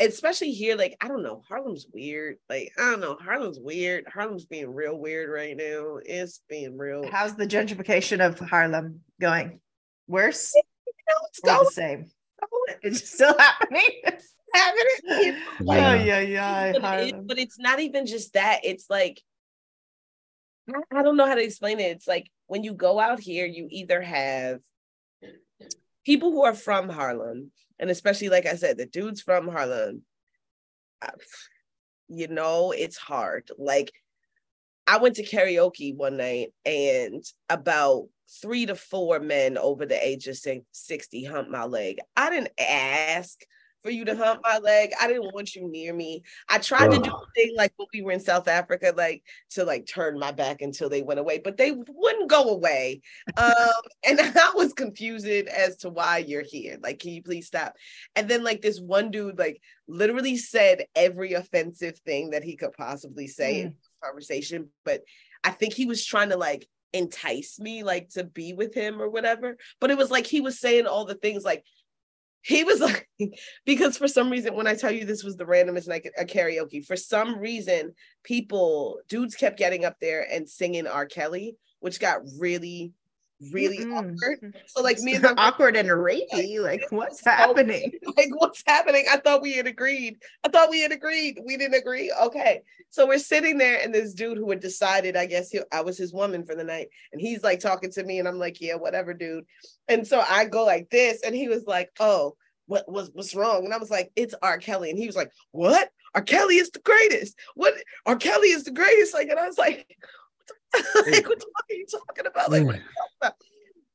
especially 0.01 0.53
here, 0.53 0.77
like 0.77 0.97
I 1.01 1.09
don't 1.09 1.23
know, 1.23 1.43
Harlem's 1.49 1.87
weird. 1.93 2.37
Like 2.49 2.73
I 2.79 2.91
don't 2.91 3.01
know, 3.01 3.17
Harlem's 3.21 3.61
weird. 3.61 4.05
Harlem's 4.13 4.47
being 4.47 4.75
real 4.75 4.99
weird 4.99 5.31
right 5.31 5.57
now. 5.57 5.99
It's 6.05 6.41
being 6.49 6.77
real. 6.77 7.09
How's 7.11 7.37
the 7.37 7.47
gentrification 7.47 8.25
of 8.25 8.39
Harlem 8.39 9.01
going? 9.21 9.61
Worse? 10.09 10.53
You 10.55 10.63
know, 11.09 11.27
it's 11.29 11.41
or 11.45 11.65
the 11.65 11.71
same. 11.71 12.11
It's 12.83 13.09
still 13.09 13.35
happening. 13.39 13.89
It's 14.57 15.09
happening. 15.09 15.43
yeah. 15.61 15.91
Oh, 15.91 15.95
yeah, 15.95 16.21
yeah. 16.21 16.73
But, 16.73 17.01
it, 17.01 17.27
but 17.27 17.39
it's 17.39 17.59
not 17.59 17.81
even 17.81 18.07
just 18.07 18.33
that. 18.35 18.61
It's 18.65 18.89
like 18.91 19.23
I 20.93 21.03
don't 21.03 21.17
know 21.17 21.27
how 21.27 21.35
to 21.35 21.45
explain 21.45 21.79
it. 21.79 21.93
It's 21.93 22.09
like 22.09 22.31
when 22.47 22.65
you 22.65 22.75
go 22.75 22.99
out 22.99 23.21
here, 23.21 23.47
you 23.47 23.69
either 23.71 24.03
have 24.03 24.61
people 26.05 26.33
who 26.33 26.45
are 26.45 26.55
from 26.55 26.89
Harlem, 26.89 27.53
and 27.79 27.91
especially 27.91 28.29
like 28.29 28.47
I 28.47 28.57
said, 28.57 28.79
the 28.79 28.87
dudes 28.87 29.23
from 29.23 29.49
Harlem, 29.49 30.03
uh, 31.03 31.11
you 32.09 32.29
know, 32.29 32.73
it's 32.73 32.97
hard. 32.97 33.51
Like 33.59 33.93
I 34.87 34.99
went 34.99 35.17
to 35.17 35.25
karaoke 35.25 35.95
one 35.95 36.17
night 36.17 36.53
and 36.65 37.25
about 37.49 38.09
three 38.43 38.67
to 38.67 38.75
four 38.75 39.21
men 39.21 39.57
over 39.57 39.87
the 39.87 40.07
age 40.07 40.27
of 40.27 40.37
60 40.37 41.25
humped 41.25 41.51
my 41.51 41.65
leg. 41.65 41.99
I 42.17 42.31
didn't 42.31 42.53
ask 42.59 43.41
for 43.87 43.93
you 43.93 44.05
to 44.05 44.17
hump 44.17 44.41
my 44.43 44.59
leg. 44.59 44.91
I 45.01 45.07
didn't 45.07 45.33
want 45.33 45.55
you 45.55 45.69
near 45.69 45.95
me. 45.95 46.25
I 46.49 46.59
tried 46.59 46.91
to 46.91 46.99
do 46.99 47.09
a 47.09 47.27
thing 47.37 47.55
like 47.57 47.73
when 47.77 47.87
we 47.95 48.03
were 48.03 48.11
in 48.11 48.19
South 48.19 48.49
Africa, 48.49 48.93
like 48.97 49.23
to 49.51 49.65
like 49.65 49.87
turn 49.87 50.19
my 50.19 50.33
back 50.33 50.61
until 50.61 50.89
they 50.89 51.03
went 51.03 51.21
away, 51.21 51.39
but 51.39 51.57
they 51.57 51.71
wouldn't 51.71 52.29
go 52.29 52.51
away. 52.51 53.01
Um, 53.37 53.55
and 54.09 54.19
I 54.21 54.51
was 54.57 54.73
confused 54.73 55.25
as 55.25 55.77
to 55.79 55.89
why 55.89 56.19
you're 56.19 56.43
here. 56.43 56.79
Like, 56.83 56.99
can 56.99 57.13
you 57.13 57.23
please 57.23 57.47
stop? 57.47 57.77
And 58.17 58.29
then 58.29 58.43
like 58.43 58.61
this 58.61 58.81
one 58.81 59.13
dude 59.13 59.39
like 59.39 59.63
literally 59.87 60.37
said 60.37 60.87
every 60.97 61.35
offensive 61.35 61.97
thing 62.01 62.31
that 62.31 62.43
he 62.43 62.57
could 62.57 62.73
possibly 62.73 63.29
say 63.29 63.55
mm. 63.55 63.67
in 63.67 63.75
conversation, 64.03 64.71
but 64.85 65.03
I 65.45 65.51
think 65.51 65.75
he 65.75 65.87
was 65.87 66.05
trying 66.05 66.31
to 66.31 66.37
like 66.37 66.67
entice 66.93 67.61
me 67.61 67.85
like 67.85 68.09
to 68.09 68.25
be 68.25 68.53
with 68.53 68.73
him 68.73 69.03
or 69.03 69.11
whatever 69.11 69.59
but 69.81 69.91
it 69.91 69.99
was 69.99 70.11
like 70.11 70.25
he 70.25 70.41
was 70.41 70.59
saying 70.59 70.87
all 70.87 71.05
the 71.05 71.17
things 71.17 71.45
like 71.45 71.63
he 72.47 72.63
was 72.63 72.81
like 72.81 73.09
because 73.65 73.99
for 73.99 74.07
some 74.07 74.31
reason 74.31 74.55
when 74.55 74.67
i 74.67 74.75
tell 74.75 74.91
you 74.91 75.05
this 75.05 75.25
was 75.25 75.37
the 75.37 75.45
randomest 75.45 75.89
night 75.89 76.07
a 76.19 76.25
karaoke 76.25 76.85
for 76.85 76.97
some 76.97 77.39
reason 77.39 77.93
people 78.23 79.01
dudes 79.09 79.35
kept 79.35 79.59
getting 79.59 79.85
up 79.85 79.97
there 80.01 80.27
and 80.33 80.49
singing 80.49 80.87
r. 80.87 81.07
Kelly 81.07 81.57
which 81.81 82.01
got 82.01 82.21
really 82.39 82.93
really 83.53 83.79
mm-hmm. 83.79 83.95
awkward. 83.95 84.57
So 84.67 84.83
like 84.83 84.99
me 85.01 85.15
and 85.15 85.23
my 85.23 85.35
awkward 85.39 85.77
and 85.77 85.89
rapey. 85.91 86.61
Like, 86.61 86.81
like 86.81 86.87
what's 86.91 87.25
happening? 87.25 87.93
Like 88.17 88.29
what's 88.31 88.63
happening? 88.67 89.05
I 89.11 89.19
thought 89.19 89.43
we 89.43 89.55
had 89.55 89.67
agreed. 89.67 90.19
I 90.45 90.49
thought 90.49 90.71
we 90.71 90.81
had 90.81 90.93
agreed. 90.93 91.39
We 91.45 91.57
didn't 91.57 91.75
agree. 91.75 92.13
Okay. 92.23 92.63
So 92.91 93.07
we're 93.07 93.19
sitting 93.19 93.59
there 93.59 93.81
and 93.83 93.95
this 93.95 94.15
dude 94.15 94.39
who 94.39 94.49
had 94.51 94.61
decided, 94.61 95.17
I 95.17 95.27
guess 95.27 95.51
he, 95.51 95.61
I 95.73 95.83
was 95.83 95.99
his 95.99 96.13
woman 96.13 96.45
for 96.45 96.55
the 96.55 96.65
night. 96.65 96.89
And 97.13 97.21
he's 97.21 97.43
like 97.43 97.61
talking 97.61 97.91
to 97.93 98.05
me 98.05 98.19
and 98.19 98.29
I'm 98.29 98.39
like, 98.39 98.61
yeah, 98.61 98.77
whatever, 98.77 99.13
dude. 99.13 99.45
And 99.89 100.07
so 100.07 100.23
I 100.29 100.47
go 100.47 100.65
like 100.65 100.89
this 100.91 101.23
and 101.23 101.35
he 101.35 101.49
was 101.49 101.67
like, 101.67 101.91
oh, 102.01 102.37
what 102.67 102.91
was 102.91 103.11
what's 103.13 103.35
wrong? 103.35 103.65
And 103.65 103.73
I 103.73 103.79
was 103.79 103.91
like, 103.91 104.11
it's 104.17 104.35
R. 104.43 104.59
Kelly. 104.59 104.91
And 104.91 104.99
he 104.99 105.07
was 105.07 105.17
like, 105.17 105.31
what? 105.53 105.91
R. 106.15 106.23
Kelly 106.23 106.57
is 106.57 106.71
the 106.71 106.81
greatest. 106.81 107.39
What 107.55 107.75
R. 108.07 108.17
Kelly 108.17 108.49
is 108.49 108.65
the 108.65 108.71
greatest. 108.71 109.15
Like, 109.15 109.29
and 109.29 109.39
I 109.39 109.47
was 109.47 109.59
like, 109.59 109.87
like, 111.07 111.29
what 111.29 111.43
are 111.43 111.75
you 111.75 111.87
talking 111.91 112.27
about? 112.27 112.51
Like, 112.51 112.67
what 112.67 112.81
about? 113.21 113.35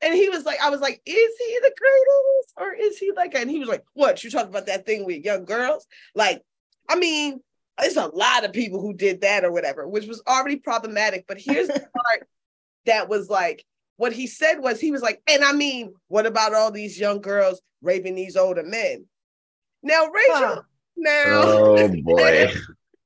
And 0.01 0.15
he 0.15 0.30
was 0.30 0.45
like, 0.45 0.59
I 0.61 0.69
was 0.69 0.82
like, 0.82 1.01
is 1.05 1.32
he 1.38 1.59
the 1.61 1.74
greatest? 1.78 2.53
Or 2.57 2.74
is 2.74 2.97
he 2.97 3.11
like, 3.15 3.36
and 3.36 3.49
he 3.49 3.59
was 3.59 3.69
like, 3.69 3.84
what? 3.93 4.24
You 4.24 4.32
talking 4.32 4.49
about 4.49 4.65
that 4.65 4.86
thing 4.86 5.05
with 5.05 5.24
young 5.24 5.45
girls? 5.45 5.86
Like, 6.15 6.41
I 6.89 6.95
mean, 6.95 7.39
there's 7.80 7.97
a 7.97 8.07
lot 8.07 8.43
of 8.43 8.51
people 8.51 8.82
who 8.82 8.93
did 8.93 9.22
that 9.22 9.45
or 9.45 9.51
whatever, 9.51 9.88
which 9.88 10.07
was 10.07 10.24
already 10.28 10.57
problematic. 10.57 11.26
But 11.28 11.39
here's 11.39 11.67
the 11.67 11.74
part 11.95 12.28
that 12.88 13.09
was 13.09 13.30
like, 13.30 13.63
what 13.97 14.13
he 14.13 14.26
said 14.26 14.55
was, 14.55 14.80
he 14.80 14.91
was 14.91 15.03
like, 15.03 15.22
and 15.30 15.43
I 15.43 15.53
mean, 15.53 15.93
what 16.07 16.26
about 16.26 16.55
all 16.55 16.72
these 16.72 16.99
young 16.99 17.22
girls 17.22 17.61
raping 17.84 18.15
these 18.15 18.36
older 18.36 18.63
men? 18.63 19.05
Now, 19.84 20.07
Rachel, 20.07 20.34
huh. 20.36 20.61
now, 20.97 21.41
oh 21.43 21.88
boy. 22.03 22.51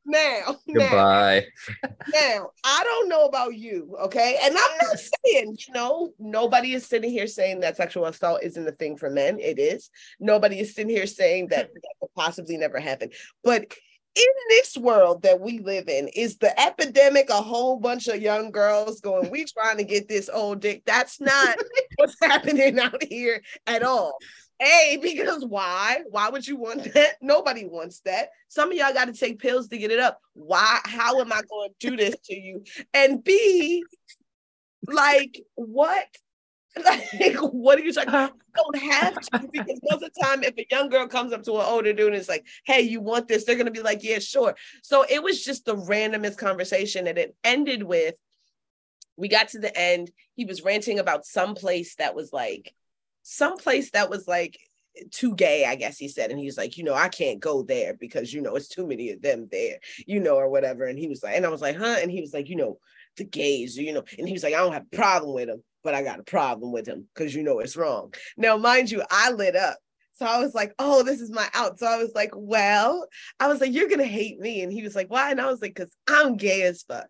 Now, 0.16 0.58
goodbye. 0.72 1.45
Now, 1.84 1.89
now, 2.14 2.49
I 2.64 2.84
don't 2.84 3.10
know 3.10 3.26
about 3.26 3.56
you, 3.56 3.95
okay? 4.03 4.38
And 4.43 4.56
I'm 4.56 4.78
not 4.84 4.99
saying, 4.99 5.58
you 5.68 5.74
know, 5.74 6.12
nobody 6.20 6.74
is 6.74 6.86
sitting 6.86 7.10
here 7.10 7.26
saying 7.26 7.62
that 7.62 7.78
sexual 7.78 8.06
assault 8.06 8.41
isn't 8.43 8.68
a 8.68 8.72
thing 8.72 8.97
for 8.97 9.10
men. 9.10 9.39
It 9.39 9.58
is. 9.58 9.89
Nobody 10.20 10.60
is 10.60 10.76
sitting 10.76 10.95
here 10.95 11.08
saying 11.08 11.47
that 11.47 11.70
that 11.74 11.82
could 11.99 12.14
possibly 12.16 12.56
never 12.56 12.80
happen. 12.80 13.10
But 13.43 13.66
in 14.16 14.26
this 14.49 14.78
world 14.78 15.24
that 15.24 15.41
we 15.41 15.60
live 15.60 15.89
in, 15.89 16.08
is 16.10 16.38
the 16.38 16.58
epidemic 16.60 17.30
a 17.30 17.41
whole 17.41 17.80
bunch 17.80 18.08
of 18.08 18.22
young 18.22 18.51
girls 18.51 19.01
going, 19.01 19.30
we 19.30 19.45
trying 19.45 19.78
to 19.78 19.84
get 19.84 20.08
this 20.08 20.30
old 20.32 20.62
dick? 20.62 20.84
That's 20.86 21.20
not 21.20 21.58
what's 21.95 22.16
happening 22.22 22.80
out 22.80 23.03
here 23.03 23.41
at 23.68 23.84
all. 23.84 24.18
A, 24.62 24.99
because 25.01 25.45
why? 25.45 26.01
Why 26.10 26.30
would 26.30 26.47
you 26.47 26.58
want 26.58 26.93
that? 26.93 27.16
Nobody 27.22 27.66
wants 27.66 28.01
that. 28.01 28.30
Some 28.47 28.72
of 28.72 28.78
y'all 28.78 28.93
got 28.93 29.06
to 29.06 29.14
take 29.14 29.39
pills 29.39 29.68
to 29.70 29.78
get 29.78 29.91
it 29.91 29.99
up. 29.99 30.20
Why? 30.34 30.80
How 30.86 31.20
am 31.20 31.32
I 31.32 31.41
going 31.49 31.70
to 31.80 31.89
do 31.89 31.97
this 31.97 32.16
to 32.26 32.36
you? 32.36 32.64
And 32.93 33.24
B, 33.24 33.84
like, 34.88 35.41
what? 35.56 36.06
Like, 36.84 37.38
what 37.38 37.80
are 37.80 37.84
you 37.84 37.93
talking 37.93 38.10
about? 38.10 38.34
You 38.34 38.64
don't 38.64 38.91
have 38.91 39.14
to 39.14 39.47
because 39.49 39.80
most 39.89 40.03
of 40.03 40.12
the 40.14 40.22
time, 40.22 40.43
if 40.43 40.58
a 40.58 40.66
young 40.70 40.89
girl 40.89 41.08
comes 41.08 41.32
up 41.32 41.43
to 41.43 41.53
an 41.53 41.66
older 41.66 41.93
dude 41.93 42.08
and 42.08 42.16
it's 42.18 42.28
like, 42.28 42.45
hey, 42.66 42.82
you 42.82 42.99
want 42.99 43.30
this? 43.30 43.45
They're 43.45 43.56
gonna 43.56 43.72
be 43.72 43.82
like, 43.82 44.03
yeah, 44.03 44.20
sure. 44.20 44.58
So 44.84 45.06
it 45.10 45.24
was 45.24 45.41
just 45.41 45.64
the 45.64 45.78
randomest 45.78 46.38
conversation, 46.38 47.08
and 47.08 47.18
it 47.18 47.34
ended 47.45 47.82
with 47.82 48.16
we 49.16 49.30
got 49.30 49.49
to 49.49 49.60
the 49.60 49.74
end. 49.78 50.12
He 50.36 50.43
was 50.43 50.64
ranting 50.64 50.99
about 50.99 51.26
some 51.26 51.56
place 51.56 51.95
that 51.95 52.14
was 52.14 52.34
like 52.34 52.74
someplace 53.28 53.89
that 53.91 54.09
was 54.09 54.28
like 54.28 54.59
too 55.11 55.36
gay, 55.36 55.65
I 55.65 55.76
guess 55.76 55.97
he 55.97 56.07
said. 56.07 56.30
And 56.30 56.39
he 56.39 56.45
was 56.45 56.57
like, 56.57 56.78
you 56.78 56.84
know, 56.84 56.93
I 56.93 57.09
can't 57.09 57.39
go 57.39 57.63
there 57.63 57.95
because, 57.95 58.32
you 58.32 58.41
know, 58.41 58.55
it's 58.55 58.69
too 58.69 58.88
many 58.88 59.09
of 59.09 59.21
them 59.21 59.47
there, 59.51 59.80
you 60.05 60.19
know, 60.19 60.36
or 60.36 60.49
whatever. 60.49 60.86
And 60.86 60.97
he 60.97 61.07
was 61.07 61.23
like, 61.23 61.36
and 61.36 61.45
I 61.45 61.49
was 61.49 61.61
like, 61.61 61.76
huh? 61.76 61.97
And 62.01 62.11
he 62.11 62.21
was 62.21 62.34
like, 62.34 62.49
you 62.49 62.55
know, 62.55 62.78
the 63.17 63.26
gays, 63.26 63.76
you 63.78 63.93
know, 63.93 64.03
and 64.17 64.28
he 64.28 64.34
was 64.34 64.43
like, 64.43 64.53
I 64.53 64.57
don't 64.57 64.73
have 64.73 64.86
a 64.91 64.95
problem 64.95 65.34
with 65.34 65.49
him, 65.49 65.63
but 65.84 65.95
I 65.95 66.03
got 66.03 66.19
a 66.19 66.23
problem 66.23 66.71
with 66.71 66.88
him 66.88 67.07
because, 67.13 67.34
you 67.34 67.43
know, 67.43 67.59
it's 67.59 67.76
wrong. 67.76 68.13
Now, 68.38 68.57
mind 68.57 68.91
you, 68.91 69.03
I 69.09 69.32
lit 69.32 69.55
up. 69.55 69.78
So 70.13 70.26
I 70.26 70.39
was 70.39 70.53
like, 70.53 70.73
oh, 70.80 71.03
this 71.03 71.19
is 71.19 71.30
my 71.30 71.47
out. 71.53 71.78
So 71.78 71.88
I 71.88 71.97
was 71.97 72.11
like, 72.15 72.32
well, 72.34 73.05
I 73.39 73.47
was 73.47 73.59
like, 73.59 73.73
you're 73.73 73.89
going 73.89 73.99
to 73.99 74.05
hate 74.05 74.39
me. 74.39 74.61
And 74.61 74.71
he 74.71 74.82
was 74.82 74.95
like, 74.95 75.09
why? 75.09 75.32
And 75.32 75.41
I 75.41 75.47
was 75.47 75.61
like, 75.61 75.76
because 75.76 75.91
I'm 76.07 76.38
gay 76.38 76.61
as 76.61 76.84
fuck. 76.84 77.07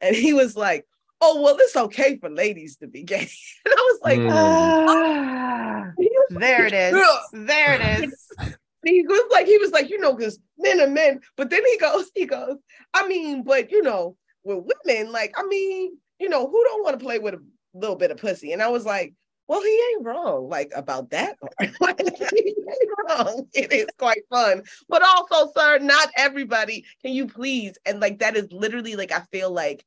And 0.00 0.14
he 0.14 0.34
was 0.34 0.54
like, 0.54 0.86
oh 1.24 1.40
well 1.40 1.56
it's 1.58 1.76
okay 1.76 2.18
for 2.18 2.28
ladies 2.28 2.76
to 2.76 2.86
be 2.86 3.02
gay 3.02 3.28
and 3.64 3.74
i 3.74 3.80
was 3.80 4.00
like 4.02 4.18
mm. 4.18 4.30
uh, 4.30 5.90
there 6.38 6.66
it 6.66 6.72
is 6.72 6.94
there 7.32 7.80
it 7.80 8.04
is 8.04 8.28
he 8.84 9.02
was 9.02 9.28
like 9.32 9.46
he 9.46 9.58
was 9.58 9.70
like 9.70 9.88
you 9.88 9.98
know 9.98 10.12
because 10.12 10.38
men 10.58 10.80
are 10.80 10.86
men 10.86 11.20
but 11.36 11.48
then 11.50 11.64
he 11.64 11.78
goes 11.78 12.10
he 12.14 12.26
goes 12.26 12.56
i 12.92 13.06
mean 13.08 13.42
but 13.42 13.70
you 13.70 13.82
know 13.82 14.16
with 14.44 14.64
women 14.84 15.10
like 15.10 15.34
i 15.38 15.46
mean 15.46 15.96
you 16.18 16.28
know 16.28 16.46
who 16.46 16.64
don't 16.64 16.84
want 16.84 16.98
to 16.98 17.04
play 17.04 17.18
with 17.18 17.34
a 17.34 17.42
little 17.72 17.96
bit 17.96 18.10
of 18.10 18.18
pussy 18.18 18.52
and 18.52 18.62
i 18.62 18.68
was 18.68 18.84
like 18.84 19.14
well, 19.46 19.62
he 19.62 19.82
ain't 19.92 20.06
wrong, 20.06 20.48
like 20.48 20.72
about 20.74 21.10
that 21.10 21.36
part. 21.38 22.00
he 22.00 22.48
ain't 22.48 22.90
wrong. 23.08 23.46
It 23.52 23.72
is 23.72 23.86
quite 23.98 24.22
fun. 24.30 24.62
But 24.88 25.02
also, 25.02 25.52
sir, 25.54 25.78
not 25.80 26.08
everybody. 26.16 26.86
Can 27.02 27.12
you 27.12 27.26
please? 27.26 27.76
And 27.84 28.00
like 28.00 28.20
that 28.20 28.36
is 28.36 28.50
literally 28.50 28.96
like 28.96 29.12
I 29.12 29.20
feel 29.32 29.50
like 29.50 29.84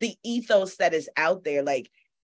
the 0.00 0.16
ethos 0.24 0.76
that 0.76 0.94
is 0.94 1.08
out 1.16 1.44
there 1.44 1.62
like 1.62 1.90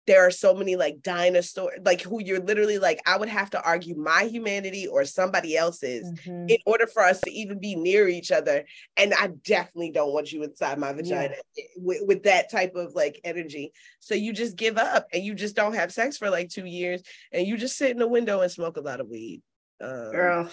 there 0.07 0.26
are 0.26 0.32
so 0.32 0.53
many 0.53 0.76
like 0.76 1.01
dinosaur 1.01 1.72
like 1.86 2.01
who 2.01 2.22
you're 2.22 2.39
literally 2.39 2.80
like 2.80 2.99
i 3.05 3.16
would 3.16 3.30
have 3.30 3.49
to 3.49 3.62
argue 3.62 3.95
my 3.95 4.24
humanity 4.24 4.88
or 4.88 5.05
somebody 5.05 5.55
else's 5.55 6.12
mm-hmm. 6.12 6.47
in 6.49 6.57
order 6.66 6.88
for 6.88 7.03
us 7.03 7.22
to 7.22 7.32
even 7.32 7.59
be 7.59 7.76
near 7.76 8.07
each 8.07 8.32
other 8.32 8.66
and 8.97 9.14
i 9.14 9.28
definitely 9.45 9.91
don't 9.91 10.14
want 10.14 10.32
you 10.32 10.43
inside 10.43 10.80
my 10.80 10.91
vagina 10.91 11.36
yeah. 11.55 11.64
with, 11.78 11.99
with 12.07 12.24
that 12.24 12.49
type 12.49 12.76
of 12.76 12.93
like 12.95 13.20
energy 13.24 13.72
so 13.99 14.16
you 14.16 14.34
just 14.34 14.55
give 14.55 14.78
up 14.78 15.07
and 15.14 15.24
you 15.24 15.36
just 15.36 15.55
don't 15.55 15.76
have 15.76 15.93
sex 15.93 16.18
for 16.18 16.30
like 16.30 16.49
two 16.49 16.66
years 16.66 17.01
and 17.32 17.47
you 17.47 17.55
just 17.57 17.78
sit 17.78 17.91
in 17.91 17.97
the 17.97 18.07
window 18.07 18.41
and 18.41 18.51
smoke 18.51 18.78
a 18.78 18.82
lot 18.82 18.99
of 18.99 19.07
weed 19.07 19.41
um, 19.82 20.12
girl 20.12 20.49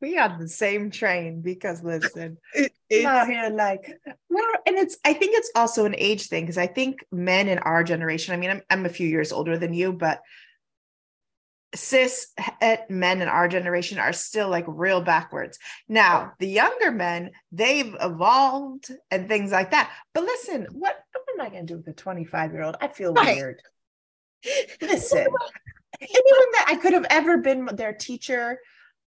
we 0.00 0.18
on 0.18 0.38
the 0.38 0.48
same 0.48 0.90
train 0.90 1.40
because 1.40 1.82
listen, 1.82 2.38
it, 2.54 2.72
it's 2.90 3.06
out 3.06 3.28
here 3.28 3.50
like 3.50 3.98
well, 4.28 4.46
and 4.66 4.76
it's 4.76 4.96
I 5.04 5.12
think 5.12 5.36
it's 5.36 5.50
also 5.54 5.84
an 5.84 5.94
age 5.96 6.26
thing 6.26 6.44
because 6.44 6.58
I 6.58 6.66
think 6.66 7.04
men 7.10 7.48
in 7.48 7.58
our 7.58 7.82
generation, 7.84 8.34
I 8.34 8.36
mean, 8.36 8.50
I'm 8.50 8.62
I'm 8.70 8.86
a 8.86 8.90
few 8.90 9.08
years 9.08 9.32
older 9.32 9.58
than 9.58 9.72
you, 9.72 9.92
but 9.92 10.20
cis 11.74 12.32
men 12.88 13.20
in 13.20 13.28
our 13.28 13.48
generation 13.48 13.98
are 13.98 14.12
still 14.12 14.48
like 14.48 14.64
real 14.66 15.00
backwards. 15.00 15.58
Now, 15.88 16.32
the 16.38 16.48
younger 16.48 16.90
men, 16.90 17.30
they've 17.52 17.94
evolved 18.00 18.90
and 19.10 19.28
things 19.28 19.52
like 19.52 19.72
that. 19.72 19.90
But 20.14 20.24
listen, 20.24 20.66
what, 20.72 20.96
what 21.12 21.24
am 21.34 21.40
I 21.40 21.50
going 21.50 21.66
to 21.66 21.74
do 21.74 21.76
with 21.76 21.88
a 21.88 21.92
25 21.92 22.52
year 22.52 22.62
old? 22.62 22.76
I 22.80 22.88
feel 22.88 23.12
right. 23.12 23.36
weird. 23.36 23.62
Listen, 24.80 25.26
anyone 26.00 26.52
that 26.52 26.66
I 26.68 26.76
could 26.76 26.92
have 26.92 27.06
ever 27.10 27.38
been 27.38 27.66
their 27.72 27.92
teacher, 27.92 28.60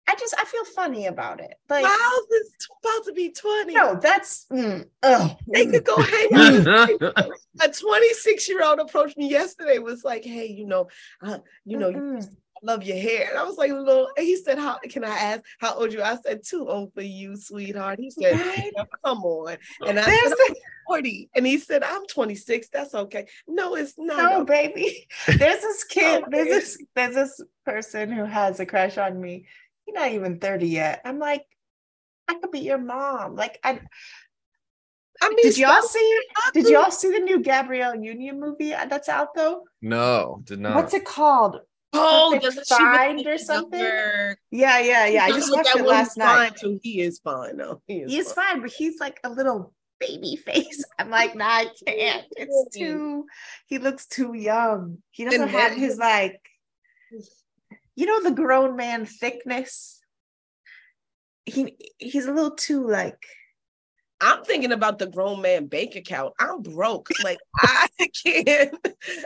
I 0.07 0.15
just 0.15 0.35
I 0.37 0.45
feel 0.45 0.65
funny 0.65 1.07
about 1.07 1.39
it. 1.39 1.53
Like 1.69 1.83
Miles 1.83 2.27
is 2.41 2.67
about 2.83 3.05
to 3.05 3.13
be 3.13 3.31
20. 3.31 3.73
No, 3.73 3.95
that's 4.01 4.45
mm, 4.51 4.85
oh 5.03 5.37
they 5.47 5.67
could 5.67 5.85
go 5.85 5.95
hang 6.01 6.33
out. 6.67 7.29
a 7.61 7.69
26 7.69 8.49
year 8.49 8.63
old 8.63 8.79
approached 8.79 9.17
me 9.17 9.29
yesterday, 9.29 9.77
was 9.79 10.03
like, 10.03 10.23
Hey, 10.23 10.47
you 10.47 10.65
know, 10.65 10.87
uh, 11.23 11.39
you 11.65 11.77
know, 11.77 11.91
mm-hmm. 11.91 12.17
you 12.17 12.27
love 12.63 12.83
your 12.83 12.97
hair. 12.97 13.29
And 13.29 13.37
I 13.37 13.43
was 13.43 13.57
like, 13.57 13.71
little, 13.71 14.09
he 14.17 14.35
said, 14.35 14.57
How 14.57 14.79
can 14.89 15.03
I 15.03 15.09
ask 15.09 15.41
how 15.59 15.75
old 15.75 15.93
you? 15.93 16.01
I 16.01 16.17
said, 16.17 16.43
too 16.43 16.67
old 16.67 16.93
for 16.93 17.01
you, 17.01 17.35
sweetheart. 17.35 17.99
He 17.99 18.11
said, 18.11 18.39
Come 19.05 19.23
on. 19.23 19.57
And 19.85 19.99
I 19.99 20.05
There's 20.05 20.29
said, 20.29 20.55
40. 20.87 21.29
And 21.35 21.45
he 21.45 21.57
said, 21.57 21.83
I'm 21.83 22.05
26. 22.07 22.69
That's 22.69 22.93
okay. 22.93 23.27
No, 23.47 23.75
it's 23.75 23.93
not. 23.97 24.17
No, 24.17 24.45
baby. 24.45 25.07
There's 25.27 25.61
this 25.61 25.83
kid, 25.83 26.25
there's 26.29 26.47
this, 26.47 26.77
there's 26.95 27.15
this 27.15 27.41
person 27.65 28.11
who 28.11 28.25
has 28.25 28.59
a 28.59 28.65
crush 28.65 28.97
on 28.97 29.19
me. 29.19 29.45
He's 29.91 29.99
not 29.99 30.11
even 30.11 30.39
30 30.39 30.67
yet. 30.67 31.01
I'm 31.03 31.19
like, 31.19 31.45
I 32.27 32.35
could 32.35 32.51
be 32.51 32.59
your 32.59 32.77
mom. 32.77 33.35
Like 33.35 33.59
I 33.63 33.81
I 35.21 35.29
mean, 35.29 35.43
did 35.43 35.57
y'all 35.57 35.81
see? 35.81 36.19
Did 36.53 36.69
y'all 36.69 36.89
see 36.89 37.11
the 37.11 37.19
new 37.19 37.41
Gabrielle 37.41 37.95
Union 37.95 38.39
movie 38.39 38.73
uh, 38.73 38.85
that's 38.85 39.09
out 39.09 39.35
though? 39.35 39.65
No, 39.81 40.41
did 40.45 40.59
not. 40.59 40.75
What's 40.75 40.93
it 40.93 41.05
called? 41.05 41.59
Oh, 41.93 42.39
doesn't 42.41 42.65
find 42.67 43.27
or 43.27 43.37
something? 43.37 43.81
Yeah, 43.81 44.35
yeah, 44.79 45.07
yeah. 45.07 45.25
I 45.25 45.31
just 45.31 45.51
watched 45.51 45.75
it 45.75 45.85
last 45.85 46.17
night. 46.17 46.57
So 46.57 46.79
he 46.81 47.01
is 47.01 47.19
fine. 47.19 47.57
No, 47.57 47.81
he 47.85 47.99
is, 47.99 48.11
he 48.11 48.17
is 48.17 48.31
fine. 48.31 48.45
fine, 48.53 48.61
but 48.61 48.71
he's 48.71 48.99
like 48.99 49.19
a 49.25 49.29
little 49.29 49.73
baby 49.99 50.37
face. 50.37 50.85
I'm 50.97 51.09
like, 51.09 51.35
nah, 51.35 51.45
I 51.45 51.67
can't. 51.85 52.25
It's 52.37 52.75
too. 52.75 53.25
He 53.67 53.77
looks 53.77 54.07
too 54.07 54.33
young. 54.33 54.99
He 55.11 55.25
doesn't 55.25 55.41
and 55.41 55.51
have 55.51 55.73
his 55.73 55.97
like. 55.97 56.39
You 58.01 58.07
know 58.07 58.23
the 58.23 58.35
grown 58.35 58.75
man 58.77 59.05
thickness. 59.05 60.01
He 61.45 61.77
he's 61.99 62.25
a 62.25 62.33
little 62.33 62.55
too 62.55 62.87
like 62.89 63.23
I'm 64.21 64.43
thinking 64.43 64.71
about 64.71 64.99
the 64.99 65.07
grown 65.07 65.41
man 65.41 65.65
bank 65.65 65.95
account. 65.95 66.33
I'm 66.39 66.61
broke. 66.61 67.09
Like 67.23 67.39
I 67.57 67.87
can't, 68.23 68.75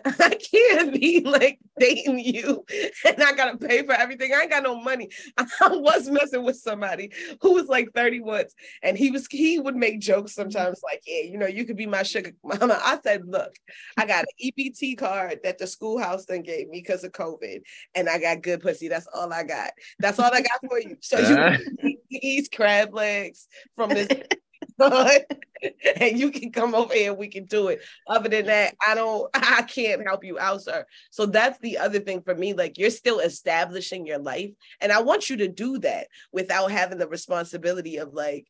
I 0.05 0.35
can't 0.35 0.93
be 0.93 1.21
like 1.21 1.59
dating 1.77 2.19
you 2.19 2.65
and 3.05 3.21
I 3.21 3.33
gotta 3.33 3.57
pay 3.57 3.85
for 3.85 3.93
everything. 3.93 4.31
I 4.33 4.41
ain't 4.41 4.51
got 4.51 4.63
no 4.63 4.79
money. 4.79 5.09
I 5.37 5.45
was 5.67 6.09
messing 6.09 6.43
with 6.43 6.55
somebody 6.55 7.11
who 7.41 7.53
was 7.53 7.67
like 7.67 7.89
30 7.93 8.21
once, 8.21 8.53
and 8.81 8.97
he 8.97 9.11
was 9.11 9.27
he 9.29 9.59
would 9.59 9.75
make 9.75 9.99
jokes 9.99 10.33
sometimes 10.33 10.79
like, 10.83 11.03
yeah, 11.05 11.23
you 11.23 11.37
know, 11.37 11.47
you 11.47 11.65
could 11.65 11.77
be 11.77 11.85
my 11.85 12.03
sugar 12.03 12.31
mama. 12.43 12.79
I 12.81 12.99
said, 13.03 13.23
look, 13.27 13.55
I 13.97 14.05
got 14.05 14.25
an 14.25 14.51
EBT 14.51 14.97
card 14.97 15.39
that 15.43 15.57
the 15.57 15.67
schoolhouse 15.67 16.25
then 16.25 16.41
gave 16.41 16.69
me 16.69 16.81
because 16.81 17.03
of 17.03 17.11
COVID, 17.11 17.61
and 17.95 18.09
I 18.09 18.19
got 18.19 18.41
good 18.41 18.61
pussy. 18.61 18.87
That's 18.87 19.07
all 19.13 19.31
I 19.33 19.43
got. 19.43 19.71
That's 19.99 20.19
all 20.19 20.31
I 20.33 20.41
got 20.41 20.59
for 20.67 20.79
you. 20.79 20.97
So 21.01 21.19
you 21.19 21.35
uh-huh. 21.35 21.89
eat 22.09 22.49
crab 22.53 22.93
legs 22.93 23.47
from 23.75 23.89
this 23.89 24.07
and 24.79 26.19
you 26.19 26.31
can 26.31 26.51
come 26.51 26.75
over 26.75 26.93
here 26.93 27.11
and 27.11 27.19
we 27.19 27.27
can 27.27 27.45
do 27.45 27.69
it. 27.69 27.81
Other 28.07 28.29
than 28.29 28.45
that, 28.47 28.75
I 28.85 28.95
don't, 28.95 29.29
I 29.33 29.61
can't 29.63 30.05
help 30.05 30.23
you 30.23 30.37
out, 30.39 30.61
sir. 30.61 30.85
So 31.11 31.25
that's 31.25 31.59
the 31.59 31.77
other 31.77 31.99
thing 31.99 32.21
for 32.21 32.35
me. 32.35 32.53
Like 32.53 32.77
you're 32.77 32.89
still 32.89 33.19
establishing 33.19 34.05
your 34.05 34.19
life. 34.19 34.51
And 34.81 34.91
I 34.91 35.01
want 35.01 35.29
you 35.29 35.37
to 35.37 35.47
do 35.47 35.79
that 35.79 36.07
without 36.31 36.71
having 36.71 36.97
the 36.97 37.07
responsibility 37.07 37.97
of 37.97 38.13
like 38.13 38.47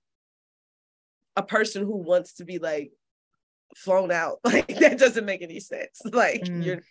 a 1.35 1.43
person 1.43 1.83
who 1.83 1.97
wants 1.97 2.33
to 2.35 2.45
be 2.45 2.59
like 2.59 2.91
flown 3.75 4.11
out. 4.11 4.39
Like 4.45 4.67
that 4.79 4.99
doesn't 4.99 5.25
make 5.25 5.41
any 5.41 5.59
sense. 5.59 6.01
Like 6.05 6.43
mm. 6.43 6.63
you're 6.63 6.81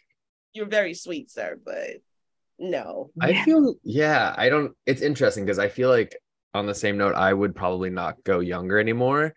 you're 0.53 0.66
very 0.66 0.95
sweet, 0.95 1.30
sir, 1.30 1.59
but 1.64 2.03
no. 2.59 3.11
I 3.20 3.43
feel 3.45 3.74
yeah, 3.82 4.35
I 4.37 4.49
don't 4.49 4.74
it's 4.87 5.03
interesting 5.03 5.45
because 5.45 5.59
I 5.59 5.68
feel 5.68 5.89
like 5.89 6.16
on 6.55 6.66
the 6.66 6.74
same 6.74 6.96
note, 6.96 7.14
I 7.14 7.32
would 7.32 7.55
probably 7.55 7.90
not 7.90 8.22
go 8.24 8.40
younger 8.40 8.78
anymore, 8.78 9.34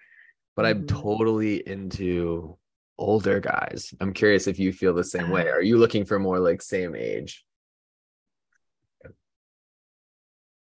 but 0.56 0.66
mm-hmm. 0.66 0.82
I'm 0.82 0.88
totally 0.88 1.68
into 1.68 2.58
older 2.98 3.40
guys. 3.40 3.94
I'm 4.00 4.14
curious 4.14 4.48
if 4.48 4.60
you 4.60 4.72
feel 4.72 4.94
the 4.94 5.04
same 5.04 5.30
way. 5.30 5.48
Are 5.48 5.62
you 5.62 5.78
looking 5.78 6.06
for 6.06 6.20
more 6.20 6.40
like 6.40 6.62
same 6.62 6.96
age? 6.96 7.44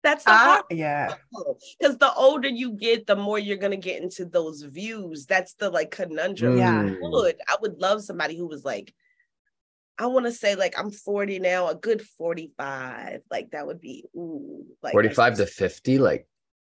That's 0.02 0.24
the 0.24 0.30
uh, 0.30 0.62
yeah. 0.70 1.14
Because 1.80 1.98
the 1.98 2.12
older 2.14 2.48
you 2.48 2.72
get, 2.72 3.09
the 3.09 3.16
more 3.16 3.40
you're 3.40 3.57
gonna 3.57 3.76
get 3.76 4.02
into 4.02 4.24
those 4.24 4.62
views. 4.62 5.26
That's 5.26 5.54
the 5.54 5.68
like 5.68 5.90
conundrum. 5.90 6.59
Yeah. 6.59 6.82
I 6.82 6.96
would, 7.00 7.36
I 7.48 7.57
would 7.61 7.80
love 7.80 8.04
somebody 8.04 8.36
who 8.36 8.46
was 8.46 8.64
like, 8.64 8.94
I 9.98 10.07
want 10.07 10.26
to 10.26 10.32
say 10.32 10.54
like 10.54 10.78
I'm 10.78 10.92
40 10.92 11.40
now, 11.40 11.68
a 11.68 11.74
good 11.74 12.02
45. 12.02 13.22
Like 13.30 13.50
that 13.50 13.66
would 13.66 13.80
be 13.80 14.04
ooh, 14.14 14.64
like 14.80 14.92
45 14.92 15.38
to 15.38 15.46
50, 15.46 15.98
like 15.98 16.28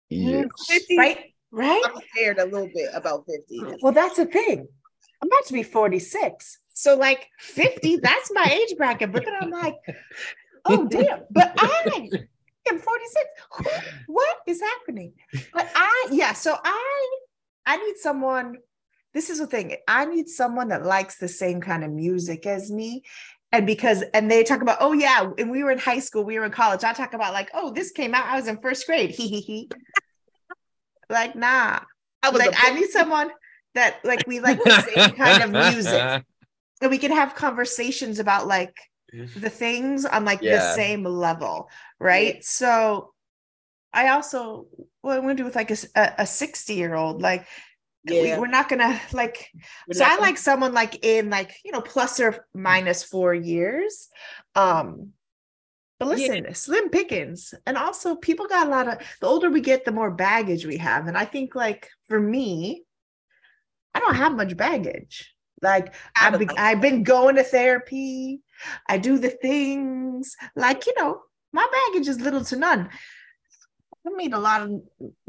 Yes. 0.10 0.48
50, 0.68 0.98
right? 0.98 1.18
Right? 1.52 1.82
I'm 1.86 2.02
scared 2.12 2.40
a 2.40 2.46
little 2.46 2.70
bit 2.74 2.90
about 2.94 3.26
50. 3.26 3.78
Well, 3.82 3.94
that's 3.94 4.18
the 4.18 4.26
thing. 4.26 4.68
I'm 5.22 5.28
about 5.28 5.46
to 5.48 5.54
be 5.54 5.64
46. 5.64 6.58
So, 6.74 6.96
like 6.96 7.28
50, 7.40 7.98
that's 7.98 8.32
my 8.34 8.44
age 8.44 8.78
bracket. 8.78 9.12
But 9.12 9.26
then 9.26 9.34
I'm 9.40 9.50
like, 9.50 9.76
oh, 10.66 10.88
damn. 10.88 11.22
But 11.32 11.54
I 11.58 12.10
am 12.70 12.80
46. 12.80 13.26
What 14.08 14.38
is 14.46 14.62
happening? 14.62 15.14
But 15.54 15.70
I, 15.76 16.08
yeah. 16.12 16.34
So 16.34 16.56
I, 16.64 17.18
I 17.66 17.78
need 17.78 17.98
someone. 17.98 18.58
This 19.14 19.30
is 19.30 19.40
the 19.40 19.48
thing. 19.48 19.76
I 19.88 20.06
need 20.06 20.30
someone 20.30 20.68
that 20.68 20.86
likes 20.86 21.18
the 21.18 21.28
same 21.28 21.62
kind 21.62 21.84
of 21.84 21.92
music 21.92 22.46
as 22.46 22.70
me 22.70 23.04
and 23.52 23.66
because 23.66 24.04
and 24.14 24.30
they 24.30 24.44
talk 24.44 24.62
about 24.62 24.78
oh 24.82 24.94
yeah 24.94 25.30
and 25.38 25.50
we 25.50 25.64
were 25.64 25.72
in 25.72 25.78
high 25.78 26.00
school 26.00 26.24
we 26.24 26.38
were 26.38 26.46
in 26.46 26.52
college 26.52 26.84
i 26.84 26.94
talk 26.94 27.14
about 27.14 27.34
like 27.34 27.50
oh 27.54 27.72
this 27.72 27.92
came 27.92 28.14
out 28.14 28.26
i 28.26 28.36
was 28.36 28.48
in 28.48 28.58
first 28.58 28.86
grade 28.86 29.10
he 29.10 29.28
he 29.28 29.42
he 29.42 29.70
like 31.10 31.36
nah. 31.36 31.80
I 32.24 32.30
was 32.30 32.40
like 32.40 32.56
i 32.58 32.74
need 32.74 32.90
someone 32.90 33.32
that 33.76 34.04
like 34.04 34.26
we 34.28 34.40
like 34.40 34.62
the 34.64 34.82
same 34.82 35.12
kind 35.16 35.44
of 35.44 35.52
music. 35.52 36.24
And 36.80 36.92
we 36.92 37.00
can 37.00 37.12
have 37.12 37.34
conversations 37.34 38.20
about 38.20 38.46
like 38.46 38.78
the 39.12 39.50
things 39.50 40.06
on 40.06 40.26
like 40.26 40.44
yeah. 40.44 40.58
the 40.58 40.76
same 40.76 41.04
level 41.04 41.70
right? 42.00 42.44
So 42.44 43.14
i 43.94 44.10
also 44.10 44.68
what 45.02 45.18
i'm 45.18 45.24
gonna 45.24 45.34
do 45.34 45.46
with 45.46 45.56
like 45.56 45.72
a, 45.72 46.14
a 46.20 46.26
60 46.28 46.74
year 46.74 46.94
old 46.94 47.22
like 47.22 47.48
yeah. 48.04 48.22
we, 48.22 48.32
are 48.32 48.48
not 48.48 48.70
gonna 48.70 49.00
like 49.12 49.50
we're 49.88 49.94
so 49.94 50.06
i 50.06 50.10
gonna... 50.10 50.22
like 50.22 50.38
someone 50.38 50.74
like 50.74 51.04
in 51.06 51.30
like 51.30 51.56
you 51.64 51.72
know 51.72 51.82
plus 51.82 52.20
or 52.20 52.46
minus 52.54 53.04
four 53.04 53.34
years. 53.34 54.10
Um 54.56 55.14
but 56.00 56.08
listen 56.08 56.46
yeah. 56.46 56.54
slim 56.54 56.90
pickings 56.90 57.54
and 57.66 57.78
also 57.78 58.16
people 58.16 58.48
got 58.48 58.68
a 58.68 58.70
lot 58.70 58.88
of 58.88 59.00
the 59.22 59.28
older 59.28 59.50
we 59.50 59.62
get 59.62 59.86
the 59.86 59.92
more 59.92 60.12
baggage 60.12 60.66
we 60.66 60.78
have 60.78 61.08
and 61.08 61.18
i 61.18 61.26
think 61.26 61.56
like 61.56 61.90
for 62.08 62.20
me 62.20 62.84
i 63.94 64.00
don't 64.00 64.16
have 64.16 64.36
much 64.36 64.56
baggage 64.56 65.34
like 65.64 65.96
I've 66.16 66.38
been, 66.38 66.50
I've 66.56 66.82
been 66.82 67.02
going 67.02 67.36
to 67.36 67.44
therapy 67.44 68.42
i 68.88 68.98
do 68.98 69.18
the 69.18 69.30
things 69.30 70.36
like 70.56 70.86
you 70.86 70.94
know 70.98 71.22
my 71.52 71.68
baggage 71.72 72.08
is 72.08 72.22
little 72.22 72.44
to 72.46 72.56
none 72.56 72.90
i 74.06 74.10
meet 74.12 74.34
a 74.34 74.40
lot 74.40 74.62
of 74.62 74.82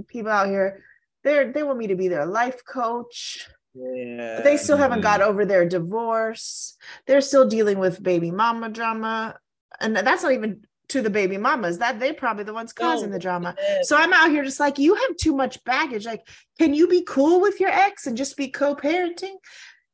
people 0.09 0.31
out 0.31 0.49
here 0.49 0.83
they 1.25 1.51
they 1.51 1.63
want 1.63 1.79
me 1.79 1.89
to 1.89 1.97
be 1.97 2.09
their 2.09 2.27
life 2.27 2.65
coach. 2.65 3.49
Yeah. 3.75 4.41
They 4.41 4.57
still 4.57 4.77
haven't 4.77 5.03
got 5.03 5.21
mm-hmm. 5.21 5.31
over 5.31 5.45
their 5.45 5.69
divorce. 5.69 6.77
They're 7.07 7.21
still 7.21 7.49
dealing 7.49 7.79
with 7.79 8.03
baby 8.03 8.31
mama 8.31 8.71
drama. 8.71 9.37
And 9.81 9.97
that's 9.97 10.23
not 10.23 10.33
even 10.33 10.63
to 10.89 11.03
the 11.03 11.11
baby 11.11 11.37
mamas 11.37 11.79
that 11.79 12.01
they 12.01 12.13
probably 12.13 12.45
the 12.45 12.55
ones 12.55 12.73
causing 12.73 13.11
oh, 13.11 13.13
the 13.13 13.19
drama. 13.19 13.55
Yeah. 13.61 13.79
So 13.83 13.97
I'm 13.97 14.13
out 14.13 14.31
here 14.31 14.45
just 14.45 14.61
like 14.61 14.79
you 14.79 14.95
have 14.95 15.17
too 15.17 15.35
much 15.35 15.63
baggage. 15.65 16.07
Like, 16.07 16.27
can 16.59 16.75
you 16.75 16.89
be 16.89 17.05
cool 17.07 17.41
with 17.41 17.61
your 17.61 17.71
ex 17.71 18.07
and 18.07 18.17
just 18.17 18.37
be 18.37 18.49
co-parenting? 18.49 19.37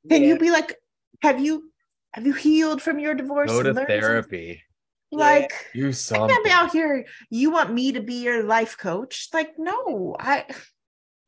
Can 0.09 0.23
yeah. 0.23 0.29
you 0.29 0.39
be 0.39 0.51
like, 0.51 0.77
have 1.23 1.41
you 1.41 1.71
have 2.13 2.27
you 2.27 2.33
healed 2.33 2.81
from 2.81 2.99
your 3.01 3.15
divorce? 3.15 3.51
Go 3.51 3.63
to 3.63 3.75
therapy. 3.75 4.63
Like 5.11 5.53
you 5.75 5.93
saw. 5.93 6.25
I 6.25 6.29
can't 6.29 6.45
be 6.45 6.51
out 6.51 6.73
here. 6.73 7.07
You 7.31 7.51
want 7.51 7.73
me 7.73 7.93
to 7.93 8.01
be 8.01 8.23
your 8.23 8.45
life 8.45 8.77
coach? 8.79 9.29
Like, 9.33 9.55
no, 9.59 10.17
I 10.19 10.45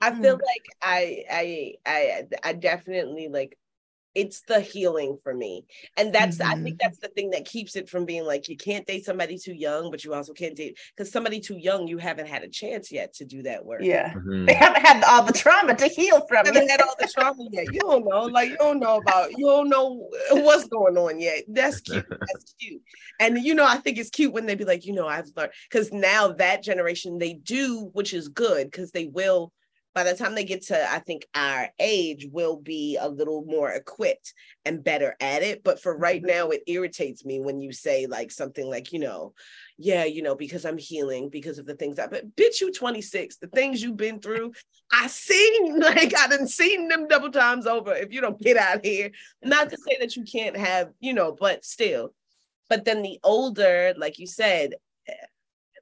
I 0.00 0.10
feel 0.10 0.36
mm. 0.36 0.40
like 0.40 0.64
I 0.82 1.24
I 1.30 1.74
I 1.86 2.22
I 2.42 2.52
definitely 2.52 3.28
like 3.28 3.58
it's 4.16 4.40
the 4.40 4.60
healing 4.60 5.18
for 5.22 5.34
me. 5.34 5.66
And 5.98 6.12
that's 6.12 6.38
mm-hmm. 6.38 6.50
I 6.50 6.54
think 6.54 6.66
mm-hmm. 6.66 6.76
that's 6.80 6.98
the 6.98 7.08
thing 7.08 7.30
that 7.30 7.44
keeps 7.44 7.76
it 7.76 7.88
from 7.88 8.06
being 8.06 8.24
like 8.24 8.48
you 8.48 8.56
can't 8.56 8.86
date 8.86 9.04
somebody 9.04 9.38
too 9.38 9.52
young, 9.52 9.90
but 9.90 10.04
you 10.04 10.14
also 10.14 10.32
can't 10.32 10.56
date 10.56 10.78
because 10.96 11.12
somebody 11.12 11.38
too 11.38 11.58
young, 11.58 11.86
you 11.86 11.98
haven't 11.98 12.26
had 12.26 12.42
a 12.42 12.48
chance 12.48 12.90
yet 12.90 13.12
to 13.14 13.26
do 13.26 13.42
that 13.42 13.64
work. 13.64 13.82
Yeah. 13.82 14.14
Mm-hmm. 14.14 14.46
They 14.46 14.54
haven't 14.54 14.80
had 14.80 15.04
all 15.04 15.22
the 15.22 15.34
trauma 15.34 15.74
to 15.74 15.86
heal 15.86 16.26
from. 16.26 16.46
You 16.46 16.52
haven't 16.54 16.70
had 16.70 16.80
all 16.80 16.94
the 16.98 17.12
trauma 17.14 17.44
yet. 17.52 17.66
You 17.72 17.80
don't 17.80 18.08
know. 18.08 18.22
Like 18.22 18.48
you 18.48 18.56
don't 18.56 18.80
know 18.80 18.96
about 18.96 19.32
you 19.36 19.44
don't 19.44 19.68
know 19.68 20.08
what's 20.30 20.66
going 20.66 20.96
on 20.96 21.20
yet. 21.20 21.44
That's 21.48 21.80
cute. 21.80 22.06
That's 22.10 22.54
cute. 22.58 22.80
And 23.20 23.38
you 23.44 23.54
know, 23.54 23.66
I 23.66 23.76
think 23.76 23.98
it's 23.98 24.10
cute 24.10 24.32
when 24.32 24.46
they 24.46 24.54
be 24.54 24.64
like, 24.64 24.86
you 24.86 24.94
know, 24.94 25.06
I've 25.06 25.30
learned 25.36 25.52
because 25.70 25.92
now 25.92 26.28
that 26.28 26.62
generation 26.62 27.18
they 27.18 27.34
do, 27.34 27.90
which 27.92 28.14
is 28.14 28.28
good 28.28 28.70
because 28.70 28.92
they 28.92 29.08
will 29.08 29.52
by 29.96 30.04
the 30.04 30.14
time 30.14 30.34
they 30.34 30.44
get 30.44 30.62
to 30.66 30.92
i 30.92 30.98
think 30.98 31.26
our 31.34 31.70
age 31.80 32.28
will 32.30 32.56
be 32.56 32.98
a 33.00 33.08
little 33.08 33.42
more 33.46 33.70
equipped 33.70 34.34
and 34.66 34.82
better 34.82 35.14
at 35.20 35.42
it. 35.42 35.62
But 35.62 35.80
for 35.80 35.96
right 35.96 36.20
mm-hmm. 36.20 36.36
now 36.38 36.48
it 36.50 36.64
irritates 36.66 37.24
me 37.24 37.40
when 37.40 37.60
you 37.60 37.72
say 37.72 38.06
like 38.06 38.30
something 38.30 38.68
like 38.68 38.92
you 38.92 38.98
know 38.98 39.32
yeah 39.78 40.04
you 40.04 40.22
know 40.22 40.34
because 40.34 40.64
i'm 40.64 40.76
healing 40.76 41.28
because 41.28 41.58
of 41.58 41.66
the 41.66 41.74
things 41.74 41.96
that 41.96 42.10
but 42.10 42.34
bitch 42.36 42.60
you 42.60 42.72
26 42.72 43.36
the 43.36 43.46
things 43.48 43.82
you've 43.82 43.96
been 43.96 44.20
through 44.20 44.52
i 44.92 45.06
seen 45.06 45.78
like 45.80 46.14
i 46.18 46.26
didn't 46.28 46.48
seen 46.48 46.88
them 46.88 47.06
double 47.06 47.30
times 47.30 47.66
over 47.66 47.94
if 47.94 48.12
you 48.12 48.20
don't 48.20 48.40
get 48.40 48.56
out 48.56 48.84
here. 48.84 49.10
Not 49.42 49.70
to 49.70 49.76
say 49.78 49.96
that 50.00 50.16
you 50.16 50.24
can't 50.24 50.56
have 50.56 50.90
you 51.00 51.14
know 51.14 51.32
but 51.32 51.64
still. 51.64 52.12
But 52.68 52.84
then 52.84 53.02
the 53.02 53.20
older 53.22 53.94
like 53.96 54.18
you 54.18 54.26
said 54.26 54.74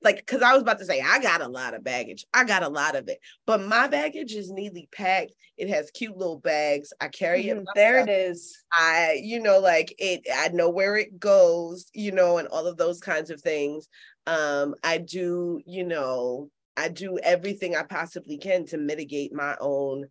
like 0.05 0.16
because 0.18 0.42
I 0.42 0.52
was 0.52 0.62
about 0.62 0.78
to 0.78 0.84
say 0.84 1.00
I 1.00 1.18
got 1.18 1.40
a 1.40 1.48
lot 1.48 1.74
of 1.74 1.82
baggage. 1.82 2.26
I 2.34 2.44
got 2.44 2.62
a 2.62 2.68
lot 2.68 2.94
of 2.94 3.09
it, 3.09 3.18
but 3.46 3.62
my 3.62 3.88
baggage 3.88 4.34
is 4.34 4.50
neatly 4.50 4.88
packed. 4.92 5.32
It 5.57 5.68
has 5.70 5.90
cute 5.90 6.16
little 6.16 6.38
bags. 6.38 6.92
I 7.00 7.09
carry 7.09 7.44
mm, 7.44 7.59
it. 7.59 7.64
There 7.74 7.98
it 7.98 8.11
is. 8.11 8.57
I, 8.72 9.18
you 9.22 9.40
know, 9.40 9.59
like 9.59 9.94
it. 9.98 10.22
I 10.32 10.48
know 10.48 10.70
where 10.70 10.96
it 10.96 11.18
goes. 11.18 11.86
You 11.94 12.12
know, 12.12 12.38
and 12.38 12.48
all 12.48 12.66
of 12.66 12.76
those 12.76 13.00
kinds 13.00 13.30
of 13.30 13.40
things. 13.40 13.88
Um, 14.26 14.74
I 14.84 14.98
do. 14.98 15.61
You 15.66 15.84
know, 15.84 16.50
I 16.76 16.88
do 16.88 17.18
everything 17.18 17.74
I 17.74 17.82
possibly 17.82 18.38
can 18.38 18.66
to 18.66 18.78
mitigate 18.78 19.32
my 19.32 19.57
own 19.61 20.07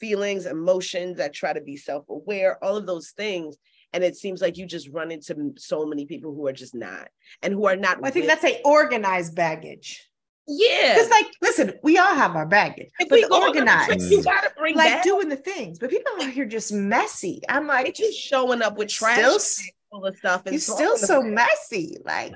feelings, 0.00 0.46
emotions. 0.46 1.20
I 1.20 1.28
try 1.28 1.52
to 1.52 1.60
be 1.60 1.76
self 1.76 2.08
aware. 2.08 2.62
All 2.62 2.76
of 2.76 2.86
those 2.86 3.10
things 3.10 3.56
and 3.94 4.02
it 4.02 4.16
seems 4.16 4.42
like 4.42 4.58
you 4.58 4.66
just 4.66 4.88
run 4.88 5.10
into 5.10 5.52
so 5.56 5.86
many 5.86 6.04
people 6.04 6.34
who 6.34 6.46
are 6.46 6.52
just 6.52 6.74
not 6.74 7.08
and 7.42 7.54
who 7.54 7.66
are 7.66 7.76
not 7.76 8.00
well, 8.00 8.08
i 8.08 8.10
think 8.10 8.26
that's 8.26 8.44
a 8.44 8.60
organized 8.64 9.34
baggage 9.34 10.10
yeah 10.46 10.98
it's 10.98 11.10
like 11.10 11.26
listen 11.40 11.72
we 11.82 11.96
all 11.96 12.14
have 12.14 12.36
our 12.36 12.44
baggage 12.44 12.90
if 12.98 13.08
but 13.08 13.32
organized 13.32 14.10
you 14.10 14.22
gotta 14.22 14.50
bring 14.58 14.76
like 14.76 14.90
that. 14.90 15.04
doing 15.04 15.28
the 15.30 15.36
things 15.36 15.78
but 15.78 15.88
people 15.88 16.12
out 16.20 16.30
here 16.30 16.44
just 16.44 16.72
messy 16.72 17.40
i'm 17.48 17.66
like 17.66 17.88
it's 17.88 17.98
just 17.98 18.18
showing 18.18 18.60
up 18.60 18.76
with 18.76 18.88
trash 18.88 19.16
still, 19.16 19.64
all 19.90 20.00
the 20.00 20.12
stuff 20.12 20.42
you're 20.44 20.58
still 20.58 20.98
so 20.98 21.22
messy 21.22 21.96
like 22.04 22.34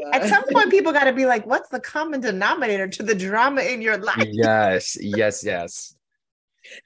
yeah. 0.00 0.16
At 0.16 0.28
some 0.28 0.44
point, 0.52 0.70
people 0.70 0.92
got 0.92 1.06
to 1.06 1.12
be 1.12 1.26
like, 1.26 1.44
"What's 1.44 1.70
the 1.70 1.80
common 1.80 2.20
denominator 2.20 2.86
to 2.86 3.02
the 3.02 3.16
drama 3.16 3.62
in 3.62 3.82
your 3.82 3.96
life?" 3.96 4.28
Yes, 4.30 4.96
yes, 5.00 5.42
yes 5.42 5.96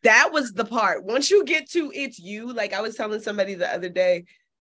that 0.03 0.31
was 0.33 0.53
the 0.53 0.65
part. 0.65 1.05
Once 1.05 1.31
you 1.31 1.45
get 1.45 1.71
to 1.71 1.91
it's 1.95 2.19
you, 2.19 2.53
like 2.53 2.73
I 2.73 2.81
was 2.81 2.97
telling 2.97 3.21
somebody 3.21 3.55
the 3.55 3.73
other 3.73 3.89
day, 3.89 4.25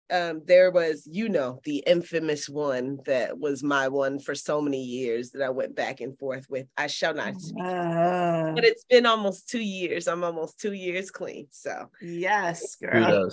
um, 0.09 0.41
there 0.45 0.71
was, 0.71 1.07
you 1.11 1.27
know, 1.27 1.59
the 1.65 1.83
infamous 1.85 2.47
one 2.47 2.99
that 3.05 3.37
was 3.37 3.61
my 3.61 3.89
one 3.89 4.19
for 4.19 4.35
so 4.35 4.61
many 4.61 4.81
years 4.81 5.31
that 5.31 5.41
I 5.41 5.49
went 5.49 5.75
back 5.75 5.99
and 5.99 6.17
forth 6.17 6.47
with. 6.49 6.67
I 6.77 6.87
shall 6.87 7.13
not 7.13 7.39
speak, 7.39 7.61
uh, 7.61 8.53
but 8.53 8.63
it's 8.63 8.85
been 8.85 9.05
almost 9.05 9.49
two 9.49 9.61
years. 9.61 10.07
I'm 10.07 10.23
almost 10.23 10.59
two 10.59 10.73
years 10.73 11.11
clean. 11.11 11.47
So 11.51 11.89
yes, 12.01 12.75
girl. 12.75 13.29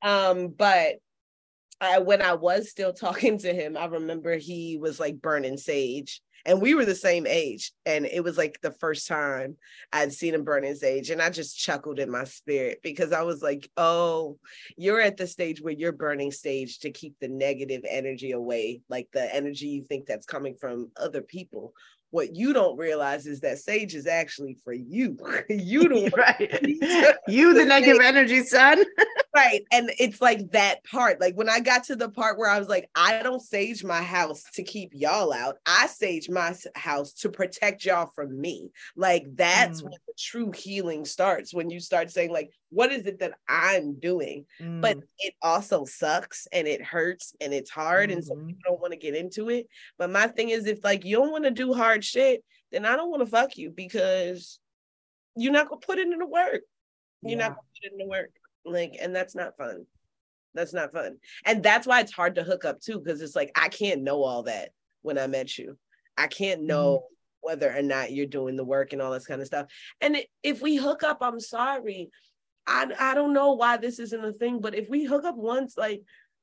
Um, 0.00 0.48
but 0.48 0.96
I, 1.80 1.98
when 1.98 2.22
I 2.22 2.34
was 2.34 2.70
still 2.70 2.92
talking 2.92 3.38
to 3.38 3.52
him, 3.52 3.76
I 3.76 3.86
remember 3.86 4.36
he 4.36 4.78
was 4.80 4.98
like 4.98 5.20
burning 5.20 5.56
sage 5.56 6.22
and 6.46 6.60
we 6.60 6.74
were 6.74 6.84
the 6.84 6.94
same 6.94 7.26
age 7.26 7.72
and 7.86 8.06
it 8.06 8.22
was 8.22 8.36
like 8.36 8.58
the 8.60 8.72
first 8.72 9.06
time 9.06 9.56
i'd 9.92 10.12
seen 10.12 10.34
him 10.34 10.44
burn 10.44 10.62
his 10.62 10.82
age 10.82 11.10
and 11.10 11.20
i 11.20 11.30
just 11.30 11.58
chuckled 11.58 11.98
in 11.98 12.10
my 12.10 12.24
spirit 12.24 12.80
because 12.82 13.12
i 13.12 13.22
was 13.22 13.42
like 13.42 13.70
oh 13.76 14.38
you're 14.76 15.00
at 15.00 15.16
the 15.16 15.26
stage 15.26 15.60
where 15.60 15.74
you're 15.74 15.92
burning 15.92 16.30
stage 16.30 16.78
to 16.78 16.90
keep 16.90 17.14
the 17.20 17.28
negative 17.28 17.82
energy 17.88 18.32
away 18.32 18.80
like 18.88 19.08
the 19.12 19.34
energy 19.34 19.66
you 19.66 19.84
think 19.84 20.06
that's 20.06 20.26
coming 20.26 20.54
from 20.54 20.90
other 20.96 21.22
people 21.22 21.72
what 22.10 22.34
you 22.34 22.52
don't 22.52 22.78
realize 22.78 23.26
is 23.26 23.40
that 23.40 23.58
sage 23.58 23.94
is 23.94 24.06
actually 24.06 24.56
for 24.64 24.72
you. 24.72 25.18
you 25.48 25.88
the 25.88 26.10
right. 26.16 27.20
you 27.28 27.54
the 27.54 27.64
negative 27.66 28.00
energy, 28.02 28.42
son. 28.42 28.82
Right. 29.38 29.62
And 29.72 29.90
it's 29.98 30.20
like 30.20 30.50
that 30.52 30.84
part. 30.84 31.20
Like 31.20 31.34
when 31.34 31.48
I 31.48 31.60
got 31.60 31.84
to 31.84 31.96
the 31.96 32.08
part 32.08 32.38
where 32.38 32.50
I 32.50 32.58
was 32.58 32.68
like, 32.68 32.88
I 32.94 33.22
don't 33.22 33.40
sage 33.40 33.84
my 33.84 34.02
house 34.02 34.42
to 34.54 34.62
keep 34.62 34.90
y'all 34.94 35.32
out. 35.32 35.56
I 35.66 35.86
sage 35.86 36.28
my 36.28 36.54
house 36.74 37.12
to 37.14 37.30
protect 37.30 37.84
y'all 37.84 38.10
from 38.14 38.40
me. 38.40 38.70
Like 38.96 39.24
that's 39.34 39.80
mm. 39.80 39.84
when 39.84 39.92
the 39.92 40.14
true 40.18 40.52
healing 40.52 41.04
starts. 41.04 41.54
When 41.54 41.70
you 41.70 41.80
start 41.80 42.10
saying, 42.10 42.32
like, 42.32 42.50
what 42.70 42.92
is 42.92 43.06
it 43.06 43.20
that 43.20 43.34
I'm 43.48 43.98
doing? 43.98 44.46
Mm. 44.60 44.80
But 44.80 44.98
it 45.18 45.34
also 45.42 45.84
sucks 45.84 46.46
and 46.52 46.66
it 46.66 46.82
hurts 46.82 47.34
and 47.40 47.52
it's 47.52 47.70
hard. 47.70 48.10
Mm-hmm. 48.10 48.18
And 48.18 48.26
so 48.26 48.34
mm-hmm. 48.34 48.46
people 48.48 48.62
don't 48.64 48.80
want 48.80 48.92
to 48.92 48.98
get 48.98 49.14
into 49.14 49.50
it. 49.50 49.68
But 49.98 50.10
my 50.10 50.26
thing 50.26 50.50
is, 50.50 50.66
if 50.66 50.84
like 50.84 51.04
you 51.04 51.16
don't 51.16 51.32
want 51.32 51.44
to 51.44 51.50
do 51.50 51.72
hard 51.72 52.04
shit, 52.04 52.44
then 52.72 52.84
I 52.84 52.96
don't 52.96 53.10
want 53.10 53.22
to 53.22 53.30
fuck 53.30 53.56
you 53.56 53.70
because 53.70 54.58
you're 55.36 55.52
not 55.52 55.68
gonna 55.68 55.80
put 55.80 55.98
it 55.98 56.08
in 56.08 56.18
the 56.18 56.26
work. 56.26 56.62
You're 57.22 57.38
yeah. 57.38 57.48
not 57.48 57.48
gonna 57.50 57.68
put 57.80 57.84
it 57.84 57.92
in 57.92 57.98
the 57.98 58.06
work. 58.06 58.30
Like, 58.72 58.96
and 59.00 59.14
that's 59.14 59.34
not 59.34 59.56
fun. 59.56 59.86
That's 60.54 60.74
not 60.74 60.92
fun. 60.92 61.18
And 61.44 61.62
that's 61.62 61.86
why 61.86 62.00
it's 62.00 62.12
hard 62.12 62.36
to 62.36 62.42
hook 62.42 62.64
up 62.64 62.80
too, 62.80 63.00
because 63.00 63.20
it's 63.20 63.36
like 63.36 63.52
I 63.54 63.68
can't 63.68 64.02
know 64.02 64.22
all 64.22 64.44
that 64.44 64.70
when 65.02 65.18
I 65.18 65.26
met 65.26 65.56
you. 65.56 65.78
I 66.16 66.26
can't 66.26 66.62
know 66.62 66.96
mm-hmm. 66.96 67.04
whether 67.40 67.74
or 67.74 67.82
not 67.82 68.12
you're 68.12 68.26
doing 68.26 68.56
the 68.56 68.64
work 68.64 68.92
and 68.92 69.00
all 69.00 69.12
this 69.12 69.26
kind 69.26 69.40
of 69.40 69.46
stuff. 69.46 69.66
And 70.00 70.18
if 70.42 70.60
we 70.60 70.76
hook 70.76 71.02
up, 71.02 71.18
I'm 71.20 71.40
sorry. 71.40 72.10
I, 72.66 72.86
I 72.98 73.14
don't 73.14 73.32
know 73.32 73.52
why 73.52 73.76
this 73.76 73.98
isn't 73.98 74.24
a 74.24 74.32
thing, 74.32 74.60
but 74.60 74.74
if 74.74 74.90
we 74.90 75.04
hook 75.04 75.24
up 75.24 75.36
once, 75.36 75.76
like 75.76 76.02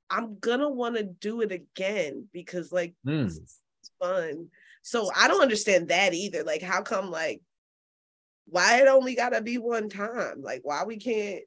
I'm 0.09 0.39
gonna 0.39 0.69
want 0.69 0.95
to 0.97 1.03
do 1.03 1.41
it 1.41 1.51
again 1.51 2.28
because 2.32 2.71
like 2.71 2.93
mm. 3.05 3.26
it's 3.26 3.61
fun. 3.99 4.47
So 4.82 5.09
I 5.15 5.28
don't 5.28 5.41
understand 5.41 5.89
that 5.89 6.13
either. 6.13 6.43
Like, 6.43 6.61
how 6.61 6.82
come 6.82 7.11
like 7.11 7.41
why 8.47 8.82
it 8.82 8.88
only 8.88 9.15
gotta 9.15 9.41
be 9.41 9.57
one 9.57 9.89
time? 9.89 10.41
Like, 10.41 10.61
why 10.63 10.84
we 10.86 10.97
can't? 10.97 11.43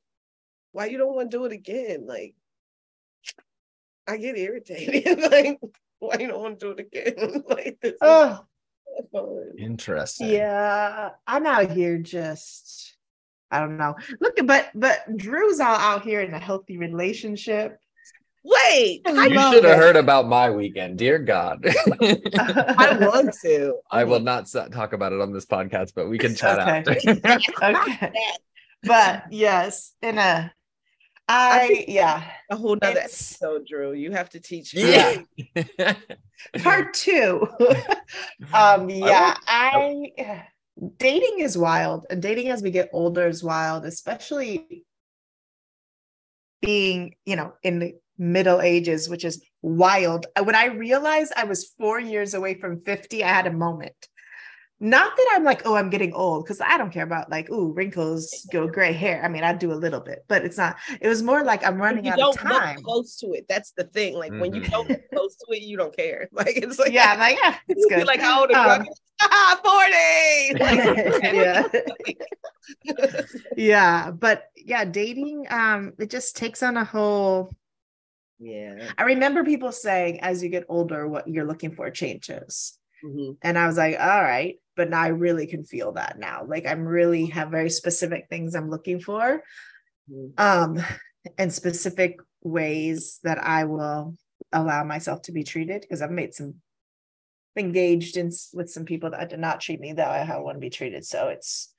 Why 0.78 0.86
you 0.86 0.96
don't 0.96 1.12
want 1.12 1.32
to 1.32 1.36
do 1.36 1.44
it 1.44 1.50
again? 1.50 2.06
Like, 2.06 2.36
I 4.06 4.16
get 4.16 4.38
irritated. 4.38 5.18
like, 5.32 5.58
why 5.98 6.14
you 6.20 6.28
don't 6.28 6.40
want 6.40 6.60
to 6.60 6.66
do 6.66 6.70
it 6.70 6.86
again? 6.86 7.42
like, 7.48 7.78
this 7.82 7.94
oh. 8.00 8.44
Interesting. 9.58 10.28
Yeah, 10.28 11.10
I'm 11.26 11.46
out 11.46 11.72
here 11.72 11.98
just 11.98 12.94
I 13.50 13.58
don't 13.58 13.76
know. 13.76 13.96
Look, 14.20 14.38
but 14.44 14.70
but 14.72 15.16
Drew's 15.16 15.58
all 15.58 15.74
out 15.74 16.04
here 16.04 16.20
in 16.20 16.32
a 16.32 16.38
healthy 16.38 16.78
relationship. 16.78 17.80
Wait, 18.44 19.02
you 19.04 19.40
should 19.50 19.64
have 19.64 19.78
heard 19.78 19.96
about 19.96 20.28
my 20.28 20.48
weekend. 20.48 20.96
Dear 20.96 21.18
God, 21.18 21.66
I 22.00 22.96
want 23.00 23.34
to. 23.42 23.74
I 23.90 24.04
will 24.04 24.20
not 24.20 24.46
talk 24.46 24.92
about 24.92 25.12
it 25.12 25.20
on 25.20 25.32
this 25.32 25.44
podcast, 25.44 25.94
but 25.96 26.08
we 26.08 26.18
can 26.18 26.36
chat 26.36 26.86
okay. 26.86 27.20
after. 27.24 27.60
okay, 27.62 28.12
but 28.84 29.24
yes, 29.32 29.92
in 30.02 30.18
a, 30.18 30.52
I 31.28 31.84
yeah, 31.86 32.24
a 32.50 32.56
whole 32.56 32.76
nother 32.80 33.00
it's, 33.00 33.34
episode, 33.34 33.66
Drew. 33.66 33.92
You 33.92 34.12
have 34.12 34.30
to 34.30 34.40
teach 34.40 34.74
me. 34.74 34.90
Yeah, 34.90 35.94
part 36.62 36.94
two. 36.94 37.46
um, 38.54 38.88
yeah, 38.88 39.36
I. 39.46 40.10
I 40.18 40.46
dating 40.96 41.40
is 41.40 41.58
wild 41.58 42.06
and 42.08 42.22
dating 42.22 42.50
as 42.50 42.62
we 42.62 42.70
get 42.70 42.88
older 42.92 43.26
is 43.26 43.42
wild 43.42 43.84
especially 43.84 44.84
being 46.62 47.14
you 47.26 47.34
know 47.34 47.52
in 47.64 47.80
the 47.80 47.94
middle 48.16 48.60
ages 48.60 49.08
which 49.08 49.24
is 49.24 49.42
wild 49.62 50.26
when 50.44 50.54
i 50.54 50.66
realized 50.66 51.32
i 51.36 51.42
was 51.42 51.72
four 51.78 51.98
years 51.98 52.34
away 52.34 52.54
from 52.54 52.80
50 52.82 53.24
i 53.24 53.28
had 53.28 53.48
a 53.48 53.52
moment 53.52 54.08
not 54.80 55.16
that 55.16 55.32
I'm 55.34 55.42
like, 55.42 55.62
oh, 55.64 55.74
I'm 55.74 55.90
getting 55.90 56.12
old, 56.12 56.44
because 56.44 56.60
I 56.60 56.78
don't 56.78 56.92
care 56.92 57.02
about 57.02 57.30
like, 57.30 57.50
ooh, 57.50 57.72
wrinkles, 57.72 58.46
go 58.52 58.68
gray 58.68 58.92
hair. 58.92 59.20
I 59.24 59.28
mean, 59.28 59.42
I 59.42 59.52
do 59.52 59.72
a 59.72 59.74
little 59.74 59.98
bit, 59.98 60.24
but 60.28 60.44
it's 60.44 60.56
not. 60.56 60.76
It 61.00 61.08
was 61.08 61.20
more 61.22 61.42
like 61.42 61.66
I'm 61.66 61.78
running 61.82 62.08
out 62.08 62.20
of 62.20 62.36
time. 62.36 62.80
close 62.82 63.16
to 63.16 63.32
it. 63.32 63.46
That's 63.48 63.72
the 63.72 63.84
thing. 63.84 64.14
Like 64.14 64.30
mm-hmm. 64.30 64.40
when 64.40 64.54
you 64.54 64.60
don't 64.62 64.86
get 64.86 65.10
close 65.12 65.34
to 65.36 65.46
it, 65.52 65.62
you 65.62 65.76
don't 65.76 65.96
care. 65.96 66.28
Like 66.38 66.56
it's 66.56 66.78
like 66.78 66.92
yeah, 66.92 67.12
I'm 67.12 67.18
like 67.18 67.36
yeah, 67.42 67.56
it's 67.66 67.84
good. 67.86 68.06
Like 68.06 68.20
how 68.20 68.42
old 68.42 68.52
are 68.52 68.76
you? 68.76 68.80
Um, 68.80 69.58
Forty. 69.64 70.54
Like, 70.60 71.32
yeah, 71.34 73.22
yeah, 73.56 74.10
but 74.12 74.44
yeah, 74.54 74.84
dating, 74.84 75.46
um, 75.50 75.94
it 75.98 76.10
just 76.10 76.36
takes 76.36 76.62
on 76.62 76.76
a 76.76 76.84
whole. 76.84 77.50
Yeah, 78.38 78.90
I 78.96 79.02
remember 79.04 79.42
people 79.42 79.72
saying 79.72 80.20
as 80.20 80.44
you 80.44 80.48
get 80.48 80.66
older, 80.68 81.08
what 81.08 81.26
you're 81.26 81.46
looking 81.46 81.74
for 81.74 81.90
changes. 81.90 82.78
Mm-hmm. 83.04 83.32
And 83.42 83.58
I 83.58 83.66
was 83.66 83.76
like, 83.76 83.98
all 83.98 84.22
right, 84.22 84.56
but 84.78 84.88
now 84.88 85.00
I 85.00 85.08
really 85.08 85.46
can 85.48 85.64
feel 85.64 85.92
that 85.92 86.18
now. 86.18 86.44
Like 86.46 86.66
I'm 86.66 86.86
really 86.86 87.26
have 87.26 87.50
very 87.50 87.68
specific 87.68 88.28
things 88.30 88.54
I'm 88.54 88.70
looking 88.70 89.00
for. 89.00 89.42
Mm-hmm. 90.10 90.28
Um, 90.38 90.82
and 91.36 91.52
specific 91.52 92.20
ways 92.42 93.18
that 93.24 93.38
I 93.42 93.64
will 93.64 94.14
allow 94.52 94.84
myself 94.84 95.22
to 95.22 95.32
be 95.32 95.42
treated 95.42 95.82
because 95.82 96.00
I've 96.00 96.12
made 96.12 96.32
some 96.32 96.54
engaged 97.56 98.16
in 98.16 98.30
with 98.54 98.70
some 98.70 98.84
people 98.84 99.10
that 99.10 99.28
did 99.28 99.40
not 99.40 99.60
treat 99.60 99.80
me 99.80 99.92
that 99.92 100.10
way 100.10 100.32
I 100.32 100.38
want 100.38 100.54
to 100.54 100.60
be 100.60 100.70
treated. 100.70 101.04
So 101.04 101.26
it's 101.26 101.74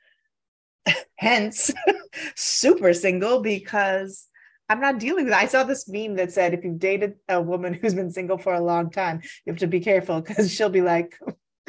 hence 1.16 1.72
super 2.36 2.94
single 2.94 3.42
because 3.42 4.28
I'm 4.68 4.82
not 4.82 5.00
dealing 5.00 5.24
with 5.24 5.34
it. 5.34 5.40
I 5.40 5.48
saw 5.48 5.64
this 5.64 5.88
meme 5.88 6.16
that 6.16 6.34
said 6.34 6.54
if 6.54 6.66
you've 6.66 6.80
dated 6.80 7.16
a 7.30 7.42
woman 7.42 7.74
who's 7.74 7.96
been 7.96 8.12
single 8.12 8.38
for 8.38 8.54
a 8.54 8.62
long 8.62 8.92
time, 8.92 9.22
you 9.46 9.54
have 9.54 9.60
to 9.62 9.68
be 9.68 9.80
careful 9.80 10.20
because 10.22 10.52
she'll 10.54 10.70
be 10.70 10.82
like, 10.82 11.18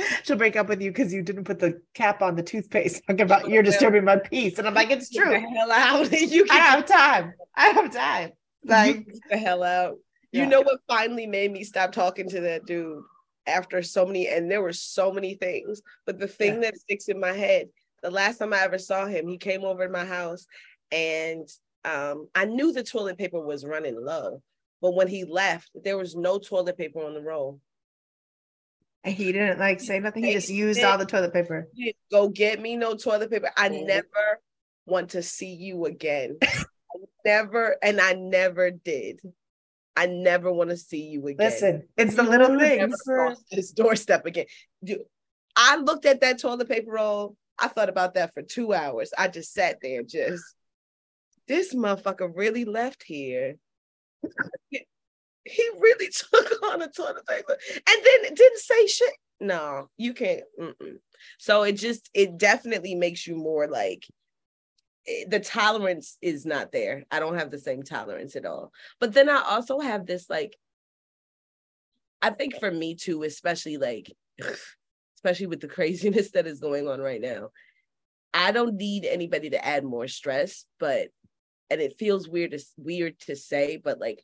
she'll 0.23 0.37
break 0.37 0.57
up 0.57 0.69
with 0.69 0.81
you 0.81 0.91
because 0.91 1.13
you 1.13 1.23
didn't 1.23 1.45
put 1.45 1.59
the 1.59 1.81
cap 1.95 2.23
on 2.23 2.37
the 2.37 2.43
toothpaste. 2.43 3.03
Talking 3.07 3.23
about 3.23 3.49
you're 3.49 3.63
disturbing 3.63 4.05
my 4.05 4.17
peace, 4.17 4.59
and 4.59 4.67
I'm 4.67 4.75
like, 4.75 4.91
it's 4.91 5.11
true. 5.11 5.31
The 5.31 5.41
hell 5.41 5.71
out. 5.71 6.13
you 6.21 6.47
I 6.51 6.59
have 6.59 6.87
time. 6.87 7.35
I 7.55 7.69
have 7.69 7.93
time. 7.93 8.33
Like 8.65 9.07
the 9.31 9.39
hell 9.39 9.63
out. 9.63 9.99
You 10.33 10.47
know 10.47 10.61
what 10.61 10.81
finally 10.87 11.27
made 11.27 11.51
me 11.51 11.65
stop 11.65 11.91
talking 11.91 12.29
to 12.29 12.41
that 12.43 12.65
dude 12.65 13.03
after 13.47 13.83
so 13.83 14.07
many, 14.07 14.29
and 14.29 14.51
there 14.51 14.63
were 14.63 14.73
so 14.73 15.13
many 15.13 15.35
things. 15.35 15.83
But 16.07 16.19
the 16.19 16.29
thing 16.29 16.55
yeah. 16.55 16.71
that 16.71 16.79
sticks 16.79 17.09
in 17.09 17.19
my 17.19 17.33
head, 17.33 17.69
the 18.03 18.11
last 18.11 18.39
time 18.39 18.53
I 18.53 18.61
ever 18.61 18.79
saw 18.79 19.07
him, 19.07 19.27
he 19.27 19.39
came 19.39 19.65
over 19.65 19.87
to 19.87 19.93
my 19.93 20.05
house, 20.05 20.47
and 20.93 21.49
um, 21.85 22.29
I 22.35 22.45
knew 22.45 22.73
the 22.73 22.85
toilet 22.85 23.19
paper 23.19 23.41
was 23.41 23.65
running 23.65 24.01
low. 24.01 24.43
But 24.81 24.95
when 24.95 25.09
he 25.09 25.25
left, 25.25 25.71
there 25.75 25.99
was 25.99 26.17
no 26.17 26.39
toilet 26.39 26.79
paper 26.79 27.05
on 27.05 27.15
the 27.15 27.21
roll. 27.21 27.61
And 29.03 29.15
he 29.15 29.33
didn't 29.33 29.59
like 29.59 29.81
say 29.81 29.99
nothing. 29.99 30.25
He 30.25 30.33
just 30.35 30.51
used 30.51 30.83
all 30.83 30.99
the 30.99 31.07
toilet 31.07 31.33
paper. 31.33 31.69
Go 32.11 32.29
get 32.29 32.61
me 32.61 32.77
no 32.77 32.95
toilet 32.95 33.31
paper. 33.31 33.51
I 33.57 33.69
never 33.69 34.41
want 34.87 35.11
to 35.11 35.23
see 35.23 35.55
you 35.55 35.87
again. 35.87 36.39
never, 37.25 37.77
and 37.83 38.01
I 38.01 38.13
never 38.13 38.71
did. 38.71 39.21
I 39.97 40.07
never 40.07 40.53
want 40.53 40.71
to 40.71 40.77
see 40.77 41.03
you 41.03 41.27
again. 41.27 41.51
Listen, 41.51 41.89
it's 41.97 42.15
the 42.15 42.23
little 42.23 42.59
things. 42.59 42.95
This 43.51 43.73
doorstep 43.73 44.27
again. 44.27 44.47
I 45.57 45.77
looked 45.77 46.07
at 46.07 46.21
that 46.21 46.39
toilet 46.39 46.69
paper 46.69 46.93
roll. 46.93 47.37
I 47.59 47.69
thought 47.69 47.89
about 47.89 48.15
that 48.15 48.33
for 48.33 48.43
two 48.43 48.73
hours. 48.73 49.13
I 49.17 49.29
just 49.29 49.53
sat 49.53 49.79
there, 49.83 50.03
just 50.03 50.43
this 51.47 51.75
motherfucker 51.75 52.31
really 52.35 52.65
left 52.65 53.03
here. 53.03 53.57
He 55.51 55.69
really 55.79 56.09
took 56.13 56.63
on 56.65 56.83
a 56.83 56.89
toilet 56.89 57.27
paper 57.27 57.57
and 57.75 57.85
then 58.05 58.35
didn't 58.35 58.59
say 58.59 58.87
shit. 58.87 59.13
No, 59.41 59.89
you 59.97 60.15
can't. 60.15 60.43
Mm-mm. 60.61 60.99
So 61.39 61.63
it 61.63 61.73
just 61.73 62.11
it 62.15 62.39
definitely 62.39 62.95
makes 62.95 63.27
you 63.27 63.37
more 63.37 63.67
like 63.67 64.07
eh, 65.09 65.25
the 65.29 65.41
tolerance 65.41 66.19
is 66.21 66.45
not 66.45 66.73
there. 66.73 67.05
I 67.11 67.21
don't 67.21 67.39
have 67.39 67.51
the 67.51 67.59
same 67.59 67.83
tolerance 67.83 68.37
at 68.37 68.47
all. 68.47 68.73
But 69.01 69.15
then 69.15 69.29
I 69.29 69.43
also 69.49 69.81
have 69.81 70.07
this 70.07 70.29
like 70.29 70.57
I 72.23 72.31
think 72.31 72.59
for 72.59 72.71
me 72.71 72.95
too, 72.95 73.23
especially 73.23 73.79
like 73.79 74.13
especially 75.17 75.47
with 75.47 75.61
the 75.61 75.69
craziness 75.69 76.33
that 76.33 76.47
is 76.47 76.61
going 76.61 76.89
on 76.89 77.01
right 77.01 77.21
now. 77.21 77.49
I 78.33 78.53
don't 78.53 78.77
need 78.77 79.05
anybody 79.05 79.51
to 79.51 79.65
add 79.65 79.85
more 79.85 80.07
stress, 80.07 80.65
but 80.79 81.09
and 81.71 81.81
it 81.81 81.99
feels 81.99 82.29
weird 82.29 82.51
to 82.51 82.61
weird 82.77 83.19
to 83.21 83.37
say, 83.37 83.77
but 83.77 84.01
like 84.01 84.23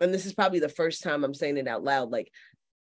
and 0.00 0.12
this 0.12 0.26
is 0.26 0.32
probably 0.32 0.60
the 0.60 0.68
first 0.68 1.02
time 1.02 1.24
I'm 1.24 1.34
saying 1.34 1.56
it 1.56 1.68
out 1.68 1.84
loud, 1.84 2.10
like, 2.10 2.32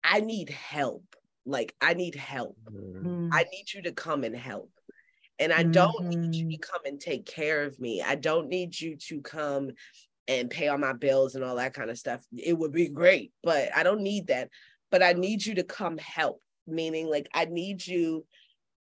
I 0.02 0.20
need 0.20 0.50
help. 0.50 1.04
Like, 1.44 1.74
I 1.80 1.94
need 1.94 2.14
help. 2.14 2.56
Mm-hmm. 2.70 3.30
I 3.32 3.44
need 3.50 3.72
you 3.72 3.82
to 3.82 3.92
come 3.92 4.24
and 4.24 4.36
help. 4.36 4.70
And 5.38 5.52
I 5.52 5.62
don't 5.62 6.04
mm-hmm. 6.04 6.08
need 6.08 6.34
you 6.34 6.50
to 6.50 6.56
mm-hmm. 6.56 6.72
come 6.72 6.80
and 6.84 7.00
take 7.00 7.26
care 7.26 7.64
of 7.64 7.78
me. 7.80 8.02
I 8.02 8.14
don't 8.14 8.48
need 8.48 8.78
you 8.78 8.96
to 9.08 9.20
come 9.20 9.70
and 10.26 10.50
pay 10.50 10.68
all 10.68 10.78
my 10.78 10.92
bills 10.92 11.34
and 11.34 11.44
all 11.44 11.56
that 11.56 11.74
kind 11.74 11.90
of 11.90 11.98
stuff. 11.98 12.22
It 12.36 12.56
would 12.56 12.72
be 12.72 12.88
great, 12.88 13.32
but 13.42 13.70
I 13.74 13.82
don't 13.82 14.02
need 14.02 14.26
that. 14.28 14.50
But 14.90 15.02
I 15.02 15.12
need 15.12 15.44
you 15.44 15.56
to 15.56 15.64
come 15.64 15.98
help, 15.98 16.42
meaning 16.66 17.08
like 17.08 17.28
I 17.34 17.46
need 17.46 17.86
you 17.86 18.26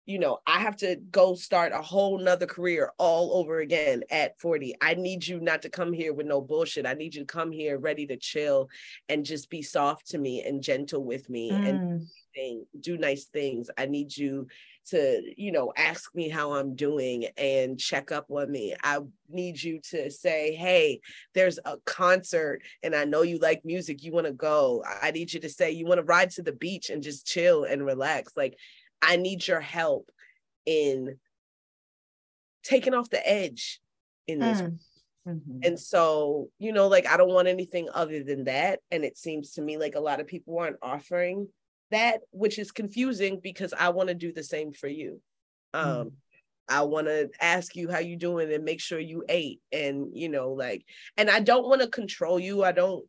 you 0.05 0.19
know, 0.19 0.39
I 0.47 0.59
have 0.59 0.75
to 0.77 0.95
go 1.11 1.35
start 1.35 1.73
a 1.73 1.81
whole 1.81 2.17
nother 2.17 2.47
career 2.47 2.91
all 2.97 3.37
over 3.37 3.59
again 3.59 4.03
at 4.09 4.39
40. 4.39 4.75
I 4.81 4.95
need 4.95 5.25
you 5.25 5.39
not 5.39 5.61
to 5.61 5.69
come 5.69 5.93
here 5.93 6.13
with 6.13 6.25
no 6.25 6.41
bullshit. 6.41 6.87
I 6.87 6.93
need 6.93 7.13
you 7.13 7.21
to 7.21 7.33
come 7.33 7.51
here 7.51 7.77
ready 7.77 8.07
to 8.07 8.17
chill 8.17 8.67
and 9.09 9.23
just 9.23 9.49
be 9.49 9.61
soft 9.61 10.09
to 10.09 10.17
me 10.17 10.43
and 10.43 10.63
gentle 10.63 11.03
with 11.03 11.29
me 11.29 11.51
mm. 11.51 12.07
and 12.35 12.65
do 12.79 12.97
nice 12.97 13.25
things. 13.25 13.69
I 13.77 13.85
need 13.85 14.15
you 14.15 14.47
to, 14.87 15.21
you 15.37 15.51
know, 15.51 15.71
ask 15.77 16.13
me 16.15 16.29
how 16.29 16.53
I'm 16.53 16.75
doing 16.75 17.27
and 17.37 17.79
check 17.79 18.11
up 18.11 18.25
on 18.29 18.51
me. 18.51 18.75
I 18.83 18.99
need 19.29 19.61
you 19.61 19.79
to 19.91 20.09
say, 20.09 20.55
hey, 20.55 21.01
there's 21.35 21.59
a 21.63 21.77
concert 21.85 22.63
and 22.81 22.95
I 22.95 23.05
know 23.05 23.21
you 23.21 23.37
like 23.37 23.63
music. 23.63 24.03
You 24.03 24.11
want 24.11 24.25
to 24.25 24.33
go. 24.33 24.83
I 25.01 25.11
need 25.11 25.31
you 25.31 25.39
to 25.41 25.49
say, 25.49 25.71
you 25.71 25.85
want 25.85 25.99
to 25.99 26.05
ride 26.05 26.31
to 26.31 26.41
the 26.41 26.51
beach 26.51 26.89
and 26.89 27.03
just 27.03 27.27
chill 27.27 27.65
and 27.65 27.85
relax. 27.85 28.33
Like, 28.35 28.57
I 29.01 29.17
need 29.17 29.47
your 29.47 29.61
help 29.61 30.11
in 30.65 31.17
taking 32.63 32.93
off 32.93 33.09
the 33.09 33.27
edge 33.27 33.79
in 34.27 34.39
this. 34.39 34.61
Mm. 34.61 34.79
Mm-hmm. 35.27 35.59
And 35.63 35.79
so, 35.79 36.49
you 36.57 36.71
know, 36.71 36.87
like 36.87 37.07
I 37.07 37.17
don't 37.17 37.33
want 37.33 37.47
anything 37.47 37.89
other 37.93 38.23
than 38.23 38.45
that. 38.45 38.79
And 38.89 39.03
it 39.03 39.17
seems 39.17 39.53
to 39.53 39.61
me 39.61 39.77
like 39.77 39.95
a 39.95 39.99
lot 39.99 40.19
of 40.19 40.27
people 40.27 40.57
aren't 40.57 40.77
offering 40.81 41.47
that, 41.91 42.21
which 42.31 42.57
is 42.57 42.71
confusing 42.71 43.39
because 43.41 43.73
I 43.77 43.89
want 43.89 44.09
to 44.09 44.15
do 44.15 44.31
the 44.31 44.43
same 44.43 44.73
for 44.73 44.87
you. 44.87 45.21
Um, 45.73 45.85
mm. 45.85 46.11
I 46.67 46.81
want 46.83 47.07
to 47.07 47.29
ask 47.39 47.75
you 47.75 47.89
how 47.89 47.99
you 47.99 48.15
doing 48.15 48.51
and 48.51 48.63
make 48.63 48.79
sure 48.79 48.99
you 48.99 49.23
ate 49.27 49.59
and 49.73 50.07
you 50.13 50.29
know 50.29 50.51
like 50.51 50.85
and 51.17 51.29
I 51.29 51.41
don't 51.41 51.67
want 51.67 51.81
to 51.81 51.87
control 51.87 52.39
you. 52.39 52.63
I 52.63 52.71
don't 52.71 53.05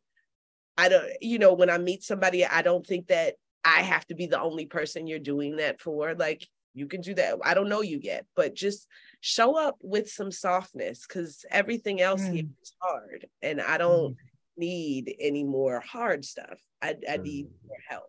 I 0.77 0.89
don't 0.89 1.09
you 1.21 1.39
know 1.39 1.55
when 1.55 1.71
I 1.71 1.79
meet 1.79 2.03
somebody 2.03 2.45
I 2.45 2.63
don't 2.63 2.87
think 2.87 3.07
that 3.07 3.35
I 3.65 3.83
have 3.83 4.07
to 4.07 4.15
be 4.15 4.27
the 4.27 4.41
only 4.41 4.67
person 4.67 5.07
you're 5.07 5.19
doing 5.19 5.57
that 5.57 5.81
for. 5.81 6.15
Like 6.15 6.47
you 6.75 6.87
can 6.87 7.01
do 7.01 7.15
that. 7.15 7.37
I 7.45 7.55
don't 7.55 7.69
know 7.69 7.83
you 7.83 7.99
yet, 8.03 8.27
but 8.35 8.55
just 8.55 8.87
show 9.21 9.57
up 9.57 9.77
with 9.83 10.11
some 10.11 10.31
softness 10.31 11.07
because 11.07 11.45
everything 11.51 12.01
else 12.01 12.23
mm. 12.23 12.49
is 12.63 12.75
hard. 12.81 13.27
And 13.41 13.61
I 13.61 13.79
don't 13.79 14.13
mm. 14.13 14.17
need 14.57 15.15
any 15.21 15.45
more 15.45 15.81
hard 15.81 16.25
stuff. 16.25 16.59
I, 16.81 16.97
I 17.09 17.19
need 17.19 17.47
mm. 17.47 17.69
more 17.69 17.79
help. 17.89 18.05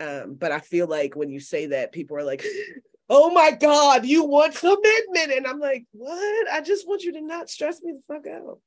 Um, 0.00 0.34
but 0.34 0.52
I 0.52 0.60
feel 0.60 0.86
like 0.86 1.16
when 1.16 1.28
you 1.28 1.40
say 1.40 1.66
that, 1.66 1.92
people 1.92 2.16
are 2.16 2.24
like, 2.24 2.44
oh 3.10 3.30
my 3.30 3.50
God, 3.50 4.06
you 4.06 4.24
want 4.24 4.54
commitment. 4.54 5.32
And 5.32 5.46
I'm 5.46 5.58
like, 5.58 5.84
what? 5.92 6.50
I 6.50 6.60
just 6.60 6.86
want 6.86 7.02
you 7.02 7.12
to 7.14 7.20
not 7.20 7.50
stress 7.50 7.82
me 7.82 7.92
the 7.92 8.14
fuck 8.14 8.26
out. 8.26 8.60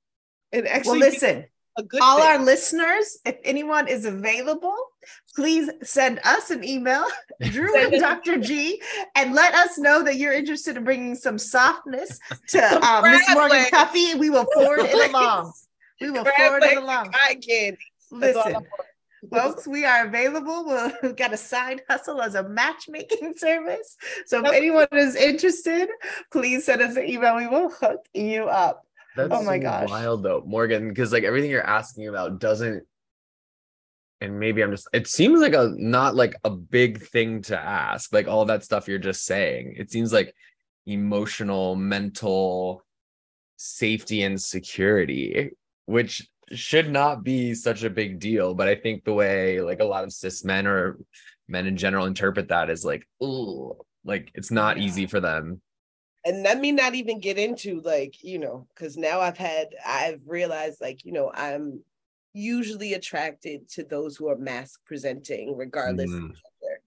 And 0.52 0.68
actually, 0.68 1.00
well, 1.00 1.10
listen, 1.10 1.46
all 2.02 2.20
thing. 2.20 2.28
our 2.28 2.40
listeners, 2.40 3.18
if 3.26 3.38
anyone 3.44 3.88
is 3.88 4.06
available, 4.06 4.76
please 5.36 5.70
send 5.84 6.20
us 6.24 6.50
an 6.50 6.64
email, 6.64 7.06
Drew 7.42 7.78
and 7.78 8.00
Dr. 8.00 8.38
G, 8.38 8.82
and 9.16 9.34
let 9.34 9.54
us 9.54 9.78
know 9.78 10.04
that 10.04 10.18
you're 10.18 10.34
interested 10.34 10.78
in 10.78 10.84
bringing 10.84 11.16
some 11.16 11.38
softness 11.38 12.20
to 12.50 12.86
um, 12.88 13.04
Miss 13.04 13.24
Morgan 13.34 13.66
Cuffie. 13.66 14.16
We 14.16 14.30
will 14.30 14.46
forward 14.54 14.82
it 14.82 15.10
along. 15.10 15.54
We 16.00 16.12
will 16.12 16.26
forward 16.26 16.64
it 16.64 16.78
along. 16.78 17.14
I 17.14 17.36
can. 17.36 17.78
Listen, 18.12 18.68
folks, 19.32 19.68
we 19.68 19.86
are 19.86 20.08
available. 20.08 20.66
We've 21.02 21.16
got 21.16 21.34
a 21.34 21.38
side 21.38 21.82
hustle 21.90 22.22
as 22.22 22.36
a 22.36 22.44
matchmaking 22.44 23.36
service. 23.38 23.98
So 24.26 24.44
if 24.44 24.52
anyone 24.52 24.88
is 24.92 25.16
interested, 25.16 25.90
please 26.32 26.66
send 26.66 26.82
us 26.82 26.96
an 26.96 27.08
email. 27.08 27.38
We 27.38 27.48
will 27.48 27.70
hook 27.70 28.06
you 28.14 28.46
up. 28.46 28.86
That's 29.16 29.34
oh 29.34 29.44
my 29.44 29.58
gosh. 29.58 29.90
wild 29.90 30.24
though, 30.24 30.44
Morgan, 30.46 30.90
because 30.90 31.12
like 31.12 31.24
everything 31.24 31.50
you're 31.50 31.66
asking 31.66 32.08
about 32.08 32.40
doesn't 32.40 32.84
and 34.22 34.40
maybe 34.40 34.62
I'm 34.62 34.72
just 34.72 34.88
it 34.94 35.08
seems 35.08 35.42
like 35.42 35.54
a 35.54 35.74
not 35.76 36.16
like 36.16 36.36
a 36.44 36.50
big 36.50 37.02
thing 37.02 37.42
to 37.44 37.60
ask, 37.60 38.14
like 38.14 38.28
all 38.28 38.46
that 38.46 38.64
stuff 38.64 38.88
you're 38.88 39.00
just 39.00 39.26
saying. 39.26 39.76
It 39.78 39.92
seems 39.92 40.14
like 40.14 40.34
emotional, 40.86 41.76
mental 41.76 42.86
safety 43.58 44.24
and 44.24 44.42
security, 44.42 45.52
which 45.86 46.28
should 46.54 46.90
not 46.90 47.24
be 47.24 47.54
such 47.54 47.84
a 47.84 47.90
big 47.90 48.20
deal. 48.20 48.54
But 48.54 48.68
I 48.68 48.76
think 48.76 49.04
the 49.04 49.14
way 49.14 49.60
like 49.62 49.80
a 49.80 49.86
lot 49.86 50.04
of 50.04 50.14
cis 50.14 50.46
men 50.46 50.68
or 50.68 51.00
men 51.48 51.66
in 51.66 51.76
general 51.76 52.06
interpret 52.06 52.50
that 52.50 52.70
is 52.70 52.86
like, 52.86 53.06
oh, 53.20 53.86
like 54.06 54.32
it's 54.36 54.52
not 54.52 54.78
easy 54.78 55.08
for 55.08 55.20
them 55.20 55.62
and 56.26 56.44
let 56.44 56.60
me 56.60 56.72
not 56.72 56.96
even 56.96 57.20
get 57.20 57.38
into 57.38 57.82
like 57.82 58.24
you 58.24 58.40
know 58.40 58.68
because 58.74 58.98
now 58.98 59.20
i've 59.20 59.38
had 59.38 59.68
i've 59.86 60.22
realized 60.28 60.80
like 60.82 61.04
you 61.06 61.12
know 61.12 61.32
i'm 61.34 61.82
usually 62.34 62.94
attracted 62.94 63.68
to 63.70 63.84
those 63.84 64.16
who 64.16 64.30
are 64.30 64.38
masc 64.38 64.80
presenting 64.86 65.56
regardless 65.58 66.10
mm. 66.10 66.18
of 66.18 66.22
gender 66.22 66.82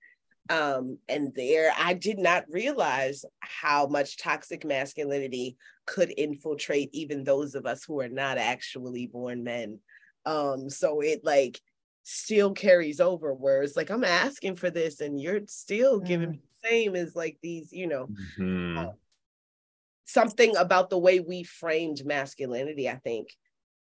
um 0.50 0.98
and 1.08 1.32
there 1.34 1.72
i 1.78 1.92
did 1.92 2.18
not 2.18 2.44
realize 2.48 3.24
how 3.40 3.86
much 3.86 4.16
toxic 4.16 4.64
masculinity 4.64 5.56
could 5.86 6.10
infiltrate 6.16 6.88
even 6.92 7.24
those 7.24 7.54
of 7.54 7.66
us 7.66 7.84
who 7.84 8.00
are 8.00 8.08
not 8.08 8.38
actually 8.38 9.06
born 9.06 9.44
men 9.44 9.78
um 10.26 10.70
so 10.70 11.00
it 11.00 11.20
like 11.24 11.60
still 12.04 12.52
carries 12.52 13.00
over 13.00 13.32
where 13.32 13.62
it's 13.62 13.76
like 13.76 13.90
i'm 13.90 14.04
asking 14.04 14.56
for 14.56 14.70
this 14.70 15.00
and 15.00 15.20
you're 15.20 15.40
still 15.46 15.98
giving 15.98 16.28
mm. 16.28 16.32
me 16.32 16.40
the 16.62 16.68
same 16.68 16.96
as 16.96 17.16
like 17.16 17.38
these 17.42 17.72
you 17.72 17.86
know 17.86 18.08
mm-hmm. 18.38 18.78
uh, 18.78 18.92
something 20.04 20.56
about 20.56 20.90
the 20.90 20.98
way 20.98 21.20
we 21.20 21.42
framed 21.42 22.04
masculinity, 22.04 22.88
I 22.88 22.96
think, 22.96 23.28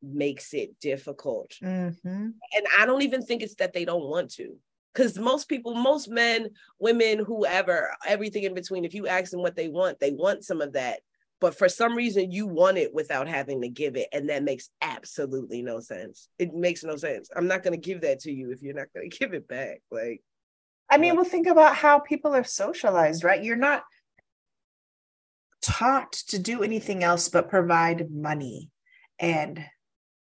makes 0.02 0.52
it 0.52 0.78
difficult. 0.80 1.52
Mm-hmm. 1.62 2.06
And 2.06 2.66
I 2.78 2.86
don't 2.86 3.02
even 3.02 3.22
think 3.22 3.42
it's 3.42 3.56
that 3.56 3.72
they 3.72 3.84
don't 3.84 4.04
want 4.04 4.30
to. 4.34 4.56
Because 4.92 5.18
most 5.18 5.48
people, 5.48 5.74
most 5.74 6.08
men, 6.08 6.50
women, 6.78 7.18
whoever, 7.18 7.94
everything 8.06 8.42
in 8.42 8.52
between, 8.52 8.84
if 8.84 8.92
you 8.92 9.06
ask 9.06 9.30
them 9.30 9.40
what 9.40 9.56
they 9.56 9.68
want, 9.68 10.00
they 10.00 10.10
want 10.10 10.44
some 10.44 10.60
of 10.60 10.74
that. 10.74 11.00
But 11.40 11.56
for 11.56 11.68
some 11.68 11.96
reason, 11.96 12.30
you 12.30 12.46
want 12.46 12.76
it 12.76 12.92
without 12.92 13.26
having 13.26 13.62
to 13.62 13.68
give 13.68 13.96
it. 13.96 14.08
And 14.12 14.28
that 14.28 14.44
makes 14.44 14.68
absolutely 14.82 15.62
no 15.62 15.80
sense. 15.80 16.28
It 16.38 16.54
makes 16.54 16.84
no 16.84 16.96
sense. 16.96 17.30
I'm 17.34 17.48
not 17.48 17.62
going 17.62 17.72
to 17.72 17.84
give 17.84 18.02
that 18.02 18.20
to 18.20 18.32
you 18.32 18.52
if 18.52 18.62
you're 18.62 18.74
not 18.74 18.92
going 18.94 19.10
to 19.10 19.18
give 19.18 19.32
it 19.32 19.48
back. 19.48 19.80
Like, 19.90 20.22
I 20.90 20.98
mean, 20.98 21.16
we'll 21.16 21.24
think 21.24 21.46
about 21.46 21.74
how 21.74 22.00
people 22.00 22.34
are 22.34 22.44
socialized, 22.44 23.24
right? 23.24 23.42
You're 23.42 23.56
not 23.56 23.82
taught 25.62 26.12
to 26.12 26.38
do 26.38 26.62
anything 26.62 27.02
else 27.02 27.28
but 27.28 27.48
provide 27.48 28.10
money 28.10 28.70
and 29.18 29.64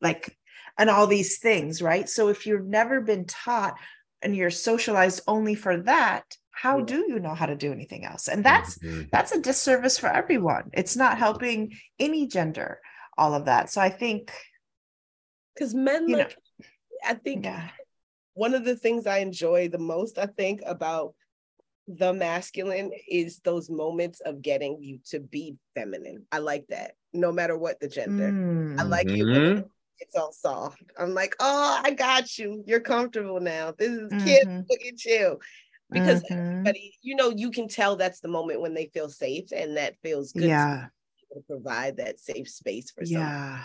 like 0.01 0.35
and 0.77 0.89
all 0.89 1.07
these 1.07 1.39
things, 1.39 1.81
right? 1.81 2.07
So 2.07 2.29
if 2.29 2.45
you've 2.45 2.65
never 2.65 3.01
been 3.01 3.25
taught 3.25 3.75
and 4.21 4.35
you're 4.35 4.51
socialized 4.51 5.21
only 5.27 5.55
for 5.55 5.77
that, 5.83 6.23
how 6.51 6.81
do 6.81 7.05
you 7.07 7.19
know 7.19 7.33
how 7.33 7.45
to 7.45 7.55
do 7.55 7.71
anything 7.71 8.05
else? 8.05 8.27
And 8.27 8.43
that's 8.43 8.77
mm-hmm. 8.79 9.03
that's 9.11 9.31
a 9.31 9.41
disservice 9.41 9.97
for 9.97 10.07
everyone. 10.07 10.69
It's 10.73 10.95
not 10.95 11.17
helping 11.17 11.77
any 11.99 12.27
gender, 12.27 12.79
all 13.17 13.33
of 13.33 13.45
that. 13.45 13.69
So 13.69 13.81
I 13.81 13.89
think 13.89 14.31
because 15.55 15.73
men 15.73 16.07
like 16.07 16.37
know, 16.59 16.65
I 17.05 17.13
think 17.13 17.45
yeah. 17.45 17.69
one 18.33 18.53
of 18.53 18.65
the 18.65 18.75
things 18.75 19.07
I 19.07 19.19
enjoy 19.19 19.69
the 19.69 19.77
most, 19.77 20.17
I 20.17 20.25
think, 20.25 20.61
about 20.65 21.13
the 21.97 22.13
masculine 22.13 22.91
is 23.07 23.39
those 23.39 23.69
moments 23.69 24.19
of 24.21 24.41
getting 24.41 24.81
you 24.81 24.99
to 25.09 25.19
be 25.19 25.55
feminine. 25.75 26.25
I 26.31 26.37
like 26.37 26.67
that, 26.69 26.91
no 27.13 27.31
matter 27.31 27.57
what 27.57 27.79
the 27.79 27.87
gender. 27.87 28.29
Mm. 28.29 28.79
I 28.79 28.83
like 28.83 29.07
mm-hmm. 29.07 29.61
it's 29.97 30.15
all 30.15 30.31
soft. 30.31 30.83
I'm 30.99 31.15
like, 31.15 31.35
oh, 31.39 31.81
I 31.83 31.91
got 31.91 32.37
you. 32.37 32.63
You're 32.67 32.79
comfortable 32.79 33.39
now. 33.39 33.73
This 33.77 33.89
is 33.89 34.11
mm-hmm. 34.11 34.25
kid. 34.25 34.47
Look 34.69 34.81
at 34.87 35.03
you. 35.03 35.39
Because 35.91 36.21
mm-hmm. 36.23 36.39
everybody, 36.39 36.93
you 37.01 37.15
know, 37.15 37.33
you 37.35 37.49
can 37.49 37.67
tell 37.67 37.95
that's 37.95 38.19
the 38.19 38.27
moment 38.27 38.61
when 38.61 38.75
they 38.75 38.91
feel 38.93 39.09
safe, 39.09 39.51
and 39.51 39.77
that 39.77 39.95
feels 40.03 40.31
good. 40.33 40.43
Yeah. 40.43 40.85
To 41.33 41.41
provide 41.47 41.97
that 41.97 42.19
safe 42.19 42.47
space 42.49 42.91
for 42.91 43.03
yeah. 43.03 43.63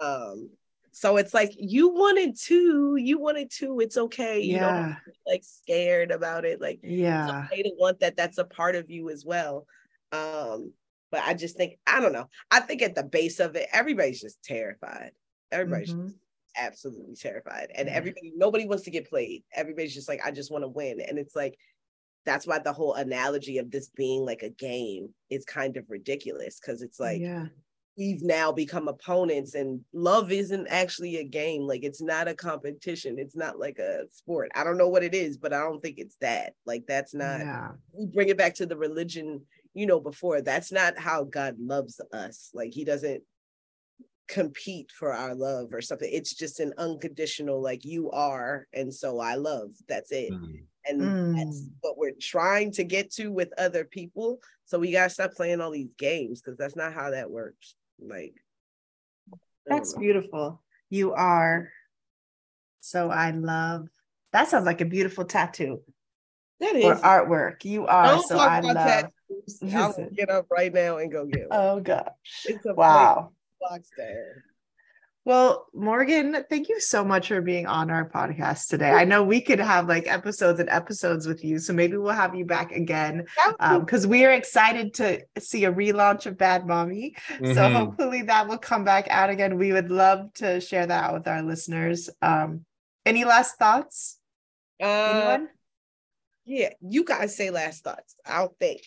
Um, 0.00 0.50
so 0.96 1.18
it's 1.18 1.34
like 1.34 1.52
you 1.58 1.90
wanted 1.90 2.38
to, 2.44 2.96
you 2.96 3.18
wanted 3.18 3.50
to, 3.58 3.80
it's 3.80 3.98
okay. 3.98 4.40
You 4.40 4.54
yeah. 4.54 4.82
don't 4.82 4.96
like 5.26 5.44
scared 5.44 6.10
about 6.10 6.46
it. 6.46 6.58
Like 6.58 6.80
yeah, 6.82 7.44
it's 7.44 7.52
okay 7.52 7.62
to 7.64 7.72
want 7.78 8.00
that. 8.00 8.16
That's 8.16 8.38
a 8.38 8.46
part 8.46 8.76
of 8.76 8.88
you 8.88 9.10
as 9.10 9.22
well. 9.22 9.66
Um, 10.10 10.72
but 11.12 11.20
I 11.22 11.34
just 11.34 11.54
think, 11.54 11.78
I 11.86 12.00
don't 12.00 12.14
know. 12.14 12.30
I 12.50 12.60
think 12.60 12.80
at 12.80 12.94
the 12.94 13.02
base 13.02 13.40
of 13.40 13.56
it, 13.56 13.68
everybody's 13.74 14.22
just 14.22 14.42
terrified. 14.42 15.10
Everybody's 15.52 15.92
mm-hmm. 15.92 16.08
absolutely 16.56 17.14
terrified. 17.14 17.72
And 17.74 17.90
everybody, 17.90 18.32
nobody 18.34 18.66
wants 18.66 18.84
to 18.84 18.90
get 18.90 19.10
played. 19.10 19.44
Everybody's 19.54 19.92
just 19.92 20.08
like, 20.08 20.22
I 20.24 20.30
just 20.30 20.50
want 20.50 20.64
to 20.64 20.68
win. 20.68 21.02
And 21.06 21.18
it's 21.18 21.36
like, 21.36 21.58
that's 22.24 22.46
why 22.46 22.58
the 22.58 22.72
whole 22.72 22.94
analogy 22.94 23.58
of 23.58 23.70
this 23.70 23.90
being 23.90 24.24
like 24.24 24.40
a 24.40 24.48
game 24.48 25.10
is 25.28 25.44
kind 25.44 25.76
of 25.76 25.84
ridiculous 25.90 26.58
because 26.58 26.80
it's 26.80 26.98
like 26.98 27.20
yeah 27.20 27.44
we've 27.96 28.22
now 28.22 28.52
become 28.52 28.88
opponents 28.88 29.54
and 29.54 29.80
love 29.92 30.30
isn't 30.30 30.66
actually 30.68 31.16
a 31.16 31.24
game. 31.24 31.62
Like 31.62 31.82
it's 31.82 32.02
not 32.02 32.28
a 32.28 32.34
competition. 32.34 33.18
It's 33.18 33.36
not 33.36 33.58
like 33.58 33.78
a 33.78 34.02
sport. 34.10 34.50
I 34.54 34.64
don't 34.64 34.76
know 34.76 34.88
what 34.88 35.02
it 35.02 35.14
is 35.14 35.36
but 35.38 35.52
i 35.52 35.60
don't 35.60 35.80
think 35.80 35.98
it's 35.98 36.16
that. 36.20 36.54
Like 36.66 36.84
that's 36.86 37.14
not 37.14 37.40
yeah. 37.40 37.68
we 37.92 38.06
bring 38.06 38.28
it 38.28 38.38
back 38.38 38.54
to 38.56 38.66
the 38.66 38.76
religion 38.76 39.42
you 39.74 39.86
know 39.86 40.00
before. 40.00 40.42
That's 40.42 40.72
not 40.72 40.98
how 40.98 41.24
god 41.24 41.56
loves 41.58 42.00
us. 42.12 42.50
Like 42.52 42.72
he 42.72 42.84
doesn't 42.84 43.22
compete 44.28 44.90
for 44.90 45.12
our 45.12 45.34
love 45.34 45.72
or 45.72 45.80
something. 45.80 46.10
It's 46.12 46.34
just 46.34 46.60
an 46.60 46.74
unconditional 46.78 47.62
like 47.62 47.84
you 47.84 48.10
are 48.10 48.66
and 48.74 48.92
so 48.92 49.20
i 49.20 49.36
love. 49.36 49.70
That's 49.88 50.12
it. 50.12 50.32
Mm. 50.32 50.64
and 50.84 51.00
mm. 51.00 51.36
that's 51.36 51.68
what 51.80 51.96
we're 51.96 52.12
trying 52.20 52.72
to 52.72 52.84
get 52.84 53.10
to 53.12 53.32
with 53.32 53.48
other 53.58 53.84
people. 53.84 54.38
So 54.66 54.78
we 54.78 54.92
got 54.92 55.04
to 55.04 55.10
stop 55.10 55.32
playing 55.32 55.60
all 55.60 55.70
these 55.70 55.94
games 55.96 56.42
because 56.42 56.58
that's 56.58 56.76
not 56.76 56.92
how 56.92 57.10
that 57.10 57.30
works 57.30 57.74
like 58.00 58.34
that's 59.66 59.94
beautiful. 59.94 60.62
You 60.90 61.12
are. 61.12 61.70
So 62.80 63.10
I 63.10 63.30
love 63.32 63.88
that 64.32 64.48
sounds 64.48 64.66
like 64.66 64.80
a 64.80 64.84
beautiful 64.84 65.24
tattoo. 65.24 65.82
That 66.60 66.76
is 66.76 66.84
or 66.84 66.96
artwork. 66.96 67.64
You 67.64 67.86
are 67.86 68.18
so 68.20 68.38
I 68.38 68.60
love. 68.60 69.10
I'll 69.74 70.10
get 70.14 70.30
up 70.30 70.46
right 70.50 70.72
now 70.72 70.98
and 70.98 71.10
go 71.10 71.26
get 71.26 71.48
one. 71.48 71.58
Oh 71.58 71.80
gosh. 71.80 72.46
wow. 72.64 73.32
Box 73.60 73.90
there. 73.96 74.44
Well, 75.26 75.66
Morgan, 75.74 76.44
thank 76.48 76.68
you 76.68 76.78
so 76.80 77.04
much 77.04 77.26
for 77.26 77.40
being 77.40 77.66
on 77.66 77.90
our 77.90 78.08
podcast 78.08 78.68
today. 78.68 78.92
I 78.92 79.04
know 79.04 79.24
we 79.24 79.40
could 79.40 79.58
have 79.58 79.88
like 79.88 80.06
episodes 80.06 80.60
and 80.60 80.68
episodes 80.70 81.26
with 81.26 81.44
you, 81.44 81.58
so 81.58 81.72
maybe 81.72 81.96
we'll 81.96 82.12
have 82.12 82.36
you 82.36 82.44
back 82.44 82.70
again 82.70 83.26
because 83.58 84.04
um, 84.04 84.10
we 84.10 84.24
are 84.24 84.30
excited 84.30 84.94
to 84.94 85.20
see 85.40 85.64
a 85.64 85.72
relaunch 85.72 86.26
of 86.26 86.38
Bad 86.38 86.62
Mommi. 86.62 87.16
Mm-hmm. 87.28 87.54
So 87.54 87.68
hopefully 87.68 88.22
that 88.22 88.46
will 88.46 88.56
come 88.56 88.84
back 88.84 89.08
out 89.10 89.28
again. 89.28 89.58
We 89.58 89.72
would 89.72 89.90
love 89.90 90.32
to 90.34 90.60
share 90.60 90.86
that 90.86 91.04
out 91.06 91.14
with 91.14 91.26
our 91.26 91.42
listeners. 91.42 92.08
Um, 92.22 92.64
any 93.04 93.24
last 93.24 93.58
thoughts? 93.58 94.20
Uh, 94.80 94.86
Anyone? 94.86 95.48
Yeah, 96.44 96.70
you 96.80 97.02
guys 97.02 97.36
say 97.36 97.50
last 97.50 97.82
thoughts. 97.82 98.14
I'll 98.24 98.54
think. 98.60 98.82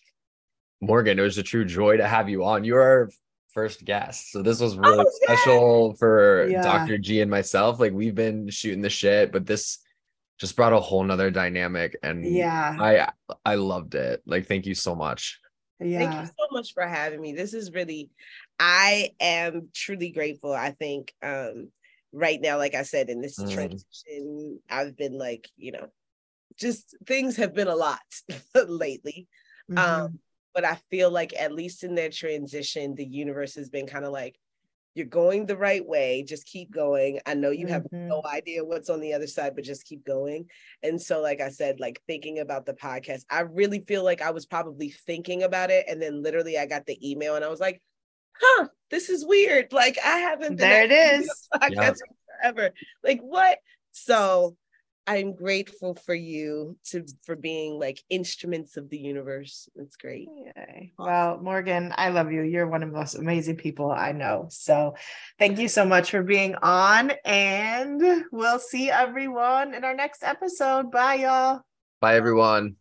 Morgan, 0.79 1.19
it 1.19 1.23
was 1.23 1.37
a 1.37 1.43
true 1.43 1.65
joy 1.65 1.97
to 1.97 2.07
have 2.07 2.29
you 2.29 2.45
on. 2.45 2.63
You 2.63 2.77
are 2.77 3.09
first 3.53 3.85
guest. 3.85 4.31
So 4.31 4.41
this 4.41 4.59
was 4.59 4.77
really 4.77 5.05
oh, 5.05 5.11
special 5.23 5.93
for 5.95 6.47
yeah. 6.47 6.61
Dr. 6.61 6.97
G 6.97 7.21
and 7.21 7.31
myself. 7.31 7.79
Like 7.79 7.93
we've 7.93 8.15
been 8.15 8.49
shooting 8.49 8.81
the 8.81 8.89
shit, 8.89 9.31
but 9.31 9.45
this 9.45 9.79
just 10.39 10.55
brought 10.55 10.73
a 10.73 10.79
whole 10.79 11.03
nother 11.03 11.31
dynamic. 11.31 11.97
And 12.01 12.25
yeah, 12.25 12.75
I 12.79 13.09
I 13.45 13.55
loved 13.55 13.95
it. 13.95 14.21
Like 14.25 14.47
thank 14.47 14.65
you 14.65 14.75
so 14.75 14.95
much. 14.95 15.39
Yeah. 15.79 15.99
Thank 15.99 16.21
you 16.21 16.27
so 16.27 16.47
much 16.51 16.73
for 16.73 16.85
having 16.85 17.21
me. 17.21 17.33
This 17.33 17.53
is 17.53 17.71
really 17.71 18.09
I 18.59 19.11
am 19.19 19.69
truly 19.73 20.11
grateful. 20.11 20.53
I 20.53 20.71
think 20.71 21.13
um 21.23 21.69
right 22.11 22.39
now, 22.41 22.57
like 22.57 22.75
I 22.75 22.83
said, 22.83 23.09
in 23.09 23.21
this 23.21 23.39
mm. 23.39 23.51
transition, 23.51 24.59
I've 24.69 24.97
been 24.97 25.17
like, 25.17 25.49
you 25.57 25.71
know, 25.73 25.87
just 26.57 26.95
things 27.05 27.37
have 27.37 27.53
been 27.53 27.67
a 27.67 27.75
lot 27.75 27.99
lately. 28.67 29.27
Mm-hmm. 29.69 29.77
Um 29.77 30.19
but 30.53 30.65
I 30.65 30.79
feel 30.89 31.11
like 31.11 31.33
at 31.37 31.53
least 31.53 31.83
in 31.83 31.95
their 31.95 32.09
transition, 32.09 32.95
the 32.95 33.05
universe 33.05 33.55
has 33.55 33.69
been 33.69 33.87
kind 33.87 34.05
of 34.05 34.11
like, 34.11 34.37
you're 34.95 35.05
going 35.05 35.45
the 35.45 35.55
right 35.55 35.85
way, 35.85 36.23
just 36.23 36.45
keep 36.45 36.71
going. 36.71 37.19
I 37.25 37.35
know 37.35 37.51
you 37.51 37.67
have 37.67 37.83
mm-hmm. 37.83 38.07
no 38.07 38.21
idea 38.25 38.65
what's 38.65 38.89
on 38.89 38.99
the 38.99 39.13
other 39.13 39.27
side, 39.27 39.55
but 39.55 39.63
just 39.63 39.85
keep 39.85 40.05
going. 40.05 40.49
And 40.83 41.01
so, 41.01 41.21
like 41.21 41.41
I 41.41 41.49
said, 41.49 41.79
like 41.79 42.01
thinking 42.07 42.39
about 42.39 42.65
the 42.65 42.73
podcast, 42.73 43.23
I 43.29 43.41
really 43.41 43.81
feel 43.87 44.03
like 44.03 44.21
I 44.21 44.31
was 44.31 44.45
probably 44.45 44.89
thinking 44.89 45.43
about 45.43 45.69
it. 45.69 45.85
And 45.87 46.01
then 46.01 46.23
literally 46.23 46.57
I 46.57 46.65
got 46.65 46.85
the 46.85 46.97
email 47.09 47.35
and 47.35 47.45
I 47.45 47.49
was 47.49 47.59
like, 47.59 47.81
huh, 48.41 48.67
this 48.89 49.09
is 49.09 49.25
weird. 49.25 49.71
Like 49.71 49.97
I 50.03 50.17
haven't 50.19 50.57
there 50.57 50.83
it 50.83 50.91
is. 50.91 51.47
Podcast 51.53 51.97
forever. 52.41 52.71
Like 53.03 53.21
what? 53.21 53.59
So 53.91 54.57
I'm 55.09 55.33
grateful 55.33 55.95
for 55.95 56.13
you 56.13 56.77
to 56.91 57.03
for 57.25 57.35
being 57.35 57.79
like 57.79 58.03
instruments 58.11 58.77
of 58.77 58.91
the 58.91 58.97
universe. 58.99 59.67
It's 59.75 59.95
great. 59.95 60.29
Yay. 60.55 60.93
Well, 60.99 61.39
Morgan, 61.41 61.91
I 61.97 62.09
love 62.09 62.31
you. 62.31 62.43
You're 62.43 62.67
one 62.67 62.83
of 62.83 62.91
the 62.91 62.95
most 62.95 63.15
amazing 63.15 63.55
people 63.55 63.89
I 63.89 64.11
know. 64.11 64.45
So 64.51 64.93
thank 65.39 65.57
you 65.57 65.67
so 65.67 65.83
much 65.83 66.11
for 66.11 66.21
being 66.21 66.53
on. 66.61 67.11
And 67.25 68.23
we'll 68.31 68.59
see 68.59 68.91
everyone 68.91 69.73
in 69.73 69.83
our 69.83 69.95
next 69.95 70.23
episode. 70.23 70.91
Bye, 70.91 71.15
y'all. 71.15 71.61
Bye, 72.01 72.15
everyone. 72.15 72.75